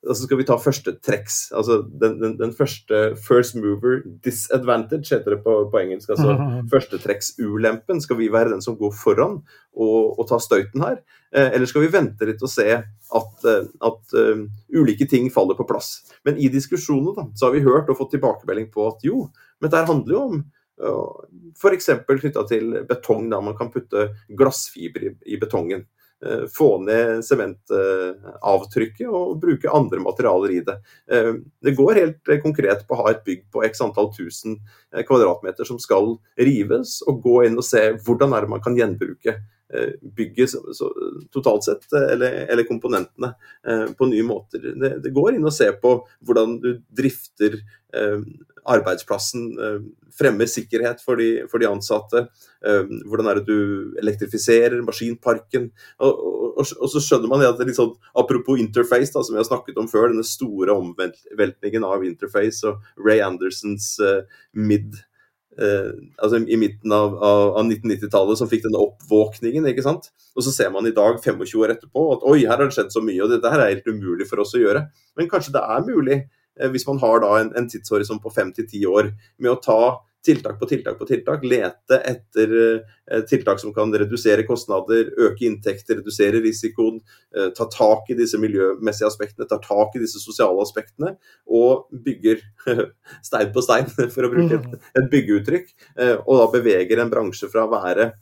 altså 0.06 0.26
skal 0.26 0.38
vi 0.40 0.46
ta 0.46 0.56
første 0.60 0.94
treks. 1.04 1.38
Altså 1.56 1.80
den, 1.86 2.16
den, 2.20 2.36
den, 2.38 2.54
første 2.56 3.02
first 3.20 3.56
mover 3.58 4.00
disadvantage, 4.24 5.10
heter 5.10 5.36
det 5.36 5.42
på, 5.44 5.56
på 5.72 5.80
engelsk. 5.80 6.10
Altså 6.14 6.32
mm 6.32 6.38
-hmm. 6.38 6.68
førstetrekksulempen. 6.72 8.00
Skal 8.00 8.18
vi 8.18 8.32
være 8.32 8.50
den 8.50 8.62
som 8.62 8.76
går 8.76 8.92
foran 9.04 9.42
og, 9.76 10.18
og 10.18 10.28
tar 10.28 10.38
støyten 10.38 10.82
her? 10.82 10.96
Eh, 11.32 11.50
eller 11.54 11.66
skal 11.66 11.82
vi 11.82 11.92
vente 11.92 12.26
litt 12.26 12.42
og 12.42 12.50
se 12.50 12.66
at, 12.72 13.44
eh, 13.44 13.66
at 13.88 14.14
uh, 14.14 14.44
ulike 14.72 15.06
ting 15.10 15.30
faller 15.32 15.54
på 15.54 15.66
plass? 15.68 16.12
Men 16.24 16.38
i 16.38 16.48
diskusjonene 16.48 17.14
da, 17.16 17.26
så 17.34 17.46
har 17.46 17.52
vi 17.52 17.66
hørt 17.66 17.90
og 17.90 17.98
fått 17.98 18.14
tilbakemelding 18.14 18.70
på 18.72 18.86
at 18.88 19.04
jo, 19.04 19.26
men 19.60 19.70
dette 19.70 19.90
handler 19.90 20.14
jo 20.14 20.22
om 20.30 20.44
uh, 20.82 21.26
F.eks. 21.56 21.90
knytta 22.06 22.46
til 22.48 22.84
betong, 22.88 23.30
da 23.30 23.40
man 23.40 23.56
kan 23.56 23.72
putte 23.72 24.10
glassfiber 24.28 25.08
i, 25.10 25.12
i 25.26 25.40
betongen. 25.40 25.86
Eh, 26.24 26.46
få 26.48 26.78
ned 26.80 27.20
sementavtrykket 27.28 29.04
og 29.04 29.34
bruke 29.42 29.68
andre 29.68 30.00
materialer 30.00 30.54
i 30.54 30.62
det. 30.64 30.76
Eh, 31.12 31.34
det 31.60 31.74
går 31.76 31.98
helt 32.00 32.30
konkret 32.40 32.86
på 32.88 32.96
å 32.96 33.02
ha 33.02 33.10
et 33.12 33.20
bygg 33.26 33.42
på 33.52 33.60
x 33.66 33.82
antall 33.84 34.08
tusen 34.16 34.56
eh, 34.94 35.04
kvadratmeter 35.04 35.68
som 35.68 35.76
skal 35.82 36.14
rives, 36.40 37.02
og 37.04 37.20
gå 37.26 37.42
inn 37.44 37.60
og 37.60 37.68
se 37.68 37.90
hvordan 38.06 38.32
er 38.32 38.46
det 38.46 38.52
man 38.54 38.64
kan 38.64 38.78
gjenbruke 38.78 39.36
bygget 40.16 40.50
så, 40.50 40.88
totalt 41.34 41.64
sett, 41.66 41.86
eller, 41.92 42.44
eller 42.46 42.66
komponentene, 42.68 43.32
på 43.98 44.08
nye 44.10 44.26
måter. 44.26 44.62
Det, 44.62 44.92
det, 45.02 45.14
går 45.14 45.36
inn 45.36 45.46
og 45.46 45.54
ser 45.54 45.74
på 45.82 45.98
hvordan 46.26 46.58
du 46.62 46.70
drifter 46.94 47.58
arbeidsplassen, 48.66 49.48
fremmer 50.16 50.48
sikkerhet 50.50 51.02
for 51.04 51.18
de, 51.20 51.46
for 51.50 51.62
de 51.62 51.68
ansatte. 51.70 52.26
Hvordan 52.62 53.30
er 53.30 53.40
det 53.40 53.46
du 53.48 53.96
elektrifiserer 54.02 54.78
maskinparken? 54.86 55.68
Og, 55.98 56.22
og, 56.52 56.62
og, 56.62 56.86
så 56.92 57.02
skjønner 57.02 57.32
man 57.32 57.44
at 57.46 57.62
sånn, 57.76 57.94
Apropos 58.18 58.60
interface, 58.62 59.12
da, 59.14 59.24
som 59.24 59.36
vi 59.36 59.42
har 59.42 59.48
snakket 59.48 59.82
om 59.82 59.90
før, 59.90 60.10
denne 60.12 60.26
store 60.26 60.76
omveltningen 60.76 61.86
av 61.86 62.06
interface 62.06 62.66
og 62.70 63.02
Ray 63.02 63.22
Andersons 63.24 63.96
mid 64.54 64.98
uh, 65.60 65.90
altså 66.22 66.40
I 66.42 66.58
midten 66.60 66.92
av, 66.94 67.16
av, 67.16 67.42
av 67.60 67.66
1990-tallet 67.66 68.40
som 68.40 68.50
fikk 68.50 68.66
denne 68.66 68.82
oppvåkningen. 68.82 69.68
ikke 69.70 69.84
sant? 69.86 70.10
Og 70.36 70.46
så 70.46 70.54
ser 70.54 70.72
man 70.74 70.88
i 70.88 70.94
dag, 70.96 71.20
25 71.22 71.62
år 71.62 71.76
etterpå, 71.76 72.06
at 72.16 72.26
oi, 72.28 72.40
her 72.44 72.56
har 72.56 72.66
det 72.66 72.76
skjedd 72.76 72.94
så 72.94 73.04
mye, 73.04 73.20
og 73.24 73.32
dette 73.32 73.52
her 73.52 73.62
er 73.62 73.74
helt 73.74 73.88
umulig 73.88 74.28
for 74.30 74.44
oss 74.44 74.56
å 74.56 74.62
gjøre. 74.62 74.86
Men 75.18 75.30
kanskje 75.32 75.56
det 75.56 75.64
er 75.76 75.86
mulig, 75.86 76.18
eh, 76.60 76.72
hvis 76.72 76.86
man 76.88 77.00
har 77.04 77.22
da 77.24 77.32
en, 77.40 77.52
en 77.58 77.70
tidshorisont 77.72 78.22
på 78.24 78.34
fem 78.34 78.52
til 78.56 78.68
ti 78.70 78.84
år, 78.88 79.12
med 79.40 79.54
å 79.54 79.60
ta 79.62 79.80
tiltak 80.26 80.58
på 80.60 80.68
tiltak 80.70 80.98
på 80.98 81.06
tiltak. 81.08 81.44
Lete 81.46 81.98
etter 82.10 82.54
eh, 82.58 83.22
tiltak 83.30 83.60
som 83.62 83.72
kan 83.76 83.94
redusere 83.94 84.44
kostnader, 84.48 85.12
øke 85.28 85.46
inntekter, 85.46 86.00
redusere 86.00 86.42
risikoen. 86.44 86.98
Eh, 87.36 87.48
ta 87.56 87.68
tak 87.72 88.10
i 88.12 88.18
disse 88.18 88.40
miljømessige 88.42 89.08
aspektene, 89.08 89.48
ta 89.48 89.60
tak 89.62 89.96
i 89.96 90.02
disse 90.02 90.22
sosiale 90.22 90.62
aspektene. 90.64 91.14
Og 91.46 91.88
bygger 92.06 92.42
stein 93.28 93.54
på 93.54 93.64
stein, 93.64 93.90
for 94.14 94.26
å 94.26 94.32
bruke 94.32 94.60
et, 94.60 94.68
mm. 94.68 94.92
et 95.00 95.10
byggeuttrykk. 95.14 95.74
Eh, 95.96 96.16
og 96.18 96.42
da 96.42 96.50
beveger 96.58 97.02
en 97.02 97.12
bransje 97.12 97.50
fra 97.52 97.66
å 97.66 97.72
være 97.72 98.12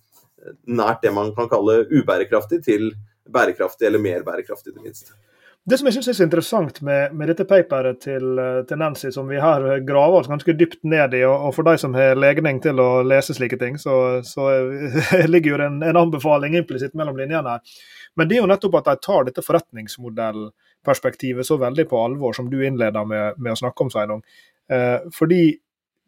nært 0.68 1.04
det 1.04 1.12
man 1.16 1.32
kan 1.36 1.48
kalle 1.48 1.84
ubærekraftig, 1.88 2.60
til 2.66 2.90
bærekraftig 3.32 3.88
eller 3.88 4.02
mer 4.02 4.26
bærekraftig, 4.26 4.74
det 4.76 4.84
minste. 4.84 5.16
Det 5.64 5.78
som 5.80 5.86
jeg 5.88 5.94
synes 5.96 6.10
er 6.10 6.16
så 6.18 6.26
interessant 6.26 6.78
med, 6.84 7.14
med 7.16 7.30
dette 7.32 7.46
paperet 7.48 8.02
til, 8.04 8.36
til, 8.68 8.76
Nancy, 8.76 9.08
som 9.14 9.30
vi 9.30 9.38
har 9.40 9.64
graver 9.88 10.18
oss 10.18 10.28
ganske 10.28 10.52
dypt 10.60 10.82
ned 10.84 11.16
i, 11.16 11.22
og, 11.24 11.46
og 11.46 11.54
for 11.56 11.64
de 11.64 11.80
som 11.80 11.96
har 11.96 12.20
legning 12.20 12.60
til 12.60 12.82
å 12.84 13.00
lese 13.00 13.32
slike 13.32 13.56
ting, 13.62 13.78
så, 13.80 14.20
så 14.28 14.50
ligger 15.32 15.54
jo 15.54 15.60
en, 15.64 15.78
en 15.80 16.00
anbefaling 16.02 16.58
implisitt 16.60 16.92
mellom 16.98 17.16
linjene 17.16 17.56
her. 17.56 17.80
Men 18.14 18.28
det 18.28 18.36
er 18.36 18.44
jo 18.44 18.50
nettopp 18.50 18.76
at 18.82 18.90
de 18.90 19.06
tar 19.06 19.24
dette 19.24 19.46
forretningsmodellperspektivet 19.46 21.48
så 21.48 21.56
veldig 21.62 21.88
på 21.88 22.02
alvor, 22.10 22.36
som 22.36 22.52
du 22.52 22.60
innleder 22.60 23.08
med, 23.08 23.40
med 23.40 23.56
å 23.56 23.60
snakke 23.64 23.86
om, 23.86 23.92
Sveinung. 23.94 24.20
Eh, 24.68 25.00
fordi 25.16 25.42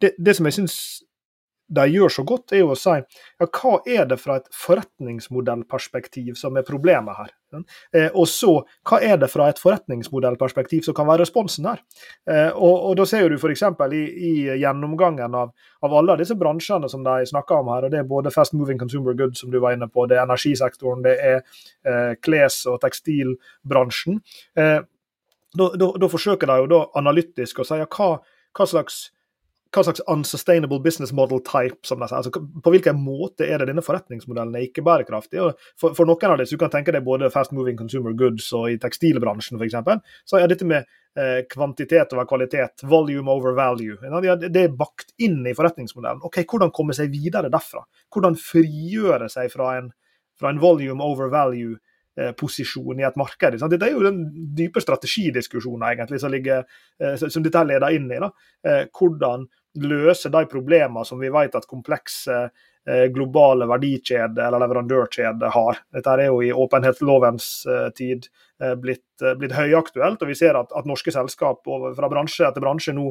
det, 0.04 0.12
det, 0.18 0.36
som 0.36 0.50
jeg 0.50 0.60
synes 0.60 0.76
de 1.66 1.86
gjør 1.90 2.12
så 2.12 2.22
godt, 2.26 2.52
er 2.54 2.62
jo 2.62 2.72
å 2.74 2.78
si 2.78 2.94
ja, 2.94 3.46
hva 3.46 3.72
er 3.90 4.06
det 4.10 4.18
fra 4.22 4.38
et 4.38 4.46
forretningsmodellperspektiv 4.54 6.36
som 6.38 6.56
er 6.58 6.66
problemet 6.66 7.18
her? 7.18 7.32
Eh, 7.94 8.08
og 8.12 8.26
så, 8.30 8.52
hva 8.86 9.00
er 9.02 9.18
det 9.22 9.28
fra 9.32 9.48
et 9.50 9.60
forretningsmodellperspektiv 9.60 10.84
som 10.86 10.96
kan 10.96 11.08
være 11.08 11.24
responsen 11.24 11.66
her? 11.70 11.82
Eh, 12.30 12.50
og, 12.50 12.74
og, 12.74 12.92
Da 13.00 13.06
ser 13.08 13.28
du 13.30 13.38
f.eks. 13.38 13.64
I, 13.96 14.02
i 14.02 14.32
gjennomgangen 14.62 15.34
av, 15.34 15.52
av, 15.82 15.96
alle 16.00 16.18
disse 16.20 16.36
bransjene 16.38 16.90
som 16.92 17.04
de 17.06 17.26
snakker 17.26 17.58
om 17.58 17.72
her, 17.74 17.86
og 17.86 17.94
det 17.94 18.02
er 18.02 18.10
både 18.10 18.34
fast 18.34 18.54
moving 18.54 18.78
consumer 18.78 19.16
goods, 19.18 19.40
som 19.42 19.50
du 19.50 19.58
var 19.62 19.76
inne 19.76 19.88
på, 19.90 20.06
det 20.06 20.20
er 20.20 20.26
energisektoren, 20.26 21.02
det 21.06 21.16
er 21.18 21.40
eh, 21.40 22.14
kles- 22.22 22.64
og 22.70 22.78
tekstilbransjen. 22.84 24.22
Eh, 24.58 24.78
da, 25.56 26.08
forsøker 26.12 26.50
de 26.50 26.62
jo 26.62 26.70
da 26.70 26.80
analytisk 27.00 27.62
å 27.62 27.66
si 27.66 27.78
ja, 27.80 27.86
hva, 27.90 28.16
hva 28.56 28.66
slags 28.68 29.06
hva 29.74 29.82
slags 29.84 30.02
unsustainable 30.10 30.78
business 30.82 31.12
model 31.12 31.40
type 31.44 31.86
som 31.86 32.00
det 32.00 32.08
er. 32.08 32.20
Altså, 32.20 32.42
på 32.62 32.72
hvilken 32.72 32.98
måte 33.02 33.46
er 33.46 33.60
det 33.60 33.70
denne 33.70 33.84
forretningsmodellen 33.84 34.54
er 34.56 34.68
ikke 34.68 34.84
bærekraftig? 34.86 35.42
For, 35.78 35.96
for, 35.96 36.08
noen 36.08 36.34
av 36.34 36.40
disse, 36.40 36.54
du 36.54 36.60
kan 36.60 36.72
tenke 36.72 36.94
deg 36.94 37.04
både 37.06 37.30
fast 37.34 37.54
moving 37.56 37.78
consumer 37.78 38.14
goods 38.16 38.48
og 38.56 38.70
i 38.72 38.78
tekstilbransjen 38.82 39.60
f.eks., 39.60 39.76
så 40.28 40.40
er 40.40 40.50
dette 40.52 40.68
med 40.68 40.86
eh, 41.18 41.42
kvantitet 41.50 42.14
over 42.14 42.28
kvalitet, 42.30 42.86
volume 42.86 43.32
over 43.32 43.56
value, 43.58 43.98
det 44.46 44.62
er 44.62 44.76
bakt 44.76 45.12
inn 45.22 45.42
i 45.46 45.56
forretningsmodellen. 45.56 46.24
Ok, 46.26 46.42
Hvordan 46.46 46.74
komme 46.74 46.96
seg 46.96 47.10
videre 47.12 47.50
derfra? 47.52 47.84
Hvordan 48.12 48.38
frigjøre 48.40 49.30
seg 49.32 49.52
fra 49.52 49.74
en, 49.80 49.90
fra 50.38 50.52
en 50.52 50.62
volume 50.62 51.04
over 51.04 51.32
value? 51.32 51.76
Eh, 52.16 52.32
posisjon 52.32 53.00
i 53.00 53.04
et 53.04 53.16
marked. 53.20 53.58
Dette 53.60 53.84
er 53.84 53.92
jo 53.92 54.00
den 54.00 54.22
dype 54.56 54.80
strategidiskusjonen 54.80 55.82
egentlig 55.90 56.16
som, 56.22 56.32
ligger, 56.32 56.62
eh, 56.96 57.16
som 57.20 57.44
dette 57.44 57.64
leder 57.68 57.92
inn 57.92 58.06
i. 58.08 58.20
Da. 58.22 58.30
Eh, 58.64 58.86
hvordan 58.88 59.44
løse 59.84 60.30
de 60.32 60.42
problemene 60.48 61.04
som 61.04 61.20
vi 61.20 61.28
vet 61.28 61.58
at 61.58 61.68
komplekse 61.68 62.46
globale 63.10 63.66
verdikjeder 63.66 64.44
eller 64.46 64.62
leverandørkjeder 64.62 65.50
har. 65.50 65.80
Dette 65.90 66.12
er 66.12 66.28
jo 66.28 66.36
i 66.38 66.52
åpenhetslovens 66.54 67.48
tid 67.98 68.28
blitt, 68.78 69.24
blitt 69.40 69.56
høyaktuelt, 69.58 70.22
og 70.22 70.30
vi 70.30 70.36
ser 70.38 70.54
at, 70.54 70.70
at 70.70 70.86
norske 70.86 71.10
selskap 71.10 71.66
fra 71.66 72.10
bransje 72.12 72.46
etter 72.46 72.62
bransje 72.62 72.94
nå 72.94 73.08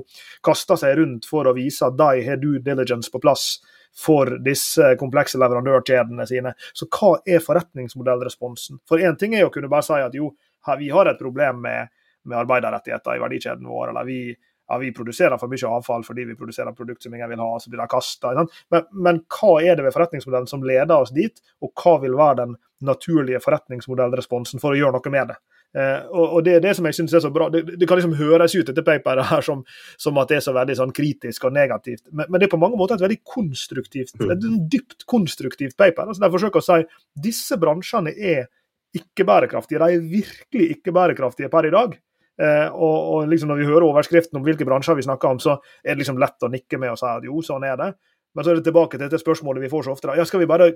kaster 0.47 0.79
seg 0.79 0.95
rundt 1.01 1.27
for 1.27 1.51
å 1.51 1.53
vise 1.59 1.83
at 1.83 1.99
de 1.99 2.23
har 2.23 2.39
due 2.39 2.63
diligence 2.63 3.11
på 3.11 3.19
plass 3.19 3.57
for 3.97 4.37
disse 4.43 4.95
komplekse 4.99 5.39
leverandørkjedene 5.39 6.27
sine. 6.27 6.53
Så 6.73 6.87
hva 6.91 7.15
er 7.25 7.43
forretningsmodellresponsen? 7.43 8.81
For 8.89 9.01
én 9.01 9.15
ting 9.19 9.35
er 9.35 9.45
jo 9.45 9.51
å 9.51 9.55
kunne 9.55 9.71
bare 9.71 9.87
si 9.87 10.01
at 10.01 10.17
jo, 10.17 10.33
vi 10.79 10.89
har 10.91 11.07
et 11.07 11.21
problem 11.21 11.61
med, 11.63 11.93
med 12.25 12.41
arbeiderrettigheter 12.41 13.15
i 13.15 13.23
verdikjeden 13.23 13.69
vår, 13.69 13.93
eller 13.93 14.07
vi, 14.07 14.19
ja, 14.67 14.77
vi 14.81 14.91
produserer 14.93 15.39
for 15.41 15.51
mye 15.51 15.71
avfall 15.77 16.03
fordi 16.03 16.25
vi 16.25 16.37
produserer 16.37 16.75
produkter 16.75 17.07
som 17.07 17.15
ingen 17.15 17.31
vil 17.31 17.43
ha, 17.43 17.49
så 17.59 17.71
blir 17.71 17.83
de 17.83 17.89
kasta. 17.91 18.33
Men, 18.73 18.87
men, 18.91 19.23
hva 19.37 19.57
er 19.63 19.77
det 19.77 19.85
ved 19.87 19.95
forretningsmodellen 19.95 20.49
som 20.49 20.65
leder 20.65 20.95
oss 20.97 21.13
dit, 21.15 21.37
og 21.61 21.73
hva 21.79 21.99
vil 22.03 22.17
være 22.17 22.39
den 22.43 22.55
naturlige 22.85 23.43
forretningsmodellresponsen 23.45 24.63
for 24.63 24.73
å 24.73 24.79
gjøre 24.79 24.97
noe 24.97 25.13
med 25.13 25.33
det? 25.33 25.39
Eh, 25.75 26.05
og, 26.07 26.37
og, 26.37 26.43
Det 26.45 26.53
er 26.55 26.61
det 26.63 26.75
som 26.77 26.85
jeg 26.87 26.95
synes 26.95 27.13
er 27.13 27.23
så 27.25 27.31
bra. 27.35 27.49
Det, 27.51 27.65
det 27.79 27.87
kan 27.87 27.99
liksom 27.99 28.15
høres 28.15 28.55
ut 28.55 28.69
etter 28.71 28.85
paperet 28.85 29.27
her 29.27 29.43
som, 29.43 29.63
som, 29.99 30.17
at 30.21 30.31
det 30.31 30.39
er 30.39 30.45
så 30.45 30.55
veldig 30.55 30.77
sånn 30.79 30.93
kritisk 30.95 31.47
og 31.49 31.55
negativt, 31.55 32.05
men, 32.11 32.29
men, 32.29 32.39
det 32.39 32.47
er 32.47 32.53
på 32.53 32.61
mange 32.61 32.79
måter 32.79 32.95
et 32.95 33.03
veldig 33.03 33.21
konstruktivt, 33.27 34.15
mm. 34.19 34.31
et 34.31 34.47
dypt 34.71 35.07
konstruktivt 35.11 35.75
paper. 35.75 36.07
Altså, 36.07 36.23
de 36.23 36.31
forsøker 36.37 36.63
å 36.63 36.67
si 36.67 36.79
disse 37.27 37.59
bransjene 37.59 38.15
er 38.15 38.47
ikke 38.95 39.27
bærekraftige. 39.27 39.81
De 39.81 39.97
er 39.97 40.09
virkelig 40.11 40.77
ikke 40.77 40.93
bærekraftige 40.95 41.51
per 41.51 41.67
i 41.67 41.73
dag. 41.73 41.95
Eh, 42.35 42.67
og, 42.67 42.95
og 43.15 43.29
liksom 43.31 43.51
Når 43.51 43.59
vi 43.61 43.67
hører 43.67 43.87
overskriften 43.87 44.39
om 44.39 44.43
hvilke 44.43 44.67
bransjer 44.67 44.95
vi 44.95 45.03
snakker 45.07 45.35
om, 45.35 45.41
så 45.43 45.57
er 45.83 45.93
det 45.95 46.03
liksom 46.03 46.19
lett 46.19 46.43
å 46.43 46.51
nikke 46.51 46.79
med 46.79 46.93
og 46.93 46.99
si 46.99 47.07
at 47.09 47.27
jo, 47.27 47.41
sånn 47.43 47.67
er 47.67 47.75
det. 47.79 47.91
Men 48.35 48.43
så 48.43 48.51
er 48.51 48.59
det 48.59 48.67
tilbake 48.67 48.95
til 48.95 49.07
dette 49.07 49.19
spørsmålet 49.19 49.63
vi 49.63 49.71
får 49.71 49.87
så 49.87 49.95
ofte. 49.95 50.07
Da. 50.07 50.15
Ja, 50.19 50.27
skal 50.27 50.43
vi 50.43 50.49
bare 50.51 50.71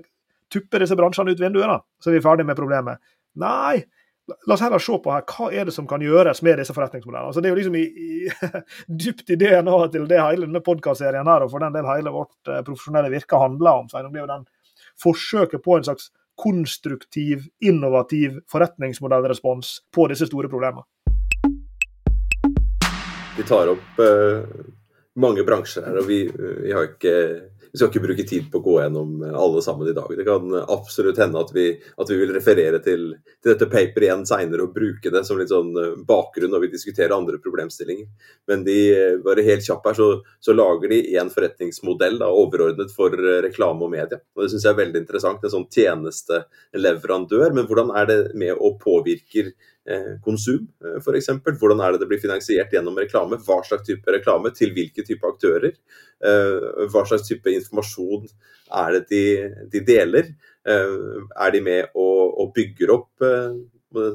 tuppe 0.52 0.80
disse 0.82 0.96
bransjene 0.98 1.32
ut 1.32 1.40
vinduet, 1.40 1.68
da? 1.68 1.80
Så 2.00 2.10
er 2.10 2.18
vi 2.18 2.24
ferdig 2.24 2.46
med 2.48 2.58
problemet. 2.58 3.00
Nei, 3.40 3.84
La 4.46 4.54
oss 4.54 4.62
heller 4.62 4.78
se 4.82 4.94
på 5.02 5.10
her, 5.10 5.24
hva 5.26 5.48
er 5.50 5.66
det 5.66 5.72
som 5.74 5.88
kan 5.90 6.02
gjøres 6.04 6.42
med 6.46 6.60
disse 6.60 6.74
forretningsmodellene. 6.76 7.32
Altså, 7.32 7.42
det 7.42 7.50
er 7.50 7.54
jo 7.54 7.58
liksom 7.58 7.76
i, 7.80 7.82
i, 7.82 8.52
dypt 9.02 9.32
i 9.34 9.38
DNA 9.40 9.78
til 9.90 10.06
det 10.10 10.20
hele 10.20 10.46
denne 10.46 10.62
podkastserien 10.64 11.26
her, 11.26 11.44
og 11.44 11.50
for 11.50 11.64
den 11.64 11.74
del 11.74 11.88
hele 11.88 12.12
vårt 12.14 12.50
eh, 12.50 12.62
profesjonelle 12.66 13.10
virke 13.10 13.40
handler 13.40 13.82
om. 13.82 13.90
Så 13.90 14.02
det 14.04 14.12
er 14.12 14.22
jo 14.22 14.30
den 14.30 14.46
forsøket 15.00 15.64
på 15.64 15.78
en 15.78 15.88
slags 15.88 16.10
konstruktiv, 16.40 17.48
innovativ 17.60 18.38
forretningsmodellrespons 18.48 19.80
på 19.92 20.06
disse 20.12 20.28
store 20.30 20.48
problemene. 20.52 20.86
Vi 23.36 23.44
tar 23.48 23.72
opp 23.72 24.00
uh, 24.00 24.44
mange 25.20 25.44
bransjer 25.44 25.84
her, 25.88 25.98
og 26.00 26.08
vi, 26.08 26.22
vi 26.30 26.72
har 26.72 26.88
ikke 26.88 27.14
vi 27.72 27.78
skal 27.78 27.90
ikke 27.90 28.02
bruke 28.02 28.26
tid 28.26 28.48
på 28.50 28.58
å 28.60 28.64
gå 28.64 28.76
gjennom 28.80 29.22
alle 29.30 29.62
sammen 29.62 29.88
i 29.90 29.94
dag. 29.96 30.10
Det 30.16 30.26
kan 30.26 30.54
absolutt 30.60 31.20
hende 31.22 31.40
at 31.40 31.52
vi, 31.54 31.66
at 31.72 32.10
vi 32.10 32.18
vil 32.18 32.32
referere 32.34 32.80
til, 32.82 33.06
til 33.38 33.52
dette 33.52 33.68
paperet 33.70 34.08
igjen 34.08 34.26
seinere 34.28 34.66
og 34.66 34.74
bruke 34.74 35.12
det 35.12 35.22
som 35.26 35.38
litt 35.38 35.52
sånn 35.52 35.70
eh, 35.78 35.96
bakgrunn 36.06 36.50
når 36.54 36.64
vi 36.66 36.72
diskuterer 36.74 37.14
andre 37.16 37.38
problemstillinger. 37.42 38.08
Men 38.50 38.64
de, 38.66 38.78
eh, 38.96 39.18
bare 39.24 39.46
helt 39.46 39.66
kjapp 39.66 39.86
her, 39.90 39.98
så, 39.98 40.08
så 40.42 40.56
lager 40.56 40.90
de 40.90 41.00
en 41.20 41.30
forretningsmodell 41.32 42.20
da, 42.22 42.30
overordnet 42.34 42.94
for 42.94 43.14
eh, 43.14 43.40
reklame 43.46 43.86
og 43.86 43.94
media. 43.94 44.20
Og 44.36 44.44
Det 44.44 44.52
syns 44.54 44.66
jeg 44.66 44.74
er 44.74 44.80
veldig 44.82 45.04
interessant. 45.04 45.44
En 45.44 45.54
sånn 45.54 45.68
tjenesteleverandør. 45.70 47.54
Men 47.56 47.70
hvordan 47.70 47.94
er 47.96 48.10
det 48.10 48.20
med 48.40 48.58
å 48.58 48.74
påvirke 48.80 49.46
eh, 49.50 49.54
konsum, 50.24 50.68
eh, 50.84 50.98
f.eks. 51.00 51.30
Hvordan 51.58 51.80
er 51.80 51.92
det 51.92 52.02
det 52.02 52.08
blir 52.10 52.22
finansiert 52.22 52.72
gjennom 52.74 52.98
reklame? 53.00 53.38
Hva 53.46 53.60
slags 53.66 53.86
type 53.86 54.12
reklame? 54.12 54.52
Til 54.56 54.74
hvilke 54.76 55.04
type 55.06 55.26
aktører? 55.26 55.74
Eh, 56.20 56.86
hva 56.92 57.04
slags 57.08 57.28
type 57.28 57.50
informasjon 57.50 58.28
er 58.80 58.96
det 58.98 59.04
de, 59.10 59.24
de 59.72 59.84
deler? 59.86 60.32
Eh, 60.68 60.96
er 61.40 61.54
de 61.54 61.62
med 61.64 61.94
og, 61.94 62.34
og 62.42 62.52
bygger 62.56 62.92
opp 62.98 63.24
eh, 63.24 63.56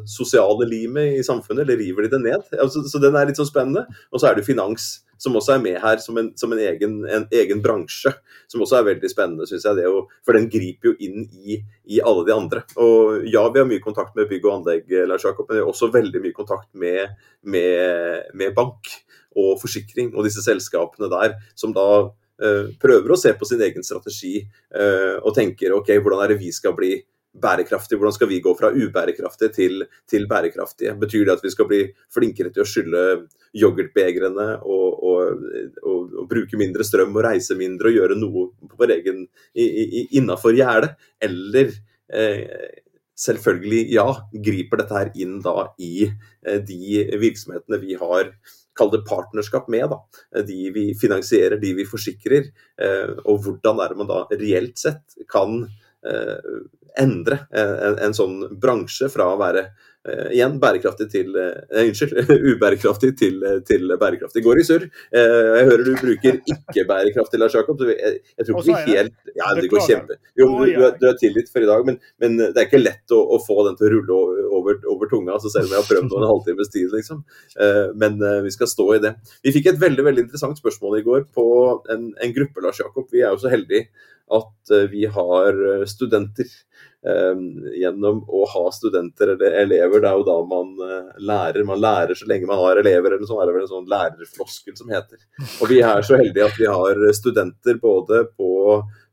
sosiale 0.08 0.68
limet 0.70 1.20
i 1.20 1.26
samfunnet, 1.26 1.66
eller 1.66 1.82
river 1.82 2.06
de 2.06 2.14
det 2.14 2.22
ned? 2.24 2.54
Altså, 2.62 2.86
så 2.88 3.02
den 3.02 3.18
er 3.18 3.28
litt 3.28 3.42
sånn 3.42 3.50
spennende. 3.50 3.88
Og 4.14 4.22
så 4.22 4.30
er 4.30 4.38
det 4.38 4.48
finans, 4.48 5.05
som 5.22 5.36
også 5.38 5.56
er 5.56 5.64
med 5.64 5.78
her 5.82 6.02
som 6.04 6.18
en, 6.20 6.32
som 6.40 6.52
en, 6.54 6.62
egen, 6.62 6.98
en 7.08 7.28
egen, 7.34 7.62
bransje. 7.64 8.12
Som 8.52 8.62
også 8.66 8.80
er 8.80 8.90
veldig 8.92 9.10
spennende, 9.10 9.48
syns 9.50 9.66
jeg. 9.68 9.86
Jo, 9.88 10.04
for 10.26 10.38
den 10.38 10.50
griper 10.52 10.92
jo 10.92 10.96
inn 11.02 11.26
i, 11.34 11.60
i, 11.88 12.02
alle 12.02 12.26
de 12.28 12.36
andre. 12.36 12.66
Og 12.82 13.26
ja, 13.32 13.46
vi 13.50 13.62
har 13.62 13.70
mye 13.70 13.84
kontakt 13.84 14.18
med 14.18 14.30
bygg 14.30 14.46
og 14.46 14.60
anlegg, 14.60 14.92
Lars 15.10 15.26
Jakob, 15.26 15.48
men 15.50 15.60
vi 15.60 15.64
har 15.64 15.72
også 15.72 15.92
veldig 15.94 16.22
mye 16.24 16.36
kontakt 16.36 16.70
med, 16.78 17.16
med, 17.42 18.30
med 18.38 18.54
bank 18.58 18.92
og 19.36 19.58
forsikring 19.60 20.14
og 20.14 20.28
disse 20.28 20.44
selskapene 20.46 21.12
der, 21.12 21.40
som 21.58 21.76
da 21.76 21.90
Uh, 22.36 22.74
prøver 22.84 23.14
å 23.14 23.16
se 23.16 23.32
på 23.40 23.48
sin 23.48 23.62
egen 23.64 23.86
strategi 23.88 24.42
uh, 24.44 25.22
og 25.22 25.30
tenker 25.38 25.72
ok, 25.72 25.94
hvordan 26.04 26.20
er 26.20 26.34
det 26.34 26.42
vi 26.42 26.50
skal 26.52 26.74
bli 26.76 26.90
bærekraftig? 27.42 27.98
Hvordan 28.00 28.16
skal 28.16 28.30
vi 28.30 28.42
gå 28.44 28.54
fra 28.58 28.72
ubærekraftige 28.74 29.54
til, 29.56 29.86
til 30.10 30.28
bærekraftige? 30.30 30.96
Betyr 31.00 31.26
det 31.26 31.36
at 31.38 31.44
vi 31.44 31.54
skal 31.54 31.70
bli 31.70 31.82
flinkere 32.14 32.54
til 32.54 32.64
å 32.64 32.70
skylle 32.70 33.04
yoghurtbegrene 33.56 34.48
og, 34.64 35.04
og, 35.10 35.44
og, 35.84 36.16
og, 36.16 36.26
bruke 36.32 36.60
mindre 36.60 36.86
strøm 36.88 37.16
og 37.16 37.26
reise 37.28 37.58
mindre 37.60 37.92
og 37.92 38.00
gjøre 38.00 38.20
noe 38.20 38.50
på 38.66 38.82
vår 38.82 38.98
egen 38.98 39.26
innafor 39.56 40.58
gjerdet? 40.58 40.96
Eller 41.24 41.72
eh, 42.12 42.82
selvfølgelig, 43.16 43.86
ja, 43.96 44.10
griper 44.50 44.82
dette 44.82 45.00
her 45.00 45.16
inn 45.24 45.40
da 45.44 45.72
i 45.80 46.08
eh, 46.08 46.60
de 46.60 47.08
virksomhetene 47.22 47.82
vi 47.84 47.98
har 48.00 48.32
kall 48.76 48.92
det 48.92 49.06
partnerskap 49.08 49.70
med. 49.72 49.88
Da. 49.94 50.44
De 50.44 50.70
vi 50.76 50.90
finansierer, 51.00 51.58
de 51.62 51.72
vi 51.78 51.88
forsikrer. 51.88 52.52
Eh, 52.82 53.16
og 53.24 53.46
hvordan 53.46 53.82
er 53.82 53.94
det 53.94 54.02
man 54.02 54.12
da 54.12 54.22
reelt 54.36 54.80
sett 54.82 55.18
kan 55.32 55.64
endre 56.96 57.42
en, 57.52 57.98
en, 58.00 58.16
sånn 58.16 58.40
bransje 58.62 59.10
fra 59.12 59.28
å 59.34 59.40
være 59.40 59.66
uh, 59.66 60.30
igjen 60.32 60.58
bærekraftig 60.62 61.08
til 61.12 61.34
Unnskyld, 61.36 62.30
ubærekraftig 62.54 63.12
til, 63.20 63.42
til, 63.68 63.92
bærekraftig. 64.00 64.44
Går 64.46 64.62
i 64.62 64.66
surr. 64.68 64.86
Jeg 65.12 65.68
hører 65.68 65.84
du 65.88 65.92
bruker 66.00 66.40
ikke-bærekraftig, 66.40 67.42
Lars 67.42 67.58
Jakob. 67.58 67.84
Jeg, 67.90 68.22
jeg, 68.22 68.48
tror 68.48 68.62
ikke 68.62 68.86
vi 68.86 68.96
helt 68.96 69.34
Ja, 69.36 69.52
det 69.58 69.68
går 69.74 69.84
kjempe... 69.90 70.20
Jo, 70.40 70.48
du, 70.62 70.72
du, 70.72 70.86
du 71.02 71.10
er 71.10 71.20
tilgitt 71.20 71.52
for 71.52 71.66
i 71.66 71.70
dag, 71.70 71.84
men, 71.90 72.00
men, 72.24 72.40
det 72.46 72.54
er 72.54 72.70
ikke 72.70 72.84
lett 72.84 73.16
å, 73.16 73.22
å, 73.36 73.42
få 73.44 73.66
den 73.68 73.80
til 73.80 73.90
å 73.90 73.94
rulle 73.98 74.48
over, 74.62 74.80
over 74.94 75.12
tunga, 75.12 75.36
altså 75.36 75.52
selv 75.52 75.68
om 75.68 75.76
jeg 75.76 75.82
har 75.82 75.92
prøvd 75.92 76.12
noen 76.14 76.30
halvtimes 76.32 76.72
tid, 76.72 76.90
liksom. 76.94 77.24
Men 78.00 78.20
vi 78.46 78.56
skal 78.56 78.72
stå 78.72 78.90
i 78.96 79.04
det. 79.04 79.16
Vi 79.44 79.56
fikk 79.56 79.74
et 79.74 79.82
veldig 79.82 80.06
veldig 80.06 80.28
interessant 80.28 80.60
spørsmål 80.62 81.00
i 81.00 81.06
går 81.06 81.30
på 81.36 81.48
en, 81.92 82.12
en 82.14 82.36
gruppe, 82.36 82.64
Lars 82.64 82.80
Jakob. 82.84 83.10
Vi 83.12 83.24
er 83.24 83.34
jo 83.34 83.42
så 83.42 83.52
heldige 83.52 83.90
at 84.32 84.72
eh, 84.72 84.88
vi 84.90 85.06
har 85.06 85.80
eh, 85.80 85.86
studenter. 85.86 86.46
Eh, 87.06 87.42
gjennom 87.82 88.24
å 88.28 88.46
ha 88.50 88.64
studenter 88.74 89.36
eller 89.36 89.58
elever, 89.62 90.02
det 90.02 90.10
er 90.10 90.22
jo 90.22 90.26
da 90.26 90.38
man 90.50 90.72
lærer. 91.22 91.62
Man 91.68 91.82
lærer 91.82 92.18
så 92.18 92.26
lenge 92.30 92.50
man 92.50 92.62
har 92.64 92.82
elever, 92.82 93.14
eller 93.14 93.30
så 93.30 93.38
er 93.42 93.50
det 93.50 93.58
vel 93.58 93.68
en 93.68 93.74
sånn 93.74 93.92
lærerfloskel 93.92 94.78
som 94.80 94.90
heter. 94.90 95.22
Og 95.62 95.70
vi 95.70 95.84
er 95.86 96.02
så 96.06 96.18
heldige 96.18 96.50
at 96.50 96.58
vi 96.58 96.72
har 96.72 97.04
studenter 97.14 97.78
både 97.82 98.26
på 98.34 98.50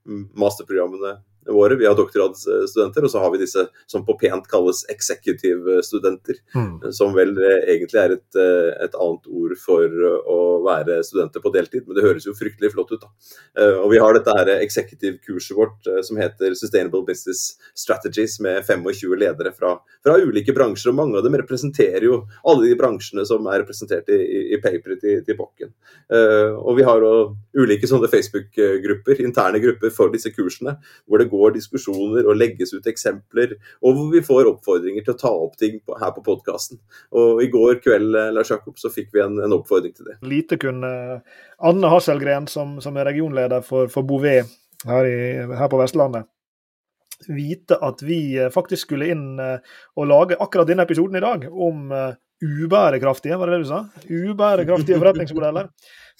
mm, 0.08 0.24
masterprogrammene 0.40 1.18
våre. 1.46 1.76
Vi 1.76 1.86
har 1.86 1.96
doktorgradsstudenter, 1.96 3.04
og 3.04 3.10
så 3.10 3.22
har 3.22 3.32
vi 3.32 3.40
disse 3.42 3.64
som 3.90 4.04
på 4.06 4.14
pent 4.20 4.46
kalles 4.50 4.84
executive-studenter. 4.92 6.38
Mm. 6.54 6.92
Som 6.94 7.16
vel 7.16 7.34
eh, 7.40 7.66
egentlig 7.74 8.00
er 8.02 8.16
et, 8.16 8.38
eh, 8.38 8.70
et, 8.84 8.94
annet 8.94 9.28
ord 9.28 9.54
for 9.60 9.86
eh, 9.86 10.30
å 10.30 10.38
være 10.66 11.00
studenter 11.06 11.42
på 11.42 11.52
deltid, 11.54 11.86
men 11.86 11.98
det 11.98 12.06
høres 12.06 12.26
jo 12.28 12.36
fryktelig 12.38 12.72
flott 12.74 12.92
ut, 12.94 13.02
da. 13.02 13.10
Og 13.82 13.90
vi 13.90 13.98
har 14.00 14.14
dette 14.14 14.34
her 14.36 14.50
executive-kurset 14.54 15.56
vårt 15.56 15.88
som 16.06 16.18
heter 16.20 16.54
Sustainable 16.58 17.02
Business 17.06 17.56
Strategies, 17.78 18.38
med 18.42 18.62
25 18.66 19.16
ledere 19.18 19.52
fra, 19.56 19.74
fra, 20.04 20.16
ulike 20.22 20.54
bransjer, 20.54 20.92
og 20.92 20.98
mange 21.00 21.18
av 21.18 21.26
dem 21.26 21.36
representerer 21.40 22.06
jo 22.06 22.20
alle 22.48 22.68
de 22.68 22.78
bransjene 22.78 23.24
som 23.28 23.46
er 23.50 23.62
representert 23.64 24.08
i, 24.12 24.20
i, 24.22 24.42
i 24.54 24.60
paperet 24.62 25.02
til, 25.02 25.22
til 25.26 25.38
Bokken. 25.38 25.72
Og 26.12 26.76
vi 26.78 26.86
har 26.86 27.02
jo 27.02 27.12
ulike 27.58 27.88
sånne 27.88 28.10
Facebook-grupper, 28.12 29.22
interne 29.24 29.60
grupper 29.62 29.92
for 29.94 30.12
disse 30.14 30.32
kursene, 30.34 30.76
hvor 31.06 31.22
det 31.22 31.31
går 31.32 31.56
diskusjoner 31.56 32.28
og 32.28 32.38
legges 32.38 32.74
ut 32.76 32.88
eksempler, 32.90 33.56
og 33.82 33.96
hvor 33.96 34.10
vi 34.12 34.22
får 34.24 34.50
oppfordringer 34.50 35.06
til 35.06 35.14
å 35.14 35.20
ta 35.22 35.32
opp 35.46 35.56
ting 35.60 35.78
på, 35.80 35.96
her 36.00 36.12
på 36.16 36.24
podkasten. 36.26 36.80
Og 37.16 37.42
i 37.44 37.50
går 37.52 37.80
kveld 37.84 38.18
eh, 38.18 38.32
Lars 38.36 38.52
Jakob, 38.52 38.76
så 38.80 38.92
fikk 38.92 39.12
vi 39.16 39.24
en, 39.24 39.40
en 39.42 39.56
oppfordring 39.58 39.96
til 39.96 40.10
det. 40.10 40.18
Lite 40.26 40.60
kunne 40.60 40.92
Anne 41.62 41.92
Hasselgren, 41.92 42.48
som, 42.50 42.78
som 42.84 42.98
er 42.98 43.10
regionleder 43.12 43.64
for, 43.66 43.90
for 43.92 44.06
Bouvet 44.06 44.50
her, 44.88 45.08
i, 45.08 45.56
her 45.56 45.72
på 45.72 45.80
Vestlandet, 45.80 46.28
vite 47.28 47.78
at 47.82 48.02
vi 48.04 48.20
eh, 48.38 48.52
faktisk 48.52 48.90
skulle 48.90 49.12
inn 49.14 49.40
eh, 49.40 49.58
og 49.96 50.10
lage 50.10 50.38
akkurat 50.38 50.68
denne 50.68 50.86
episoden 50.86 51.18
i 51.18 51.24
dag 51.24 51.48
om 51.52 51.92
ubærekraftige, 52.42 53.38
var 53.38 53.50
det 53.50 53.58
det 53.58 53.64
du 53.64 53.70
sa? 53.70 53.82
Ubærekraftige 54.10 54.98
forretningsmodeller. 54.98 55.68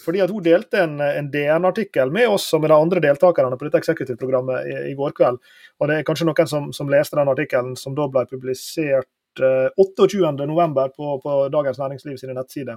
Fordi 0.05 0.23
at 0.25 0.31
Hun 0.31 0.43
delte 0.43 0.83
en, 0.83 1.01
en 1.01 1.31
DN-artikkel 1.31 2.13
med 2.13 2.29
oss 2.33 2.47
og 2.55 2.63
med 2.63 2.73
de 2.73 2.77
andre 2.79 3.03
deltakerne 3.05 3.59
på 3.59 3.69
dette 3.69 3.83
executive-programmet 3.83 4.69
i, 4.69 4.77
i, 4.93 4.95
går 4.99 5.17
kveld. 5.19 5.41
Og 5.81 5.89
Det 5.89 5.99
er 5.99 6.07
kanskje 6.07 6.29
noen 6.29 6.49
som, 6.49 6.71
som 6.73 6.91
leste 6.91 7.19
den 7.19 7.33
artikkelen 7.33 7.75
som 7.79 7.97
da 7.99 8.09
ble 8.09 8.25
publisert 8.31 9.11
28.11. 9.33 10.85
Eh, 10.85 10.89
på, 10.97 11.21
på 11.25 11.37
Dagens 11.53 11.79
Næringsliv 11.79 12.17
sine 12.21 12.35
nettsider. 12.37 12.77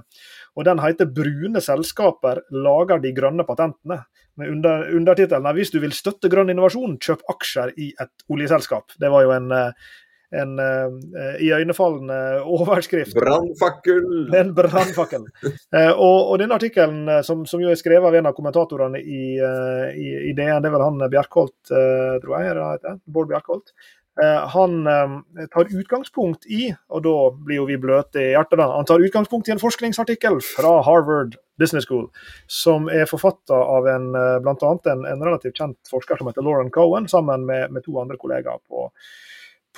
Og 0.56 0.64
Den 0.64 0.78
heter 0.80 1.06
'Brune 1.06 1.60
selskaper 1.60 2.40
lager 2.50 2.98
de 2.98 3.12
grønne 3.12 3.44
patentene'. 3.44 4.04
Med 4.36 4.50
under, 4.50 4.96
undertittelen 4.96 5.54
'Hvis 5.54 5.72
du 5.72 5.80
vil 5.80 5.92
støtte 5.92 6.28
grønn 6.28 6.50
innovasjon, 6.50 6.98
kjøp 6.98 7.22
aksjer 7.28 7.72
i 7.76 7.92
et 8.00 8.24
oljeselskap'. 8.32 8.96
Det 9.00 9.10
var 9.10 9.22
jo 9.22 9.30
en, 9.30 9.52
eh, 9.52 9.72
en 10.36 10.56
uh, 10.60 11.34
iøynefallende 11.42 12.18
overskrift. 12.44 13.16
Brannfakkel! 13.16 14.06
En 14.36 14.54
brannfakkel. 14.56 15.26
uh, 15.44 15.92
og, 16.06 16.32
og, 16.32 16.38
denne 16.42 16.58
artikkelen, 16.58 17.04
uh, 17.10 17.20
som, 17.26 17.44
som, 17.48 17.62
jo 17.62 17.72
er 17.72 17.80
skrevet 17.80 18.08
av 18.08 18.16
en 18.18 18.30
av 18.30 18.36
kommentatorene 18.36 19.02
i, 19.02 19.36
uh, 19.40 19.86
i, 19.92 20.08
i 20.30 20.34
DN, 20.36 20.62
det 20.62 20.70
er 20.70 20.74
vel 20.76 20.86
han 20.86 21.04
Bjerkholt, 21.12 21.54
tror 21.68 22.32
jeg, 22.40 22.56
det 22.56 22.66
heter? 22.72 22.98
Bård 23.12 23.30
Bjerkholt. 23.30 23.70
han 24.52 24.86
tar 25.52 25.68
utgangspunkt 25.76 26.46
i, 26.48 26.70
og 26.88 27.02
da 27.04 27.12
blir 27.36 27.58
jo 27.60 27.66
vi 27.68 27.76
bløte 27.76 28.22
i 28.22 28.30
hjertet, 28.30 28.56
da, 28.56 28.70
han 28.72 28.88
tar 28.88 29.04
utgangspunkt 29.04 29.50
i 29.50 29.52
en 29.52 29.60
forskningsartikkel 29.60 30.40
fra 30.40 30.78
Harvard 30.86 31.36
Business 31.60 31.84
School, 31.84 32.08
som 32.48 32.88
er 32.88 33.04
forfatta 33.10 33.58
av 33.76 33.88
en, 33.92 34.08
bl.a. 34.16 34.72
En, 34.72 35.04
en 35.04 35.26
relativt 35.28 35.60
kjent 35.60 35.92
forsker 35.92 36.16
som 36.16 36.30
heter 36.30 36.46
Lauren 36.48 36.72
Cohen, 36.72 37.10
sammen 37.12 37.44
med, 37.44 37.68
med 37.76 37.84
to 37.84 38.00
andre 38.00 38.16
kollegaer 38.20 38.62
på 38.64 38.88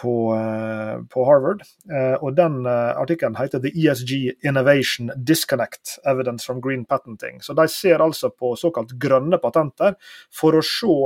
på, 0.01 0.35
eh, 0.35 1.03
på 1.11 1.25
Harvard. 1.25 1.63
Eh, 1.91 2.15
og 2.23 2.37
Den 2.37 2.67
eh, 2.67 3.01
artikkelen 3.01 3.37
heter 3.39 3.63
The 3.63 3.73
ESG 3.75 4.45
Innovation 4.47 5.11
Disconnect 5.17 5.99
Evidence 6.07 6.47
from 6.47 6.61
Green 6.61 6.85
Patenting. 6.85 7.43
Så 7.43 7.55
De 7.55 7.69
ser 7.69 7.99
altså 7.99 8.31
på 8.31 8.55
såkalt 8.57 8.95
grønne 9.01 9.41
patenter 9.43 9.99
for 10.31 10.55
å 10.55 10.63
se 10.63 10.97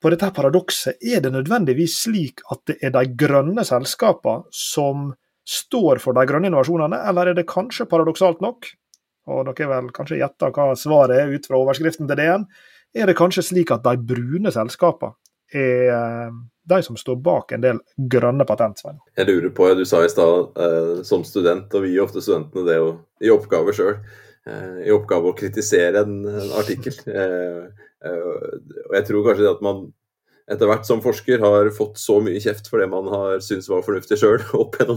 på 0.00 0.12
dette 0.12 0.32
paradokset. 0.32 0.96
Er 1.04 1.20
det 1.20 1.34
nødvendigvis 1.34 1.98
slik 2.06 2.40
at 2.50 2.64
det 2.70 2.78
er 2.80 2.94
de 2.96 3.04
grønne 3.20 3.64
selskapene 3.68 4.48
som 4.50 5.10
står 5.44 6.00
for 6.00 6.16
de 6.16 6.24
grønne 6.28 6.48
innovasjonene, 6.48 7.02
eller 7.10 7.30
er 7.30 7.36
det 7.36 7.48
kanskje 7.50 7.88
paradoksalt 7.90 8.40
nok, 8.44 8.68
og 9.30 9.48
dere 9.50 9.68
vel 9.68 9.88
kanskje 9.92 10.20
gjetta 10.20 10.50
hva 10.54 10.72
svaret 10.78 11.18
er 11.18 11.32
ut 11.34 11.48
fra 11.48 11.58
overskriften 11.58 12.08
til 12.08 12.20
DN, 12.20 12.46
er 12.96 13.10
det 13.10 13.16
kanskje 13.18 13.44
slik 13.50 13.72
at 13.74 13.84
de 13.84 13.96
brune 13.98 14.52
selskapene 14.54 15.16
er 15.54 16.30
de 16.70 16.82
som 16.82 16.96
står 16.96 17.16
bak 17.16 17.52
en 17.52 17.64
del 17.64 17.78
grønne 17.96 18.46
patent. 18.46 18.80
Svein. 18.80 18.98
Jeg 19.18 19.28
lurer 19.28 19.52
på, 19.54 19.68
Du 19.74 19.84
sa 19.88 20.02
i 20.04 20.10
stad 20.12 20.58
eh, 20.66 21.02
som 21.06 21.24
student, 21.26 21.72
og 21.74 21.84
vi 21.84 21.94
gir 21.94 22.04
ofte 22.04 22.22
studentene 22.24 22.66
det 22.68 22.80
å, 22.82 22.90
i 23.22 23.32
oppgave 23.32 23.74
sjøl, 23.76 23.96
eh, 24.46 24.82
i 24.86 24.92
oppgave 24.94 25.32
å 25.32 25.36
kritisere 25.36 26.04
en, 26.04 26.20
en 26.26 26.58
artikkel. 26.60 26.98
Eh, 27.20 27.64
eh, 28.06 28.28
og 28.88 28.94
jeg 28.96 29.04
tror 29.08 29.26
kanskje 29.26 29.44
det 29.44 29.50
at 29.52 29.64
man 29.64 29.88
etter 30.50 30.66
hvert 30.66 30.86
som 30.88 31.02
forsker 31.04 31.42
har 31.44 31.68
fått 31.74 31.98
så 32.00 32.16
mye 32.24 32.40
kjeft 32.42 32.66
for 32.70 32.80
det 32.82 32.88
man 32.90 33.06
har 33.12 33.42
syntes 33.44 33.68
var 33.70 33.84
fornuftig 33.86 34.18
sjøl, 34.18 34.40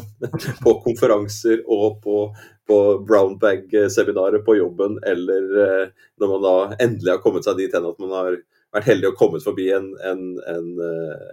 på 0.64 0.74
konferanser 0.86 1.62
og 1.68 2.00
på, 2.06 2.24
på 2.70 2.80
brownbag-seminaret 3.10 4.46
på 4.48 4.58
jobben, 4.58 4.98
eller 5.10 5.62
eh, 5.66 5.86
når 6.22 6.32
man 6.32 6.48
da 6.48 6.56
endelig 6.80 7.16
har 7.16 7.22
kommet 7.26 7.46
seg 7.46 7.60
dit 7.60 7.76
hen 7.76 7.90
at 7.90 8.02
man 8.02 8.16
har 8.18 8.40
vært 8.74 8.90
heldig 8.90 9.12
og 9.12 9.18
kommet 9.20 9.46
forbi 9.46 9.68
en, 9.76 9.92
en, 10.06 10.22
en, 10.50 10.70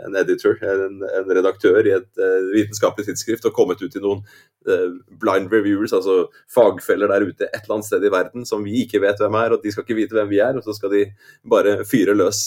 en 0.07 0.16
editor, 0.20 0.59
en, 0.61 1.00
redaktør 1.31 1.87
i 1.87 1.94
et 1.96 2.09
uh, 2.20 2.50
vitenskapelig 2.53 3.09
tidsskrift 3.09 3.46
og 3.48 3.55
kommet 3.57 3.81
ut 3.81 3.96
i 3.96 4.03
noen 4.03 4.20
uh, 4.68 4.88
blind 5.22 5.48
reviewers, 5.53 5.94
altså 5.96 6.26
fagfeller 6.53 7.11
der 7.12 7.24
ute 7.29 7.48
et 7.48 7.62
eller 7.62 7.79
annet 7.79 7.88
sted 7.88 8.05
i 8.05 8.12
verden 8.12 8.46
som 8.48 8.64
vi 8.66 8.83
ikke 8.85 9.00
vet 9.05 9.20
hvem 9.22 9.38
er, 9.40 9.55
og 9.55 9.64
de 9.64 9.72
skal 9.72 9.87
ikke 9.87 9.98
vite 10.03 10.16
hvem 10.16 10.31
vi 10.33 10.42
er. 10.44 10.59
Og 10.59 10.66
så 10.66 10.76
skal 10.76 10.92
de 10.92 11.05
bare 11.48 11.79
fyre 11.88 12.16
løs 12.16 12.42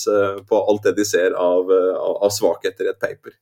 på 0.49 0.59
alt 0.61 0.89
det 0.89 0.95
de 0.99 1.07
ser 1.07 1.33
av, 1.39 1.69
av 1.73 2.31
svakheter 2.33 2.87
i 2.87 2.91
et 2.91 3.01
paper. 3.01 3.33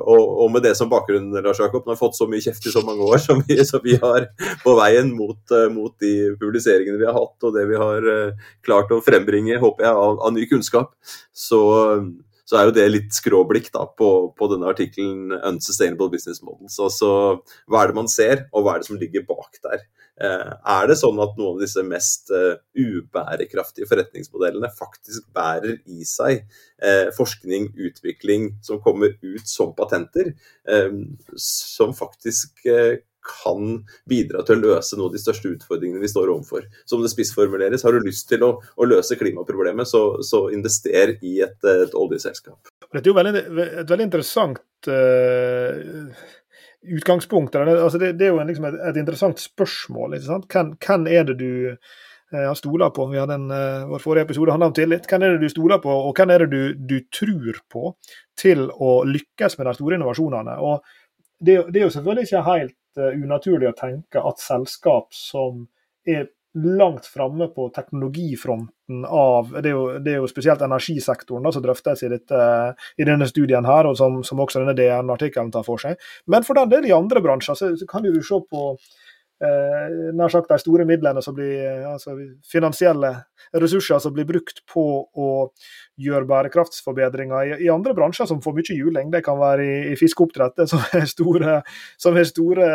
Og, 0.00 0.20
og, 0.20 0.46
med 0.54 0.62
det 0.64 0.74
som 0.78 0.90
bakgrunn, 0.90 1.32
Lars 1.42 1.60
Jakob, 1.60 1.86
har 1.88 1.98
fått 1.98 2.18
så 2.18 2.28
mye 2.30 2.42
kjeft 2.44 2.68
i 2.68 2.72
så 2.72 2.82
mange 2.86 3.06
år 3.06 3.20
som 3.22 3.42
vi, 3.46 3.56
som 3.66 3.82
vi 3.84 3.96
har 4.00 4.28
på 4.62 4.74
veien 4.78 5.10
mot, 5.16 5.40
mot, 5.74 5.92
de 6.00 6.12
publiseringene 6.40 7.00
vi 7.00 7.08
har 7.08 7.16
hatt, 7.16 7.36
og 7.46 7.56
det 7.56 7.66
vi 7.70 7.78
har 7.80 8.06
klart 8.66 8.92
å 8.94 9.00
frembringe, 9.04 9.58
håper 9.60 9.88
jeg, 9.88 10.04
av, 10.06 10.20
av 10.26 10.34
ny 10.36 10.46
kunnskap 10.50 10.59
kunnskap, 10.60 10.92
så, 11.32 11.62
så 12.44 12.58
er 12.58 12.68
jo 12.68 12.74
det 12.76 12.88
litt 12.90 13.14
skråblikk 13.16 13.70
da, 13.74 13.86
på, 13.86 14.32
på, 14.36 14.50
denne 14.52 14.68
artikkelen 14.70 15.32
'Unsustainable 15.38 16.10
Business 16.12 16.42
Models'. 16.44 16.78
Altså, 16.82 17.40
hva 17.70 17.82
er 17.82 17.90
det 17.90 17.98
man 18.00 18.10
ser, 18.10 18.46
og 18.52 18.66
hva 18.66 18.76
er 18.76 18.82
det 18.82 18.90
som 18.90 19.00
ligger 19.00 19.26
bak 19.28 19.60
der? 19.64 19.86
Eh, 20.20 20.50
er 20.74 20.88
det 20.90 20.98
sånn 21.00 21.20
at 21.22 21.38
noen 21.38 21.56
av 21.56 21.62
disse 21.62 21.80
mest 21.86 22.28
uh, 22.34 22.58
ubærekraftige 22.76 23.88
forretningsmodellene 23.88 24.68
faktisk 24.76 25.30
bærer 25.32 25.78
i 25.88 26.04
seg 26.04 26.42
uh, 26.84 27.08
forskning, 27.16 27.70
utvikling 27.88 28.50
som 28.66 28.82
kommer 28.84 29.16
ut 29.22 29.48
som 29.48 29.72
patenter, 29.76 30.34
som 31.40 31.94
faktisk 31.96 32.60
kan 33.24 33.80
bidra 34.08 34.42
til 34.46 34.58
å 34.58 34.74
løse 34.74 34.96
noen 34.96 35.10
av 35.10 35.16
de 35.16 35.22
største 35.22 35.52
utfordringene 35.54 36.02
vi 36.02 36.10
står 36.10 36.32
overfor. 36.32 36.66
Som 36.88 37.04
det 37.04 37.12
spissformuleres, 37.12 37.84
har 37.86 37.94
du 37.94 38.06
lyst 38.06 38.28
til 38.30 38.44
å, 38.46 38.52
å 38.60 38.88
løse 38.88 39.18
klimaproblemet, 39.20 39.88
så, 39.88 40.02
så 40.26 40.46
invester 40.54 41.16
i 41.20 41.38
et, 41.44 41.58
et 41.64 41.96
oljeselskap. 41.96 42.72
Dette 42.90 43.04
er 43.04 43.12
jo 43.12 43.16
veldig, 43.16 43.42
et 43.82 43.90
veldig 43.90 44.06
interessant 44.08 44.90
uh, 44.90 46.22
utgangspunkt. 46.96 47.58
Altså 47.60 48.00
det, 48.00 48.14
det, 48.18 48.28
er 48.28 48.34
jo 48.34 48.40
en, 48.42 48.50
liksom 48.50 48.70
et, 48.70 48.78
et, 48.90 49.02
interessant 49.02 49.42
spørsmål. 49.42 50.18
Hvem, 50.50 50.74
hvem, 50.80 51.06
er 51.12 51.28
det 51.28 51.36
du 51.42 51.52
uh, 51.70 52.50
stoler 52.58 52.90
på? 52.96 53.06
Vi 53.12 53.20
hadde 53.20 53.36
en, 53.38 53.46
uh, 53.52 53.86
Vår 53.92 54.02
forrige 54.06 54.30
episode 54.30 54.56
handla 54.56 54.72
om 54.72 54.78
tillit. 54.80 55.06
Hvem 55.10 55.26
er 55.26 55.36
det 55.36 55.44
du 55.44 55.52
stoler 55.52 55.82
på, 55.84 55.92
og 56.08 56.16
hvem 56.18 56.34
er 56.34 56.46
det 56.46 56.50
du, 56.56 56.88
du 56.96 56.98
tror 57.14 57.62
på 57.70 57.94
til 58.40 58.66
å 58.72 59.00
lykkes 59.06 59.58
med 59.60 59.70
de 59.70 59.76
store 59.78 60.00
innovasjonene? 60.00 60.58
Og 60.64 60.82
det, 61.40 61.62
det 61.70 61.80
er 61.80 61.86
jo 61.86 61.94
selvfølgelig 61.94 62.28
ikke 62.28 62.46
helt 62.48 62.74
Eh, 62.74 62.79
unaturlig 62.98 63.70
å 63.70 63.76
tenke 63.76 64.22
at 64.24 64.42
selskap 64.42 65.14
som 65.14 65.66
er 66.08 66.30
langt 66.54 67.06
framme 67.06 67.46
på 67.54 67.68
teknologifronten 67.74 69.04
av 69.06 69.52
det 69.62 69.70
er, 69.70 69.74
jo, 69.76 69.84
det 70.02 70.14
er 70.14 70.18
jo 70.18 70.30
spesielt 70.30 70.62
energisektoren 70.66 71.46
da, 71.46 71.52
som 71.54 71.62
drøftes 71.62 72.02
i, 72.02 72.10
dette, 72.10 72.40
i 72.98 73.06
denne 73.06 73.28
studien, 73.30 73.66
her, 73.66 73.86
og 73.86 73.94
som, 74.00 74.18
som 74.26 74.42
også 74.42 74.64
denne 74.64 74.74
DN-artikkelen 74.74 75.52
tar 75.54 75.62
for 75.66 75.78
seg. 75.78 76.00
Men 76.26 76.46
for 76.46 76.58
den 76.58 76.72
del 76.72 76.88
i 76.88 76.96
andre 76.96 77.22
bransjer 77.22 77.58
så, 77.58 77.70
så 77.78 77.86
kan 77.90 78.02
du 78.02 78.18
se 78.18 78.40
på 78.50 78.64
eh, 79.44 79.88
nær 80.16 80.30
sagt 80.32 80.48
de 80.50 80.58
store 80.60 80.84
midlene 80.88 81.22
som 81.24 81.34
blir 81.36 81.84
altså 81.88 82.10
finansielle 82.46 83.10
ressurser 83.56 83.98
som 84.02 84.12
blir 84.14 84.26
brukt 84.28 84.58
på 84.70 84.84
å 85.04 85.50
gjøre 86.00 86.26
bærekraftsforbedringer 86.30 87.40
i, 87.44 87.46
i 87.66 87.68
andre 87.72 87.94
bransjer 87.96 88.26
som 88.30 88.42
får 88.44 88.54
mye 88.56 88.76
juling. 88.76 89.06
Det 89.12 89.22
kan 89.26 89.38
være 89.40 89.62
i, 89.64 89.92
i 89.92 89.94
fiskeoppdrett, 90.00 90.56
som 90.70 90.80
er 90.96 91.04
store, 91.10 91.52
som 92.00 92.12
er 92.16 92.26
store 92.28 92.66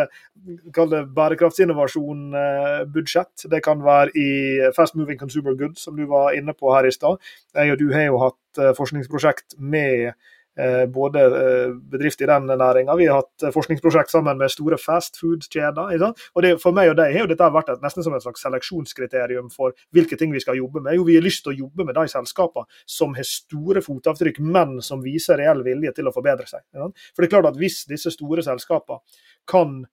bærekraftsinnovasjon-budsjett. 0.75 3.33
Det 3.51 3.61
kan 3.65 3.77
være 3.85 4.09
i 4.19 4.29
Fast 4.77 4.93
Moving 4.99 5.19
Consumer 5.21 5.53
Goods, 5.59 5.79
som 5.87 5.93
du 5.97 6.05
var 6.11 6.27
inne 6.37 6.53
på 6.57 6.65
her 6.75 6.85
i 6.87 6.95
stad. 6.95 7.15
Jeg 7.55 7.67
og 7.73 7.79
du 7.81 7.87
har 7.93 8.03
jo 8.09 8.23
hatt 8.27 8.45
eh, 8.61 8.75
forskningsprosjekt 8.77 9.47
med 9.59 9.99
Eh, 10.09 10.13
både 10.87 11.21
eh, 11.25 11.73
bedrifter 11.91 12.23
i 12.23 12.27
den 12.27 12.45
næringa. 12.47 12.95
Vi 12.95 13.07
har 13.09 13.21
hatt 13.21 13.43
eh, 13.43 13.51
forskningsprosjekt 13.51 14.11
sammen 14.11 14.37
med 14.39 14.51
store 14.51 14.77
fast 14.79 15.19
food-kjeder. 15.19 16.13
Og 16.33 16.45
det, 16.45 16.53
For 16.63 16.75
meg 16.75 16.93
og 16.93 16.97
deg 16.99 17.11
har 17.11 17.25
jo 17.25 17.31
dette 17.31 17.49
vært 17.57 17.73
et, 17.73 17.83
nesten 17.83 18.05
som 18.05 18.15
et 18.15 18.23
slags 18.23 18.45
seleksjonskriterium 18.45 19.49
for 19.53 19.75
hvilke 19.95 20.19
ting 20.19 20.31
vi 20.31 20.43
skal 20.43 20.59
jobbe 20.59 20.83
med. 20.85 20.95
Jo, 20.95 21.03
vi 21.07 21.17
har 21.19 21.25
lyst 21.25 21.43
til 21.45 21.53
å 21.53 21.57
jobbe 21.65 21.87
med 21.87 21.99
de 21.99 22.07
selskapene 22.11 22.81
som 22.97 23.15
har 23.17 23.27
store 23.27 23.83
fotavtrykk, 23.83 24.39
men 24.39 24.79
som 24.85 25.03
viser 25.03 25.41
reell 25.41 25.65
vilje 25.65 25.95
til 25.99 26.07
å 26.07 26.15
forbedre 26.15 26.47
seg. 26.47 26.63
For 26.75 27.19
det 27.23 27.29
er 27.29 27.35
klart 27.35 27.51
at 27.51 27.59
Hvis 27.59 27.85
disse 27.89 28.11
store 28.11 28.43
selskapene 28.45 28.99
kan, 29.47 29.85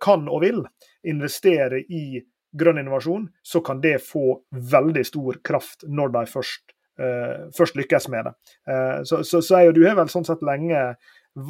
kan 0.00 0.28
og 0.28 0.42
vil 0.44 0.60
investere 1.08 1.80
i 1.88 2.20
grønn 2.52 2.80
innovasjon, 2.82 3.28
så 3.42 3.62
kan 3.64 3.80
det 3.80 3.98
få 4.04 4.40
veldig 4.50 5.04
stor 5.06 5.40
kraft 5.44 5.86
når 5.88 6.14
de 6.16 6.26
først 6.30 6.74
først 7.56 7.78
lykkes 7.78 8.08
med 8.12 8.28
det. 8.28 8.34
Uh, 8.68 9.00
så, 9.08 9.22
så, 9.26 9.40
så 9.44 9.58
er 9.58 9.68
jo 9.68 9.76
du 9.78 9.84
har 9.86 9.96
vel 9.98 10.10
sånn 10.12 10.26
sett 10.28 10.44
lenge 10.46 10.82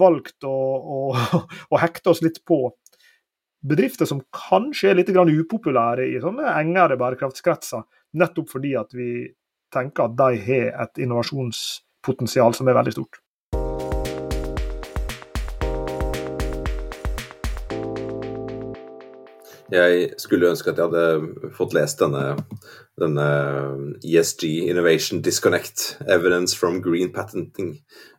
valgt 0.00 0.44
å, 0.46 0.52
å, 0.52 1.00
å, 1.72 1.80
hekte 1.80 2.12
oss 2.12 2.22
litt 2.24 2.42
på 2.48 2.62
bedrifter 3.60 4.08
som 4.08 4.22
kanskje 4.32 4.90
er 4.90 5.00
litt 5.00 5.10
upopulære 5.12 6.06
i 6.08 6.20
sånne 6.20 6.54
engere 6.56 6.96
bærekraftskretser, 7.00 7.84
nettopp 8.16 8.52
fordi 8.52 8.76
at 8.80 8.94
vi 8.96 9.28
tenker 9.72 10.08
at 10.08 10.16
de 10.18 10.38
har 10.46 10.70
et 10.84 11.02
innovasjonspotensial 11.04 12.56
som 12.56 12.68
er 12.68 12.78
veldig 12.78 12.94
stort. 12.96 13.20
Jeg 19.70 20.14
skulle 20.18 20.50
ønske 20.50 20.72
at 20.72 20.78
jeg 20.80 20.90
hadde 20.90 21.50
fått 21.54 21.74
lest 21.76 22.00
denne, 22.02 22.34
denne 22.98 23.26
ESG, 24.02 24.44
Innovation 24.70 25.22
Disconnect, 25.22 26.00
Evidence 26.10 26.58
from 26.58 26.80
Green 26.82 27.12
Patenting. 27.14 27.76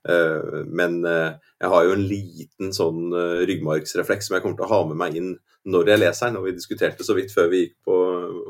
Eh, 0.08 0.62
men 0.68 1.02
eh, 1.06 1.36
jeg 1.62 1.74
har 1.74 1.86
jo 1.86 1.96
en 1.98 2.08
liten 2.08 2.72
sånn 2.76 3.12
eh, 3.12 3.44
ryggmargsrefleks 3.50 4.30
som 4.30 4.38
jeg 4.38 4.46
kommer 4.46 4.62
til 4.62 4.68
å 4.70 4.72
ha 4.72 4.82
med 4.90 5.02
meg 5.04 5.20
inn 5.20 5.32
når 5.68 5.94
jeg 5.94 6.04
leser 6.06 6.32
den. 6.32 6.40
Og 6.40 6.48
vi 6.48 6.56
diskuterte 6.56 7.06
så 7.08 7.18
vidt 7.18 7.36
før 7.36 7.52
vi 7.52 7.66
gikk 7.66 7.78
på, 7.86 7.98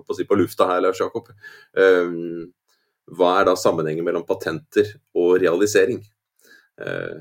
på, 0.06 0.20
på 0.22 0.40
lufta 0.40 0.70
her, 0.70 0.84
Lars 0.86 1.02
Jakob. 1.02 1.34
Hva 3.12 3.32
er 3.40 3.48
da 3.50 3.58
sammenhengen 3.60 4.06
mellom 4.08 4.24
patenter 4.28 4.94
og 5.18 5.40
realisering? 5.42 6.04
Eh, 6.80 7.18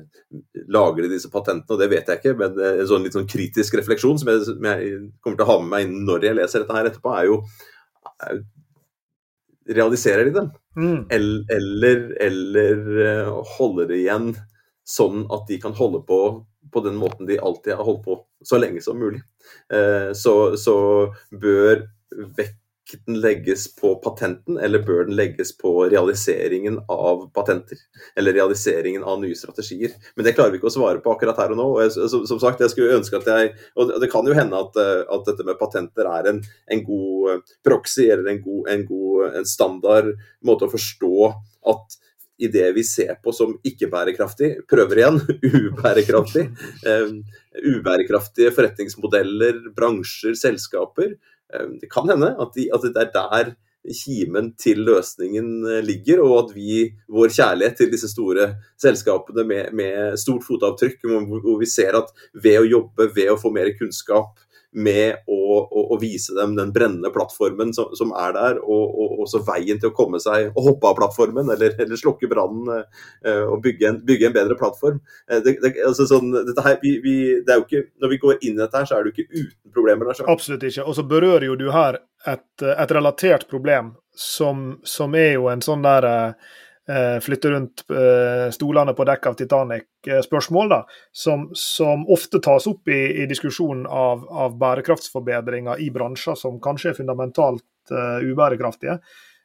lager 0.67 1.03
de 1.03 1.11
disse 1.11 1.29
patentene, 1.31 1.75
og 1.75 1.81
det 1.81 1.89
vet 1.91 2.07
jeg 2.07 2.21
ikke, 2.21 2.33
men 2.39 2.55
eh, 2.57 2.79
en 2.81 2.87
sånn 2.89 3.03
litt 3.05 3.17
sånn 3.17 3.29
kritisk 3.29 3.75
refleksjon 3.77 4.17
som 4.21 4.31
jeg, 4.31 4.45
som 4.47 4.67
jeg 4.69 4.93
kommer 5.21 5.37
til 5.37 5.45
å 5.45 5.49
ha 5.51 5.57
med 5.61 5.71
meg 5.73 6.07
når 6.07 6.25
jeg 6.25 6.37
leser 6.39 6.63
dette 6.63 6.77
her 6.77 6.89
etterpå, 6.89 7.13
er 7.17 7.29
jo 7.29 7.41
er, 8.27 8.43
Realiserer 9.71 10.25
de 10.25 10.31
dem? 10.33 10.47
Mm. 10.75 11.03
Eller, 11.13 11.43
eller, 11.53 11.99
eller, 12.25 12.79
holder 13.53 13.91
de 13.91 13.99
igjen 13.99 14.31
sånn 14.89 15.21
at 15.31 15.45
de 15.47 15.59
kan 15.61 15.75
holde 15.77 16.01
på 16.07 16.17
på 16.73 16.81
den 16.81 16.97
måten 16.97 17.27
de 17.29 17.37
alltid 17.37 17.75
har 17.77 17.85
holdt 17.85 18.01
på 18.07 18.15
så 18.47 18.57
lenge 18.57 18.81
som 18.83 18.97
mulig. 18.99 19.19
Så, 20.17 20.33
så 20.59 20.75
bør 21.29 21.83
vekk 22.37 22.57
den 23.07 23.19
legges 23.23 23.67
på 23.75 23.93
patenten, 24.03 24.57
eller 24.59 24.83
bør 24.85 25.05
den 25.07 25.15
legges 25.17 25.53
på 25.57 25.71
realiseringen 25.91 26.79
av 26.91 27.27
patenter? 27.35 27.79
Eller 28.19 28.35
realiseringen 28.37 29.03
av 29.07 29.21
nye 29.21 29.37
strategier? 29.37 29.95
Men 30.15 30.27
det 30.27 30.35
klarer 30.37 30.53
vi 30.53 30.61
ikke 30.61 30.69
å 30.71 30.75
svare 30.75 31.03
på 31.03 31.13
akkurat 31.13 31.39
her 31.41 31.55
og 31.55 31.61
nå. 31.61 31.67
og 31.75 31.81
jeg, 31.85 31.95
som, 32.11 32.27
som, 32.29 32.41
sagt, 32.43 32.63
jeg 32.63 32.73
skulle 32.73 32.99
ønske 32.99 33.19
at 33.21 33.29
jeg 33.31 33.53
Og 33.79 33.95
det 34.01 34.11
kan 34.11 34.27
jo 34.27 34.35
hende 34.37 34.59
at, 34.59 34.77
eh, 34.81 35.03
at 35.07 35.25
dette 35.27 35.47
med 35.47 35.59
patenter 35.59 36.09
er 36.11 36.29
en, 36.31 36.43
en 36.75 36.85
god 36.85 37.33
eh, 37.33 37.57
proxy, 37.65 38.07
eller 38.09 38.31
en 38.31 38.43
god, 38.43 38.63
en 38.75 38.85
god 38.89 39.41
en 39.41 39.47
standard 39.47 40.13
måte 40.45 40.67
å 40.67 40.73
forstå 40.73 41.31
at 41.71 42.01
i 42.41 42.49
det 42.49 42.71
vi 42.73 42.83
ser 42.85 43.13
på 43.21 43.33
som 43.35 43.53
ikke-bærekraftig, 43.67 44.49
prøver 44.69 45.01
igjen, 45.01 45.19
ubærekraftig, 45.69 46.47
um, 46.89 47.19
ubærekraftige 47.75 48.53
forretningsmodeller, 48.55 49.59
bransjer, 49.77 50.33
selskaper, 50.39 51.13
det 51.81 51.89
kan 51.91 52.09
hende 52.09 52.33
at, 52.39 52.55
de, 52.55 52.67
at, 52.73 52.87
det 52.87 53.01
er 53.01 53.11
der 53.15 53.53
kimen 53.89 54.51
til 54.61 54.83
løsningen 54.85 55.65
eh, 55.65 55.81
ligger, 55.85 56.21
og 56.21 56.35
at 56.43 56.53
vi, 56.55 56.83
vår 57.09 57.33
kjærlighet 57.33 57.79
til 57.79 57.91
disse 57.93 58.11
store 58.11 58.51
selskapene 58.81 59.45
med, 59.47 59.73
med 59.73 60.19
stort 60.21 60.45
fotavtrykk, 60.47 61.07
hvor 61.07 61.57
vi 61.59 61.69
ser 61.69 61.97
at 61.97 62.13
ved 62.43 62.61
å 62.61 62.69
jobbe, 62.69 63.09
ved 63.15 63.33
å 63.33 63.39
få 63.41 63.53
mer 63.55 63.73
kunnskap, 63.79 64.37
med 64.71 65.23
å, 65.27 65.39
å, 65.61 65.81
å, 65.91 65.97
vise 65.99 66.35
dem 66.37 66.53
den 66.55 66.71
brennende 66.71 67.11
plattformen 67.11 67.73
som, 67.75 67.91
som 67.97 68.13
er 68.15 68.35
der, 68.37 68.59
og, 68.63 68.93
og, 68.95 69.17
også 69.25 69.41
veien 69.47 69.81
til 69.81 69.91
å 69.91 69.95
komme 69.95 70.21
seg 70.23 70.51
og 70.53 70.69
hoppe 70.69 70.91
av 70.91 70.97
plattformen, 70.99 71.51
eller, 71.51 71.75
eller 71.81 71.99
slukke 71.99 72.29
brannen 72.31 72.69
uh, 72.71 73.45
og 73.51 73.59
bygge 73.65 73.89
en, 73.89 73.99
bygge 74.07 74.29
en, 74.29 74.35
bedre 74.35 74.57
plattform. 74.59 75.01
Det, 75.27 75.57
altså 75.85 76.07
sånn, 76.07 76.31
det 76.31 76.55
er 76.55 76.79
jo 76.87 77.65
ikke, 77.65 77.83
når 78.01 78.13
vi 78.13 78.21
går 78.23 78.39
inn 78.39 78.55
i 78.55 78.63
dette, 78.63 78.79
her, 78.79 78.87
så 78.87 78.97
er 78.97 79.05
jo 79.09 79.13
ikke 79.13 79.27
uten 79.29 79.75
problemer. 79.75 80.07
Der, 80.07 80.23
Absolutt 80.31 80.65
ikke. 80.67 80.87
Og 80.87 80.97
så 80.97 81.05
berører 81.07 81.49
jo 81.49 81.59
du 81.59 81.67
her 81.75 81.99
et, 82.27 82.65
et 82.71 82.95
relatert 82.95 83.47
problem 83.51 83.95
som, 84.15 84.79
som, 84.87 85.15
er 85.19 85.35
jo 85.35 85.51
en 85.51 85.63
sånn 85.65 85.83
der 85.83 86.07
Eh, 86.11 86.33
flytte 87.21 87.51
rundt 87.51 87.83
eh, 87.93 88.47
stolene 88.53 88.93
på 88.97 89.05
dekk 89.05 89.27
av 89.29 89.35
Titanic-spørsmål, 89.39 90.73
som, 91.13 91.49
som, 91.57 92.07
ofte 92.09 92.41
tas 92.43 92.65
opp 92.71 92.89
i, 92.89 93.01
i 93.21 93.27
diskusjonen 93.29 93.85
av, 93.85 94.25
av, 94.29 94.57
bærekraftsforbedringer 94.61 95.83
i 95.83 95.91
bransjer 95.93 96.39
som 96.39 96.57
kanskje 96.63 96.91
er 96.91 96.97
fundamentalt 96.97 97.93
uh, 97.93 98.17
ubærekraftige. 98.25 98.97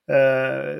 Eh, 0.09 0.76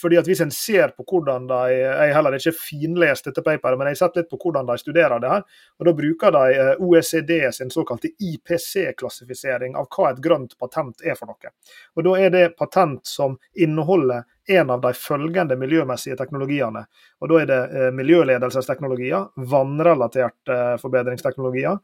fordi 0.00 0.18
at 0.20 0.26
Hvis 0.26 0.40
en 0.40 0.50
ser 0.54 0.92
på 0.94 1.02
hvordan 1.02 1.48
de 1.50 1.72
Jeg 1.74 2.14
heller 2.14 2.36
ikke 2.36 2.54
finlest 2.54 3.26
dette 3.26 3.42
paperet, 3.42 3.78
men 3.78 3.88
jeg 3.90 3.96
har 3.96 4.00
sett 4.04 4.20
litt 4.20 4.28
på 4.30 4.38
hvordan 4.38 4.66
de 4.66 4.76
studerer 4.78 5.18
det 5.20 5.30
her. 5.30 5.42
og 5.78 5.86
Da 5.86 5.92
bruker 5.92 6.30
de 6.30 6.44
eh, 6.54 6.74
OECD 6.78 7.52
sin 7.52 7.70
såkalte 7.70 8.12
IPC-klassifisering 8.22 9.74
av 9.76 9.88
hva 9.90 10.12
et 10.12 10.20
grønt 10.22 10.54
patent 10.58 11.02
er 11.02 11.18
for 11.18 11.26
noe. 11.26 11.50
Og 11.96 12.04
Da 12.04 12.12
er 12.20 12.30
det 12.30 12.56
patent 12.56 13.06
som 13.06 13.38
inneholder 13.54 14.22
en 14.48 14.70
av 14.70 14.80
de 14.82 14.92
følgende 14.92 15.56
miljømessige 15.58 16.16
teknologiene. 16.16 16.86
Og 17.20 17.28
Da 17.28 17.40
er 17.40 17.46
det 17.46 17.60
eh, 17.72 17.90
miljøledelsesteknologier, 17.90 19.26
vannrelaterte 19.36 20.78
forbedringsteknologier, 20.78 21.78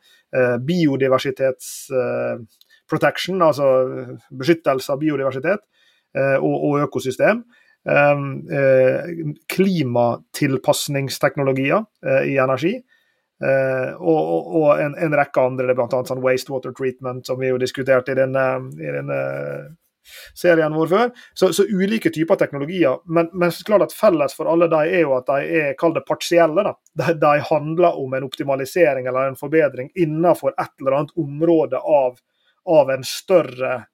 biodiversitets 0.63 1.91
protection, 2.89 3.43
altså 3.43 3.67
beskyttelse 4.31 4.93
av 4.93 5.01
biodiversitet, 5.01 5.65
og, 6.41 6.57
og 6.69 6.81
økosystem. 6.87 7.37
Eh, 7.89 8.19
klimatilpasningsteknologier 9.55 11.81
eh, 12.07 12.23
i 12.35 12.37
energi. 12.39 12.83
og, 13.99 14.47
og, 14.59 14.81
en, 14.83 14.95
en, 14.99 15.15
rekke 15.15 15.41
andre, 15.47 15.75
bl.a. 15.79 16.01
Sånn 16.09 16.25
wastewater 16.25 16.73
treatment, 16.75 17.27
som 17.29 17.39
vi 17.39 17.49
jo 17.53 17.59
diskuterte 17.63 18.11
i 18.11 18.19
denne, 18.19 18.47
i 18.83 18.91
denne 18.97 19.19
serien 20.35 20.75
vår 20.75 20.91
før. 20.91 21.13
Så, 21.35 21.53
så, 21.53 21.67
ulike 21.71 22.11
typer 22.11 22.39
teknologier. 22.41 22.99
Men, 23.07 23.31
men 23.33 23.53
klart 23.67 23.89
at 23.89 23.97
felles 23.97 24.35
for 24.37 24.51
alle 24.51 24.69
de 24.73 24.81
er 24.89 25.05
jo 25.05 25.15
at 25.19 25.29
de 25.31 25.61
er 25.61 25.77
kall 25.79 25.95
det 25.97 26.05
partielle. 26.09 26.65
da. 26.67 26.75
De, 26.99 27.15
de, 27.21 27.35
handler 27.51 28.01
om 28.01 28.19
en 28.19 28.27
optimalisering 28.27 29.07
eller 29.07 29.31
en 29.31 29.39
forbedring 29.39 29.93
innenfor 29.95 30.57
et 30.57 30.75
eller 30.81 30.99
annet 30.99 31.15
område 31.19 31.79
av, 31.79 32.19
av 32.67 32.91
en 32.95 33.07
større 33.07 33.85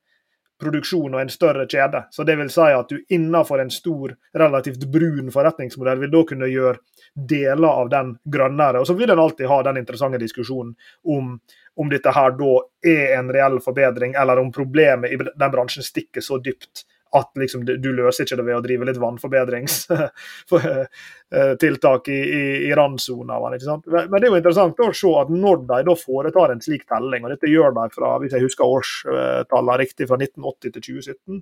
produksjon 0.61 1.15
og 1.15 1.21
en 1.21 1.33
større 1.33 1.67
kjede. 1.71 2.05
Så 2.11 2.25
det 2.25 2.37
vil 2.39 2.51
si 2.53 2.69
at 2.75 2.91
du 2.91 3.01
innenfor 3.09 3.61
en 3.61 3.73
stor, 3.75 4.15
relativt 4.39 4.87
brun 4.93 5.33
forretningsmodell 5.35 6.03
vil 6.05 6.13
da 6.15 6.23
kunne 6.29 6.51
gjøre 6.51 6.79
deler 7.15 7.83
av 7.83 7.91
den 7.93 8.15
grønnere. 8.25 8.81
Og 8.81 8.89
så 8.89 8.97
vil 8.99 9.11
en 9.11 9.23
alltid 9.23 9.51
ha 9.51 9.61
den 9.67 9.83
interessante 9.83 10.23
diskusjonen 10.23 10.75
om 11.05 11.37
om 11.77 11.89
dette 11.91 12.11
her 12.15 12.31
da 12.39 12.51
er 12.87 13.17
en 13.17 13.33
reell 13.35 13.57
forbedring, 13.59 14.13
eller 14.15 14.39
om 14.39 14.53
problemet 14.55 15.11
i 15.11 15.17
den 15.19 15.51
bransjen 15.51 15.83
stikker 15.83 16.23
så 16.23 16.39
dypt 16.39 16.85
at 17.15 17.31
liksom, 17.39 17.63
du 17.65 17.93
løser 17.95 18.25
ikke 18.25 18.37
det 18.41 18.47
ved 18.49 18.59
å 18.59 18.65
drive 18.65 18.85
litt 18.89 19.03
vannforbedringstiltak 19.03 22.03
i, 22.15 22.21
i, 22.21 22.45
i 22.69 22.71
randsona. 22.75 23.35
Men 23.39 24.17
det 24.17 24.25
er 24.25 24.31
jo 24.31 24.41
interessant 24.41 24.83
å 24.83 24.95
se 24.95 25.11
at 25.21 25.29
når 25.33 25.57
de 25.69 25.79
da 25.89 25.95
foretar 25.99 26.49
en 26.55 26.65
slik 26.65 26.85
telling, 26.91 27.23
og 27.25 27.31
dette 27.35 27.53
gjør 27.53 27.71
de 27.77 27.85
fra 27.95 28.09
hvis 28.23 28.35
jeg 28.35 28.45
husker 28.47 28.73
årstallene 28.79 29.81
riktig, 29.81 30.05
fra 30.11 30.17
1980 30.21 30.75
til 30.75 30.83
2017, 30.91 31.35
Eh, 31.35 31.41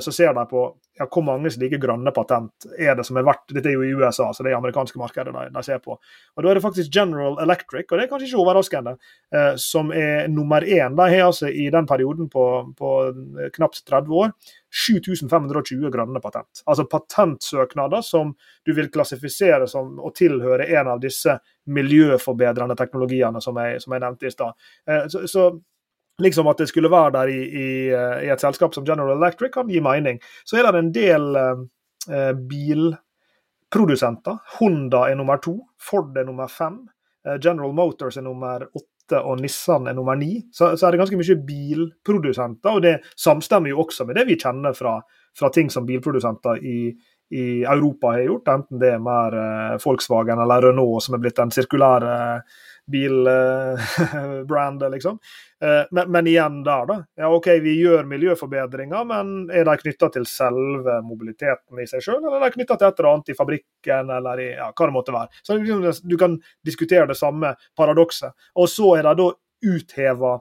så 0.00 0.12
ser 0.14 0.34
de 0.36 0.42
på 0.48 0.60
ja, 0.94 1.06
hvor 1.10 1.24
mange 1.26 1.50
slike 1.50 1.78
grønne 1.82 2.12
patent 2.14 2.66
er 2.78 2.94
det 2.94 3.04
som 3.06 3.18
er 3.18 3.26
verdt 3.26 3.50
Dette 3.56 3.70
er 3.70 3.74
jo 3.74 3.82
i 3.82 3.94
USA, 3.98 4.28
så 4.32 4.44
det 4.46 4.52
er 4.52 4.58
amerikanske 4.58 4.98
markedet 5.00 5.34
de, 5.34 5.46
de, 5.50 5.62
ser 5.66 5.80
på. 5.82 5.96
Og 5.98 6.44
Da 6.44 6.50
er 6.50 6.58
det 6.58 6.62
faktisk 6.62 6.92
General 6.94 7.38
Electric, 7.42 7.88
og 7.90 7.98
det 7.98 8.04
er 8.04 8.10
kanskje 8.12 8.28
ikke 8.28 8.42
overraskende, 8.44 8.94
eh, 9.34 9.54
som 9.60 9.90
er 9.90 10.28
nummer 10.30 10.62
én. 10.62 10.94
De 10.94 11.08
har 11.10 11.26
altså 11.26 11.50
i 11.50 11.66
den 11.74 11.88
perioden 11.90 12.30
på, 12.30 12.46
på 12.78 12.92
knapt 13.56 13.82
30 13.90 14.14
år 14.22 14.32
7520 14.70 15.90
grønne 15.94 16.22
patent. 16.22 16.62
Altså 16.66 16.86
patentsøknader 16.90 18.06
som 18.06 18.34
du 18.66 18.74
vil 18.74 18.90
klassifisere 18.94 19.66
som 19.70 19.98
å 19.98 20.14
tilhøre 20.14 20.70
en 20.78 20.94
av 20.94 21.02
disse 21.02 21.38
miljøforbedrende 21.74 22.76
teknologiene 22.78 23.42
som 23.42 23.58
jeg, 23.58 23.82
som 23.82 23.94
jeg 23.94 24.06
nevnte 24.06 24.30
i 24.30 24.34
stad. 24.34 24.66
Eh, 24.86 25.06
så, 25.10 25.26
så 25.30 25.50
liksom 26.22 26.46
at 26.46 26.58
det 26.58 26.68
skulle 26.70 26.90
være 26.92 27.10
der 27.16 27.32
i, 27.32 27.40
i, 27.42 27.68
i, 28.26 28.30
et 28.32 28.40
selskap 28.42 28.74
som 28.74 28.86
General 28.86 29.16
Electric, 29.16 29.52
kan 29.54 29.70
gi 29.70 29.80
mening. 29.82 30.20
Så 30.44 30.58
er 30.58 30.70
det 30.70 30.82
en 30.82 30.92
del 30.94 31.38
eh, 31.40 32.32
bilprodusenter. 32.50 34.38
Honda 34.58 35.08
er 35.10 35.18
nummer 35.18 35.42
to, 35.42 35.58
Ford 35.80 36.16
er 36.18 36.28
nummer 36.28 36.50
fem, 36.50 36.84
eh, 37.26 37.38
General 37.40 37.74
Motors 37.74 38.18
er 38.20 38.26
nummer 38.26 38.68
åtte 38.70 39.20
og 39.20 39.40
Nissan 39.42 39.88
er 39.90 39.96
nummer 39.96 40.16
ni. 40.16 40.38
Så, 40.52 40.76
så, 40.76 40.86
er 40.86 40.94
det 40.94 41.02
ganske 41.02 41.18
mye 41.20 41.40
bilprodusenter, 41.48 42.70
og 42.70 42.82
det 42.86 42.94
samstemmer 43.20 43.74
jo 43.74 43.82
også 43.84 44.06
med 44.08 44.16
det 44.16 44.28
vi 44.30 44.38
kjenner 44.40 44.72
fra, 44.76 45.00
fra 45.36 45.50
ting 45.52 45.68
som 45.70 45.84
bilprodusenter 45.86 46.62
i, 46.64 46.94
i 47.34 47.64
Europa 47.64 48.14
har 48.14 48.24
gjort, 48.24 48.48
enten 48.48 48.80
det 48.80 48.94
er 48.94 49.02
mer 49.02 49.34
eh, 49.34 49.76
Volkswagen 49.82 50.40
eller 50.40 50.68
Renault 50.68 51.04
som 51.04 51.16
er 51.16 51.22
blitt 51.24 51.38
den 51.40 51.52
sirkulære 51.54 52.14
eh, 52.14 52.62
bilbrandet, 52.86 54.90
liksom. 54.94 55.18
Eh, 55.62 55.82
men, 55.90 56.12
men, 56.12 56.26
igjen 56.26 56.64
der, 56.64 56.86
da. 56.86 56.96
Ja, 57.16 57.28
OK, 57.32 57.46
vi 57.64 57.76
gjør 57.80 58.04
miljøforbedringer, 58.08 59.04
men 59.08 59.50
er 59.52 59.64
de 59.68 59.76
knytta 59.80 60.10
til 60.14 60.26
selve 60.28 60.98
mobiliteten 61.06 61.80
i 61.80 61.86
seg 61.88 62.04
sjøl, 62.04 62.20
eller 62.20 62.40
er 62.40 62.50
de 62.50 62.58
knytta 62.58 62.78
til 62.80 62.90
et 62.90 63.00
eller 63.00 63.12
annet 63.12 63.32
i 63.32 63.38
fabrikken, 63.38 64.12
eller 64.18 64.42
i 64.42 64.50
ja, 64.52 64.70
hva 64.70 64.90
det 64.90 64.96
måtte 64.96 65.16
være. 65.16 65.42
Så 65.42 65.58
liksom, 65.60 66.10
Du 66.10 66.18
kan 66.20 66.36
diskutere 66.66 67.08
det 67.08 67.18
samme 67.18 67.54
paradokset. 67.76 68.36
Og 68.60 68.68
så 68.72 68.96
er 68.98 69.08
det 69.08 69.16
da 69.22 69.30
utheva 69.64 70.34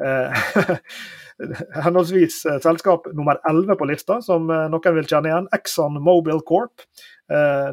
eh, 0.00 0.48
henholdsvis 1.84 2.40
eh, 2.48 2.62
selskap 2.64 3.10
nummer 3.12 3.42
11 3.48 3.76
på 3.76 3.90
lista, 3.92 4.22
som 4.24 4.48
noen 4.48 4.96
vil 4.96 5.10
kjenne 5.10 5.32
igjen, 5.32 5.52
Exxon 5.56 6.00
Mobile 6.00 6.40
Corp. 6.48 6.88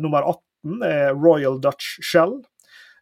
Nummer 0.04 0.28
18 0.28 0.84
er 0.86 1.16
Royal 1.18 1.56
Dutch 1.64 1.96
Shell. 2.06 2.36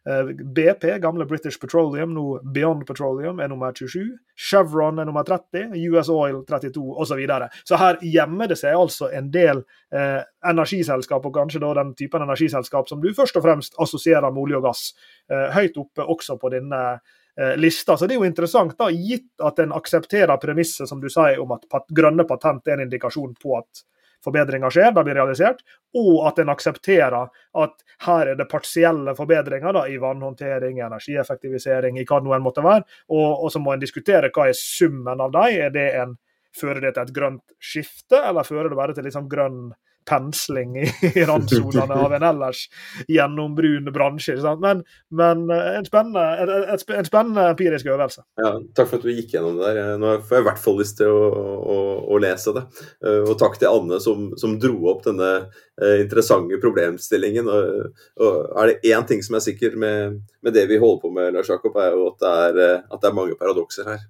Eh, 0.06 0.24
BP, 0.24 0.98
gamle 0.98 1.26
British 1.26 1.60
Petroleum, 1.60 2.14
nå 2.14 2.40
Beyond 2.54 2.86
Petroleum, 2.86 3.40
er 3.40 3.48
nummer 3.48 3.72
27. 3.72 4.18
Chevron 4.38 4.98
er 4.98 5.08
nummer 5.08 5.24
30. 5.26 5.74
US 5.90 6.08
Oil 6.08 6.44
32, 6.46 6.84
osv. 6.94 7.08
Så, 7.08 7.18
videre. 7.18 7.48
så 7.64 7.76
her 7.80 7.98
gjemmer 8.02 8.46
det 8.46 8.58
seg 8.60 8.78
altså 8.78 9.10
en 9.10 9.32
del 9.34 9.64
eh, 9.90 10.22
energiselskap, 10.46 11.26
og 11.26 11.34
kanskje 11.34 11.62
da 11.64 11.72
den 11.80 11.94
typen 11.98 12.22
energiselskap 12.22 12.88
som 12.88 13.02
du 13.02 13.10
først 13.14 13.40
og 13.40 13.46
fremst 13.48 13.74
assosierer 13.82 14.30
med 14.30 14.44
olje 14.44 14.60
og 14.60 14.68
gass, 14.68 14.86
eh, 15.32 15.48
høyt 15.56 15.82
oppe 15.82 16.06
også 16.06 16.38
på 16.38 16.52
denne 16.54 16.82
eh, 16.94 17.56
lista. 17.58 17.96
Så 17.96 18.06
det 18.06 18.14
er 18.14 18.22
jo 18.22 18.30
interessant, 18.30 18.78
da, 18.78 18.92
gitt 18.94 19.42
at 19.42 19.58
en 19.64 19.74
aksepterer 19.74 20.38
premisset 20.38 20.86
som 20.86 21.02
du 21.02 21.10
sier 21.10 21.42
om 21.42 21.56
at 21.56 21.66
pat 21.72 21.90
grønne 21.90 22.28
patent 22.30 22.68
er 22.68 22.78
en 22.78 22.86
indikasjon 22.86 23.34
på 23.42 23.58
at 23.58 23.86
forbedringer 24.24 24.72
skjer, 24.72 24.92
de 24.94 25.04
blir 25.06 25.18
realisert, 25.18 25.62
og 25.96 26.26
at 26.28 26.38
en 26.42 26.52
aksepterer 26.52 27.16
at 27.62 27.74
her 28.06 28.32
er 28.32 28.38
det 28.38 28.48
partielle 28.50 29.14
forbedringer 29.16 29.76
da, 29.76 29.86
i 29.88 29.98
vannhåndtering, 30.02 30.80
energieffektivisering, 30.84 31.98
i 31.98 32.06
hva 32.08 32.20
det 32.20 32.28
nå 32.28 32.40
måtte 32.44 32.64
være. 32.66 32.84
Og, 33.08 33.28
og, 33.32 33.50
så 33.52 33.62
må 33.62 33.74
en 33.74 33.82
diskutere 33.82 34.32
hva 34.34 34.48
er 34.50 34.58
summen 34.58 35.22
av 35.22 35.34
dem. 35.34 35.60
Er 35.66 36.14
fører 36.56 36.80
det 36.80 36.94
til 36.96 37.04
et 37.04 37.16
grønt 37.16 37.56
skifte, 37.60 38.20
eller 38.20 38.46
fører 38.46 38.72
det 38.72 38.78
bare 38.78 38.96
til 38.96 39.06
liksom 39.06 39.28
grønn 39.28 39.60
pensling 40.06 40.76
i, 40.78 40.86
i 41.14 41.24
randsonene 41.26 41.94
av 41.94 42.14
en 42.14 42.26
ellers 42.26 42.66
gjennombrun 43.10 43.90
bransje. 43.92 44.36
Men, 44.62 44.82
men, 45.10 45.44
eh, 45.50 45.70
en, 45.78 45.86
spennende, 45.88 46.24
et, 46.72 46.84
en 46.90 47.08
spennende 47.08 47.48
empirisk 47.50 47.90
øvelse. 47.90 48.24
Ja, 48.40 48.54
takk 48.76 48.90
for 48.90 49.00
at 49.00 49.06
du 49.06 49.12
gikk 49.12 49.34
gjennom 49.34 49.58
det 49.58 49.74
der. 49.74 49.96
Nå 50.00 50.16
får 50.26 50.38
jeg 50.38 50.44
i 50.44 50.48
hvert 50.50 50.62
fall 50.62 50.80
lyst 50.80 50.98
til 51.00 51.12
å, 51.12 51.28
å, 51.56 51.78
å 52.14 52.20
lese 52.22 52.54
det. 52.56 52.64
Eh, 53.04 53.22
og 53.26 53.36
takk 53.40 53.58
til 53.60 53.72
Anne 53.72 54.00
som, 54.02 54.30
som 54.40 54.56
dro 54.62 54.76
opp 54.92 55.04
denne 55.06 55.30
uh, 55.46 55.96
interessante 56.00 56.60
problemstillingen. 56.62 57.50
Og, 57.50 58.02
og 58.22 58.62
er 58.62 58.72
det 58.72 58.92
én 58.94 59.08
ting 59.08 59.24
som 59.24 59.38
er 59.38 59.44
sikker 59.44 59.76
med, 59.80 60.20
med, 60.44 60.54
det 60.56 60.66
vi 60.70 60.80
holder 60.80 61.02
på 61.02 61.12
med, 61.14 61.32
Lars 61.34 61.50
Jakob, 61.50 61.76
er 61.82 61.96
jo 61.96 62.10
at 62.12 62.22
det 62.22 62.36
er, 62.46 62.60
at 62.86 63.02
det 63.02 63.10
er 63.10 63.16
mange 63.16 63.38
paradokser 63.38 63.90
her. 63.90 64.06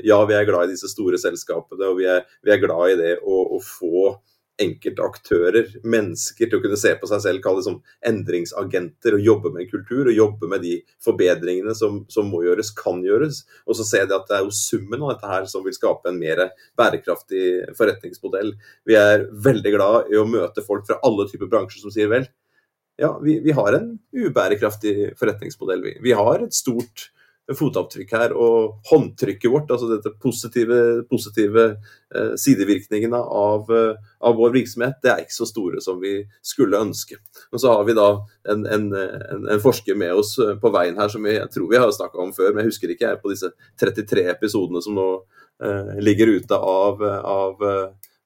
Ja, 0.00 0.16
vi 0.24 0.32
er 0.32 0.46
glad 0.48 0.70
i 0.70 0.72
disse 0.72 0.88
store 0.88 1.18
selskapene, 1.20 1.90
og 1.90 1.98
vi 1.98 2.06
er, 2.08 2.22
vi 2.40 2.54
er 2.54 2.60
glad 2.62 2.94
i 2.94 2.96
det 2.96 3.10
å, 3.20 3.42
å 3.52 3.58
få 3.60 4.14
enkelte 4.62 5.04
aktører, 5.04 5.68
mennesker, 5.86 6.48
til 6.48 6.58
å 6.58 6.62
kunne 6.64 6.78
se 6.80 6.94
på 6.98 7.08
seg 7.10 7.22
selv, 7.24 7.42
kalle 7.44 7.62
det 7.62 7.68
som 7.68 7.78
endringsagenter, 8.10 9.16
og 9.16 9.26
jobbe 9.26 9.52
med 9.54 9.70
kultur 9.70 10.08
og 10.08 10.16
jobbe 10.16 10.50
med 10.50 10.64
de 10.66 10.74
forbedringene 11.04 11.74
som, 11.78 12.02
som, 12.12 12.30
må 12.32 12.42
gjøres, 12.46 12.72
kan 12.78 13.02
gjøres. 13.04 13.44
Og 13.66 13.78
så 13.78 13.86
ser 13.86 14.08
de 14.08 14.16
at 14.16 14.26
det 14.30 14.38
er 14.38 14.46
jo 14.46 14.54
summen 14.54 15.04
av 15.04 15.14
dette 15.14 15.30
her 15.30 15.46
som 15.50 15.64
vil 15.66 15.76
skape 15.76 16.10
en 16.10 16.18
mer 16.20 16.48
bærekraftig 16.78 17.44
forretningsmodell. 17.78 18.54
Vi 18.88 18.98
er 18.98 19.28
veldig 19.48 19.74
glad 19.76 20.12
i 20.12 20.18
å 20.18 20.26
møte 20.28 20.66
folk 20.66 20.88
fra 20.88 20.98
alle 21.06 21.28
typer 21.30 21.50
bransjer 21.50 21.84
som 21.84 21.94
sier 21.94 22.10
vel, 22.12 22.28
ja, 22.98 23.12
vi, 23.22 23.36
vi 23.44 23.54
har 23.54 23.76
en 23.76 23.92
ubærekraftig 24.10 25.12
forretningsmodell. 25.18 25.84
Vi, 25.84 25.92
vi 26.02 26.14
har 26.18 26.42
et 26.42 26.56
stort 26.56 27.12
fotavtrykk 27.56 28.12
her. 28.12 28.34
Og 28.36 28.78
håndtrykket 28.90 29.52
vårt, 29.52 29.70
altså 29.72 29.88
dette 29.90 30.12
positive, 30.22 30.80
positive 31.10 31.64
eh, 31.68 32.34
sidevirkningene 32.40 33.20
av, 33.20 33.70
eh, 33.72 34.10
av, 34.20 34.36
vår 34.38 34.54
virksomhet, 34.58 34.98
det 35.04 35.12
er 35.12 35.24
ikke 35.24 35.38
så 35.38 35.48
store 35.48 35.82
som 35.84 36.00
vi 36.02 36.16
skulle 36.44 36.80
ønske. 36.80 37.20
Og 37.52 37.62
så 37.62 37.72
har 37.72 37.86
vi 37.88 37.96
da 37.98 38.08
en, 38.52 38.66
en, 38.66 38.88
en, 38.94 39.48
forsker 39.62 39.98
med 39.98 40.14
oss 40.20 40.36
eh, 40.42 40.56
på 40.60 40.72
veien 40.74 40.98
her 41.00 41.12
som 41.12 41.24
vi, 41.24 41.36
jeg 41.38 41.52
tror 41.54 41.70
vi 41.72 41.80
har 41.80 41.94
snakka 41.94 42.22
om 42.22 42.34
før, 42.36 42.52
men 42.52 42.64
jeg 42.64 42.74
husker 42.74 42.94
ikke 42.94 43.12
jeg 43.12 43.22
på 43.22 43.32
disse 43.32 43.52
33 43.80 44.28
episodene 44.34 44.84
som 44.84 44.98
nå 44.98 45.08
eh, 45.64 45.96
ligger 46.04 46.38
ute 46.38 46.58
av, 46.58 47.02
av 47.22 47.68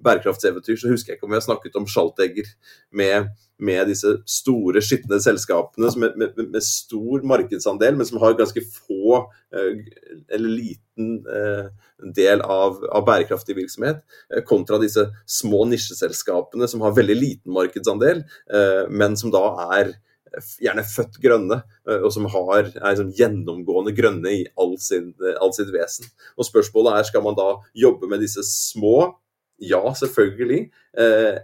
bærekraftseventyr, 0.05 0.77
så 0.79 0.91
husker 0.93 1.13
jeg 1.13 1.19
ikke 1.19 1.29
om 1.29 1.35
vi 1.35 1.39
har 1.39 1.47
snakket 1.47 1.79
om 1.79 1.87
Schaltegger 1.89 2.49
med, 2.91 3.31
med 3.63 3.89
disse 3.91 4.15
store, 4.29 4.83
skitne 4.85 5.21
selskapene 5.23 5.91
med, 6.01 6.19
med, 6.19 6.43
med, 6.43 6.61
stor 6.67 7.25
markedsandel, 7.29 7.97
men 7.97 8.09
som 8.09 8.21
har 8.23 8.37
ganske 8.39 8.65
få 8.75 9.23
eh, 9.55 9.83
eller 10.35 10.55
liten 10.59 11.19
eh, 11.27 11.67
del 12.17 12.43
av, 12.43 12.81
av 12.91 13.07
bærekraftig 13.07 13.57
virksomhet, 13.59 14.03
eh, 14.33 14.43
kontra 14.49 14.81
disse 14.83 15.07
små 15.27 15.65
nisjeselskapene 15.71 16.69
som 16.71 16.83
har 16.85 16.97
veldig 16.99 17.19
liten 17.19 17.55
markedsandel, 17.55 18.25
men 18.91 19.15
som 19.19 19.31
da 19.33 19.43
er 19.79 19.95
gjerne 20.63 20.85
født 20.89 21.19
grønne, 21.21 21.59
og 21.93 22.09
som 22.15 22.25
har, 22.33 22.71
er 22.73 22.95
liksom 22.95 23.11
gjennomgående 23.17 23.93
grønne 23.97 24.33
i 24.33 24.45
all, 24.61 24.73
all 25.35 25.53
sitt 25.53 25.73
vesen. 25.75 26.09
Og 26.39 26.49
Spørsmålet 26.49 26.97
er 26.97 27.09
skal 27.09 27.25
man 27.27 27.37
da 27.37 27.49
jobbe 27.77 28.09
med 28.09 28.25
disse 28.25 28.45
små? 28.49 29.11
Ja, 29.61 29.83
selvfølgelig. 29.99 30.61
Eh, 30.99 31.41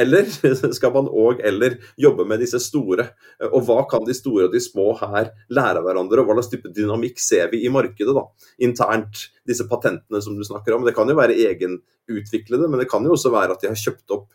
eller 0.00 0.28
skal 0.78 0.94
man 0.94 1.10
òg 1.12 1.42
eller 1.44 1.76
jobbe 2.00 2.24
med 2.28 2.40
disse 2.40 2.60
store? 2.62 3.10
Og 3.50 3.66
hva 3.68 3.82
kan 3.90 4.04
de 4.08 4.16
store 4.16 4.48
og 4.48 4.54
de 4.54 4.62
små 4.64 4.90
her 5.00 5.32
lære 5.52 5.80
av 5.80 5.86
hverandre, 5.86 6.22
og 6.22 6.30
hva 6.30 6.38
slags 6.38 6.52
type 6.54 6.72
dynamikk 6.72 7.20
ser 7.20 7.52
vi 7.52 7.64
i 7.66 7.72
markedet 7.72 8.16
da, 8.16 8.26
internt? 8.64 9.26
Disse 9.48 9.68
patentene 9.68 10.22
som 10.24 10.38
du 10.38 10.44
snakker 10.46 10.76
om. 10.76 10.86
Det 10.86 10.96
kan 10.96 11.10
jo 11.10 11.18
være 11.18 11.36
egenutviklede, 11.36 12.70
men 12.70 12.80
det 12.80 12.88
kan 12.90 13.04
jo 13.04 13.16
også 13.16 13.34
være 13.34 13.56
at 13.56 13.64
de 13.64 13.72
har 13.72 13.84
kjøpt 13.84 14.16
opp 14.16 14.30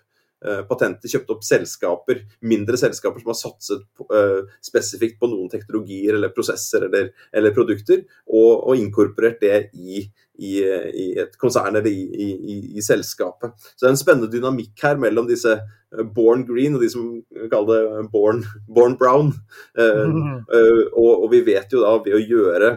Eh, 0.46 0.60
patenter, 0.70 1.10
kjøpt 1.10 1.32
opp 1.34 1.46
selskaper, 1.46 2.20
mindre 2.46 2.78
selskaper 2.78 3.24
som 3.24 3.32
har 3.32 3.38
satset 3.40 3.86
på, 3.98 4.06
uh, 4.14 4.46
spesifikt 4.62 5.18
på 5.18 5.30
noen 5.32 5.50
teknologier 5.50 6.14
eller 6.14 6.30
prosesser 6.30 6.86
eller, 6.86 7.08
eller 7.34 7.56
produkter, 7.56 8.04
og, 8.28 8.52
og, 8.60 8.76
inkorporert 8.78 9.42
det 9.42 9.72
i, 9.74 10.04
i, 10.38 10.54
i, 10.62 11.08
et 11.22 11.38
konsern 11.42 11.76
eller 11.80 11.90
i, 11.90 12.30
i, 12.78 12.82
selskapet. 12.84 13.56
Så 13.74 13.84
det 13.84 13.90
er 13.90 13.96
en 13.96 14.00
spennende 14.00 14.32
dynamikk 14.32 14.84
her 14.86 15.00
mellom 15.02 15.30
disse 15.30 15.56
eh, 15.58 16.04
born 16.16 16.46
green 16.48 16.78
og 16.78 16.84
de 16.86 16.92
som 16.94 17.08
kaller 17.52 17.88
det 17.88 18.06
born, 18.14 18.44
born 18.70 18.98
brown. 19.00 19.34
Uh, 19.78 20.44
uh, 20.52 20.84
og, 21.02 21.12
og 21.26 21.32
vi 21.34 21.44
vet 21.48 21.74
jo 21.74 21.84
da 21.86 21.96
ved 22.06 22.18
å 22.18 22.24
gjøre 22.24 22.76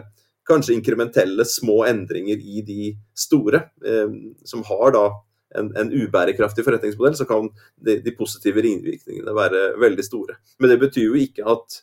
kanskje 0.49 0.73
inkrementelle 0.75 1.45
små 1.47 1.83
endringer 1.87 2.39
i 2.41 2.63
de 2.65 2.87
store, 3.15 3.61
som 4.49 4.63
har 4.67 4.89
da 4.95 5.03
en, 5.57 5.69
en, 5.77 5.91
ubærekraftig 5.91 6.65
forretningsmodell, 6.65 7.15
så 7.15 7.27
kan 7.29 7.49
de, 7.85 7.97
de, 8.03 8.13
positive 8.17 8.63
ringvirkningene 8.65 9.35
være 9.35 9.63
veldig 9.81 10.05
store. 10.05 10.37
Men 10.59 10.73
det 10.73 10.79
betyr 10.81 11.07
jo 11.07 11.17
ikke 11.19 11.45
at 11.53 11.81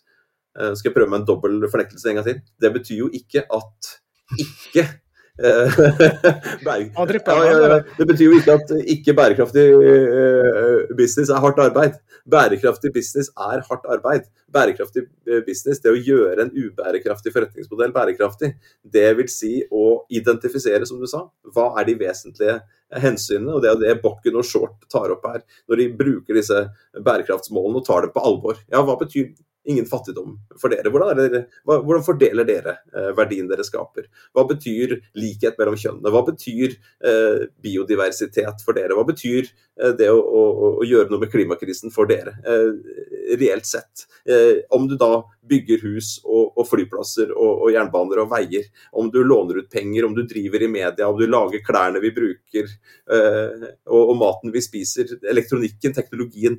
uh, 0.58 0.72
Skal 0.74 0.90
jeg 0.90 0.96
prøve 0.96 1.12
med 1.12 1.22
en 1.22 1.28
dobbel 1.28 1.60
fornektelse 1.70 2.10
en 2.10 2.20
gang 2.20 2.28
til? 2.28 2.40
Det 2.60 2.72
betyr 2.74 3.02
jo 3.04 3.10
ikke 3.14 3.44
at 3.46 3.92
ikke 4.36 4.82
eh, 4.84 4.96
ja, 6.66 7.66
ja, 7.70 7.76
det 7.98 8.06
betyr 8.08 8.24
jo 8.24 8.38
ikke 8.40 8.56
at 8.58 8.72
ikke 8.94 9.14
bærekraftig 9.14 9.66
uh, 9.76 10.88
business 10.98 11.30
er 11.30 11.42
hardt 11.44 11.60
arbeid. 11.62 11.98
Bærekraftig 12.28 12.90
business 12.94 13.30
er 13.38 13.62
hardt 13.68 13.86
arbeid. 13.88 14.26
Bærekraftig 14.52 15.06
business, 15.46 15.80
det 15.84 15.92
å 15.92 16.00
gjøre 16.00 16.44
en 16.44 16.50
ubærekraftig 16.52 17.32
forretningsmodell 17.34 17.94
bærekraftig, 17.94 18.54
det 18.82 19.08
vil 19.18 19.30
si 19.32 19.52
å 19.70 20.02
identifisere, 20.10 20.88
som 20.88 21.00
du 21.00 21.06
sa, 21.10 21.22
hva 21.54 21.70
er 21.78 21.88
de 21.88 21.96
vesentlige 22.02 22.58
hensynene. 23.02 23.54
og 23.54 23.62
Det 23.62 23.70
er 23.70 23.82
det 23.82 23.98
Bokken 24.02 24.38
og 24.40 24.46
Short 24.48 24.88
tar 24.90 25.12
opp 25.14 25.26
her, 25.28 25.44
når 25.68 25.82
de 25.82 25.90
bruker 26.02 26.40
disse 26.40 26.64
bærekraftsmålene 26.98 27.82
og 27.82 27.86
tar 27.86 28.08
det 28.08 28.14
på 28.16 28.24
alvor. 28.24 28.58
Ja, 28.72 28.82
Hva 28.82 28.98
betyr 29.00 29.30
ingen 29.68 29.86
fattigdom 29.86 30.36
for 30.60 30.72
dere? 30.72 30.90
Hvordan, 30.92 31.18
dere, 31.18 31.42
hvordan 31.66 32.04
fordeler 32.06 32.46
dere 32.48 32.78
eh, 32.94 33.10
verdien 33.16 33.48
dere 33.50 33.66
skaper? 33.66 34.08
Hva 34.36 34.46
betyr 34.48 34.96
likhet 35.18 35.58
mellom 35.60 35.76
kjønnene? 35.78 36.12
Hva 36.14 36.22
betyr 36.30 36.72
eh, 36.72 37.48
biodiversitet 37.64 38.64
for 38.64 38.78
dere? 38.78 38.96
Hva 38.96 39.04
betyr 39.08 39.44
eh, 39.44 39.92
det 39.98 40.08
å, 40.12 40.18
å, 40.18 40.44
å, 40.70 40.86
gjøre 40.88 41.12
noe 41.12 41.24
med 41.24 41.32
klimakrisen 41.32 41.92
for 41.94 42.08
dere, 42.08 42.38
eh, 42.48 43.34
reelt 43.40 43.68
sett? 43.68 44.06
Eh, 44.28 44.64
om 44.74 44.88
du 44.88 44.96
da 45.00 45.20
bygger 45.48 45.84
hus 45.84 46.14
og, 46.24 46.56
og 46.56 46.64
flyplasser 46.68 47.34
og, 47.34 47.52
og, 47.66 47.68
jernbaner 47.74 48.24
og 48.24 48.32
veier, 48.32 48.70
om 48.96 49.12
du 49.12 49.20
låner 49.24 49.60
ut 49.60 49.70
penger, 49.72 50.08
om 50.08 50.16
du 50.16 50.24
driver 50.28 50.64
i 50.64 50.72
media, 50.72 51.08
om 51.08 51.20
du 51.20 51.26
lager 51.28 51.64
klærne 51.64 52.00
vi 52.04 52.14
bruker 52.16 52.64
eh, 52.64 53.68
og, 53.88 54.00
og, 54.00 54.16
maten 54.20 54.52
vi 54.54 54.64
spiser, 54.64 55.18
elektronikken, 55.28 55.96
teknologien. 55.96 56.56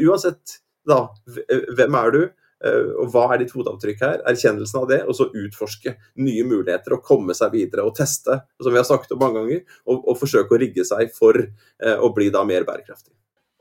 Uansett 0.00 0.60
da, 0.88 1.02
hvem 1.76 1.98
er 2.00 2.14
du? 2.14 2.22
Eh, 2.60 2.90
og 3.00 3.08
hva 3.14 3.22
er 3.32 3.38
ditt 3.40 3.54
fotavtrykk 3.54 4.02
her? 4.04 4.18
Erkjennelsen 4.28 4.82
av 4.82 4.88
det, 4.90 4.98
og 5.08 5.14
så 5.16 5.24
utforske 5.28 5.90
nye 6.20 6.44
muligheter 6.44 6.92
og 6.96 7.04
komme 7.06 7.32
seg 7.36 7.52
videre 7.54 7.82
og 7.88 7.94
teste, 7.96 8.34
som 8.60 8.72
vi 8.72 8.80
har 8.80 8.88
sagt 8.88 9.12
om 9.14 9.20
mange 9.22 9.38
ganger, 9.40 9.60
og, 9.86 9.96
og 10.04 10.14
forsøke 10.20 10.54
å 10.56 10.60
rigge 10.60 10.84
seg 10.88 11.04
for 11.16 11.34
eh, 11.40 11.96
å 11.96 12.08
bli 12.16 12.26
da 12.34 12.40
mer 12.48 12.62
bærekraftig. 12.68 13.14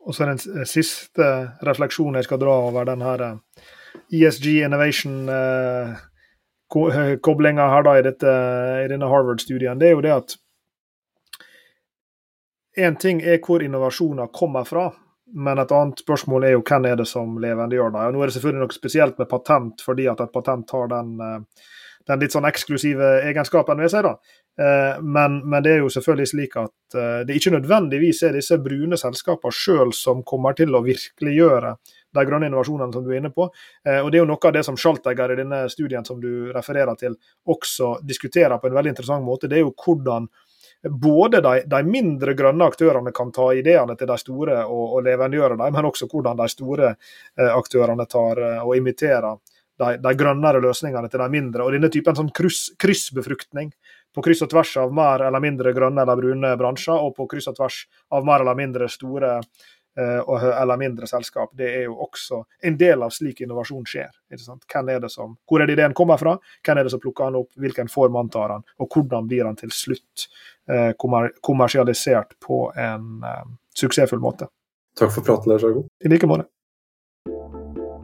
Og 0.07 0.11
så 0.15 0.21
den 0.27 0.39
siste 0.67 1.25
refleksjonen 1.67 2.17
jeg 2.19 2.27
skal 2.27 2.41
dra 2.41 2.53
over 2.67 2.83
den 2.87 3.01
her 3.05 3.19
ESG 4.11 4.45
eh, 4.49 4.59
e 4.59 4.61
Innovation-koblinga 4.67 7.65
her 7.71 7.83
da 7.87 7.91
i, 7.99 8.07
dette, 8.07 8.31
i 8.83 8.87
denne 8.91 9.11
Harvard-studien, 9.11 9.79
det 9.79 9.87
er 9.89 9.95
jo 9.95 10.03
det 10.03 10.13
at 10.15 10.29
én 12.79 12.95
ting 12.99 13.17
er 13.23 13.39
hvor 13.43 13.59
innovasjoner 13.63 14.27
kommer 14.35 14.63
fra, 14.67 14.85
men 15.33 15.61
et 15.61 15.71
annet 15.71 16.01
spørsmål 16.01 16.47
er 16.47 16.55
jo 16.55 16.63
hvem 16.65 16.87
er 16.89 16.99
det 16.99 17.07
som 17.09 17.37
levendegjør 17.41 17.93
det. 17.93 18.07
Og 18.07 18.15
nå 18.15 18.23
er 18.23 18.29
det 18.29 18.35
selvfølgelig 18.37 18.65
noe 18.65 18.75
spesielt 18.75 19.19
med 19.21 19.29
patent, 19.29 19.83
fordi 19.85 20.07
at 20.11 20.23
et 20.23 20.33
patent 20.33 20.73
har 20.75 20.89
den, 20.91 21.15
eh, 21.21 21.65
den 22.09 22.23
litt 22.23 22.35
sånn 22.35 22.49
eksklusive 22.49 23.11
egenskapen 23.29 23.81
ved 23.81 23.93
seg. 23.93 24.07
da. 24.07 24.15
Eh, 24.59 25.01
men, 25.01 25.39
men, 25.45 25.63
det 25.63 25.75
er 25.75 25.83
jo 25.83 25.93
selvfølgelig 25.93 26.31
slik 26.33 26.57
at 26.59 26.97
eh, 26.97 27.21
det 27.27 27.37
ikke 27.37 27.53
nødvendigvis 27.55 28.23
er 28.27 28.35
disse 28.35 28.57
brune 28.63 28.97
selskapene 28.99 29.55
sjøl 29.55 29.93
som 29.95 30.25
kommer 30.27 30.57
til 30.57 30.75
å 30.75 30.83
virkeliggjøre 30.83 31.75
de 32.17 32.25
grønne 32.25 32.49
innovasjonene 32.49 32.93
som 32.93 33.05
du 33.05 33.11
er 33.13 33.19
inne 33.19 33.29
på. 33.29 33.45
Og 33.45 34.07
Det 34.09 34.17
er 34.17 34.23
jo 34.23 34.29
noe 34.31 34.47
av 34.49 34.53
det 34.55 34.63
som 34.65 34.73
Schaltegger 34.73 35.29
i 35.29 35.35
denne 35.37 35.59
studien 35.69 36.01
som 36.01 36.17
du 36.17 36.49
refererer 36.55 36.97
til, 36.97 37.13
også 37.45 37.99
diskuterer 38.01 38.57
på 38.57 38.65
en 38.65 38.73
veldig 38.79 38.95
interessant 38.95 39.21
måte. 39.21 39.45
Det 39.45 39.59
er 39.59 39.67
jo 39.67 39.75
hvordan 39.77 40.25
både 40.83 41.41
de, 41.41 41.61
de, 41.67 41.83
mindre 41.83 42.33
grønne 42.33 42.67
aktørene 42.71 43.11
kan 43.15 43.31
ta 43.35 43.49
ideene 43.55 43.95
til 43.99 44.07
de 44.07 44.17
store 44.19 44.63
og, 44.65 44.83
og 44.95 45.05
levendegjøre 45.07 45.57
dem, 45.59 45.73
men 45.75 45.87
også 45.89 46.07
hvordan 46.11 46.39
de 46.39 46.47
store 46.51 46.91
eh, 46.93 47.51
aktørene 47.51 48.05
tar 48.09 48.39
eh, 48.45 48.61
og 48.63 48.77
imiterer 48.77 49.39
de, 49.79 49.97
de, 49.99 50.13
grønnere 50.19 50.61
løsningene 50.63 51.11
til 51.11 51.23
de 51.23 51.29
mindre. 51.31 51.65
Og 51.65 51.75
denne 51.75 51.91
typen 51.91 52.15
sånn 52.15 52.31
kryss, 52.35 52.69
kryssbefruktning 52.79 53.73
på 54.15 54.23
kryss 54.25 54.43
og 54.45 54.51
tvers 54.53 54.75
av 54.81 54.95
mer 54.95 55.25
eller 55.27 55.43
mindre 55.43 55.73
grønne 55.75 56.03
eller 56.03 56.19
brune 56.19 56.55
bransjer, 56.59 56.95
og 56.95 57.13
på 57.17 57.27
kryss 57.31 57.51
og 57.51 57.59
tvers 57.59 57.83
av 58.15 58.27
mer 58.27 58.45
eller 58.45 58.57
mindre 58.59 58.89
store 58.91 59.37
eller 59.97 60.77
mindre 60.77 61.07
selskap. 61.07 61.49
Det 61.57 61.67
er 61.75 61.87
jo 61.87 61.95
også 62.05 62.43
en 62.63 62.77
del 62.77 63.03
av 63.03 63.13
slik 63.13 63.41
innovasjon 63.41 63.87
skjer. 63.89 64.11
Hvem 64.29 64.91
er 64.93 65.01
det 65.03 65.11
som, 65.11 65.33
hvor 65.49 65.61
er 65.61 65.67
det 65.67 65.75
ideen 65.75 65.95
kommer 65.97 66.19
fra, 66.21 66.37
hvem 66.65 66.77
er 66.77 66.87
det 66.87 66.93
som 66.93 67.01
plukker 67.03 67.31
den 67.31 67.41
opp, 67.41 67.49
hvilken 67.59 67.91
form 67.91 68.19
antar 68.21 68.55
han, 68.55 68.67
og 68.79 68.93
hvordan 68.93 69.27
blir 69.27 69.49
han 69.49 69.59
til 69.59 69.73
slutt 69.73 70.27
eh, 70.69 70.91
kommersialisert 71.41 72.37
på 72.45 72.67
en 72.77 73.25
eh, 73.25 73.43
suksessfull 73.75 74.23
måte. 74.23 74.47
Takk 74.99 75.13
for 75.15 75.25
praten, 75.25 75.51
Lars 75.51 75.63
Argo. 75.63 75.87
I 76.03 76.11
like 76.11 76.27
måte. 76.27 76.47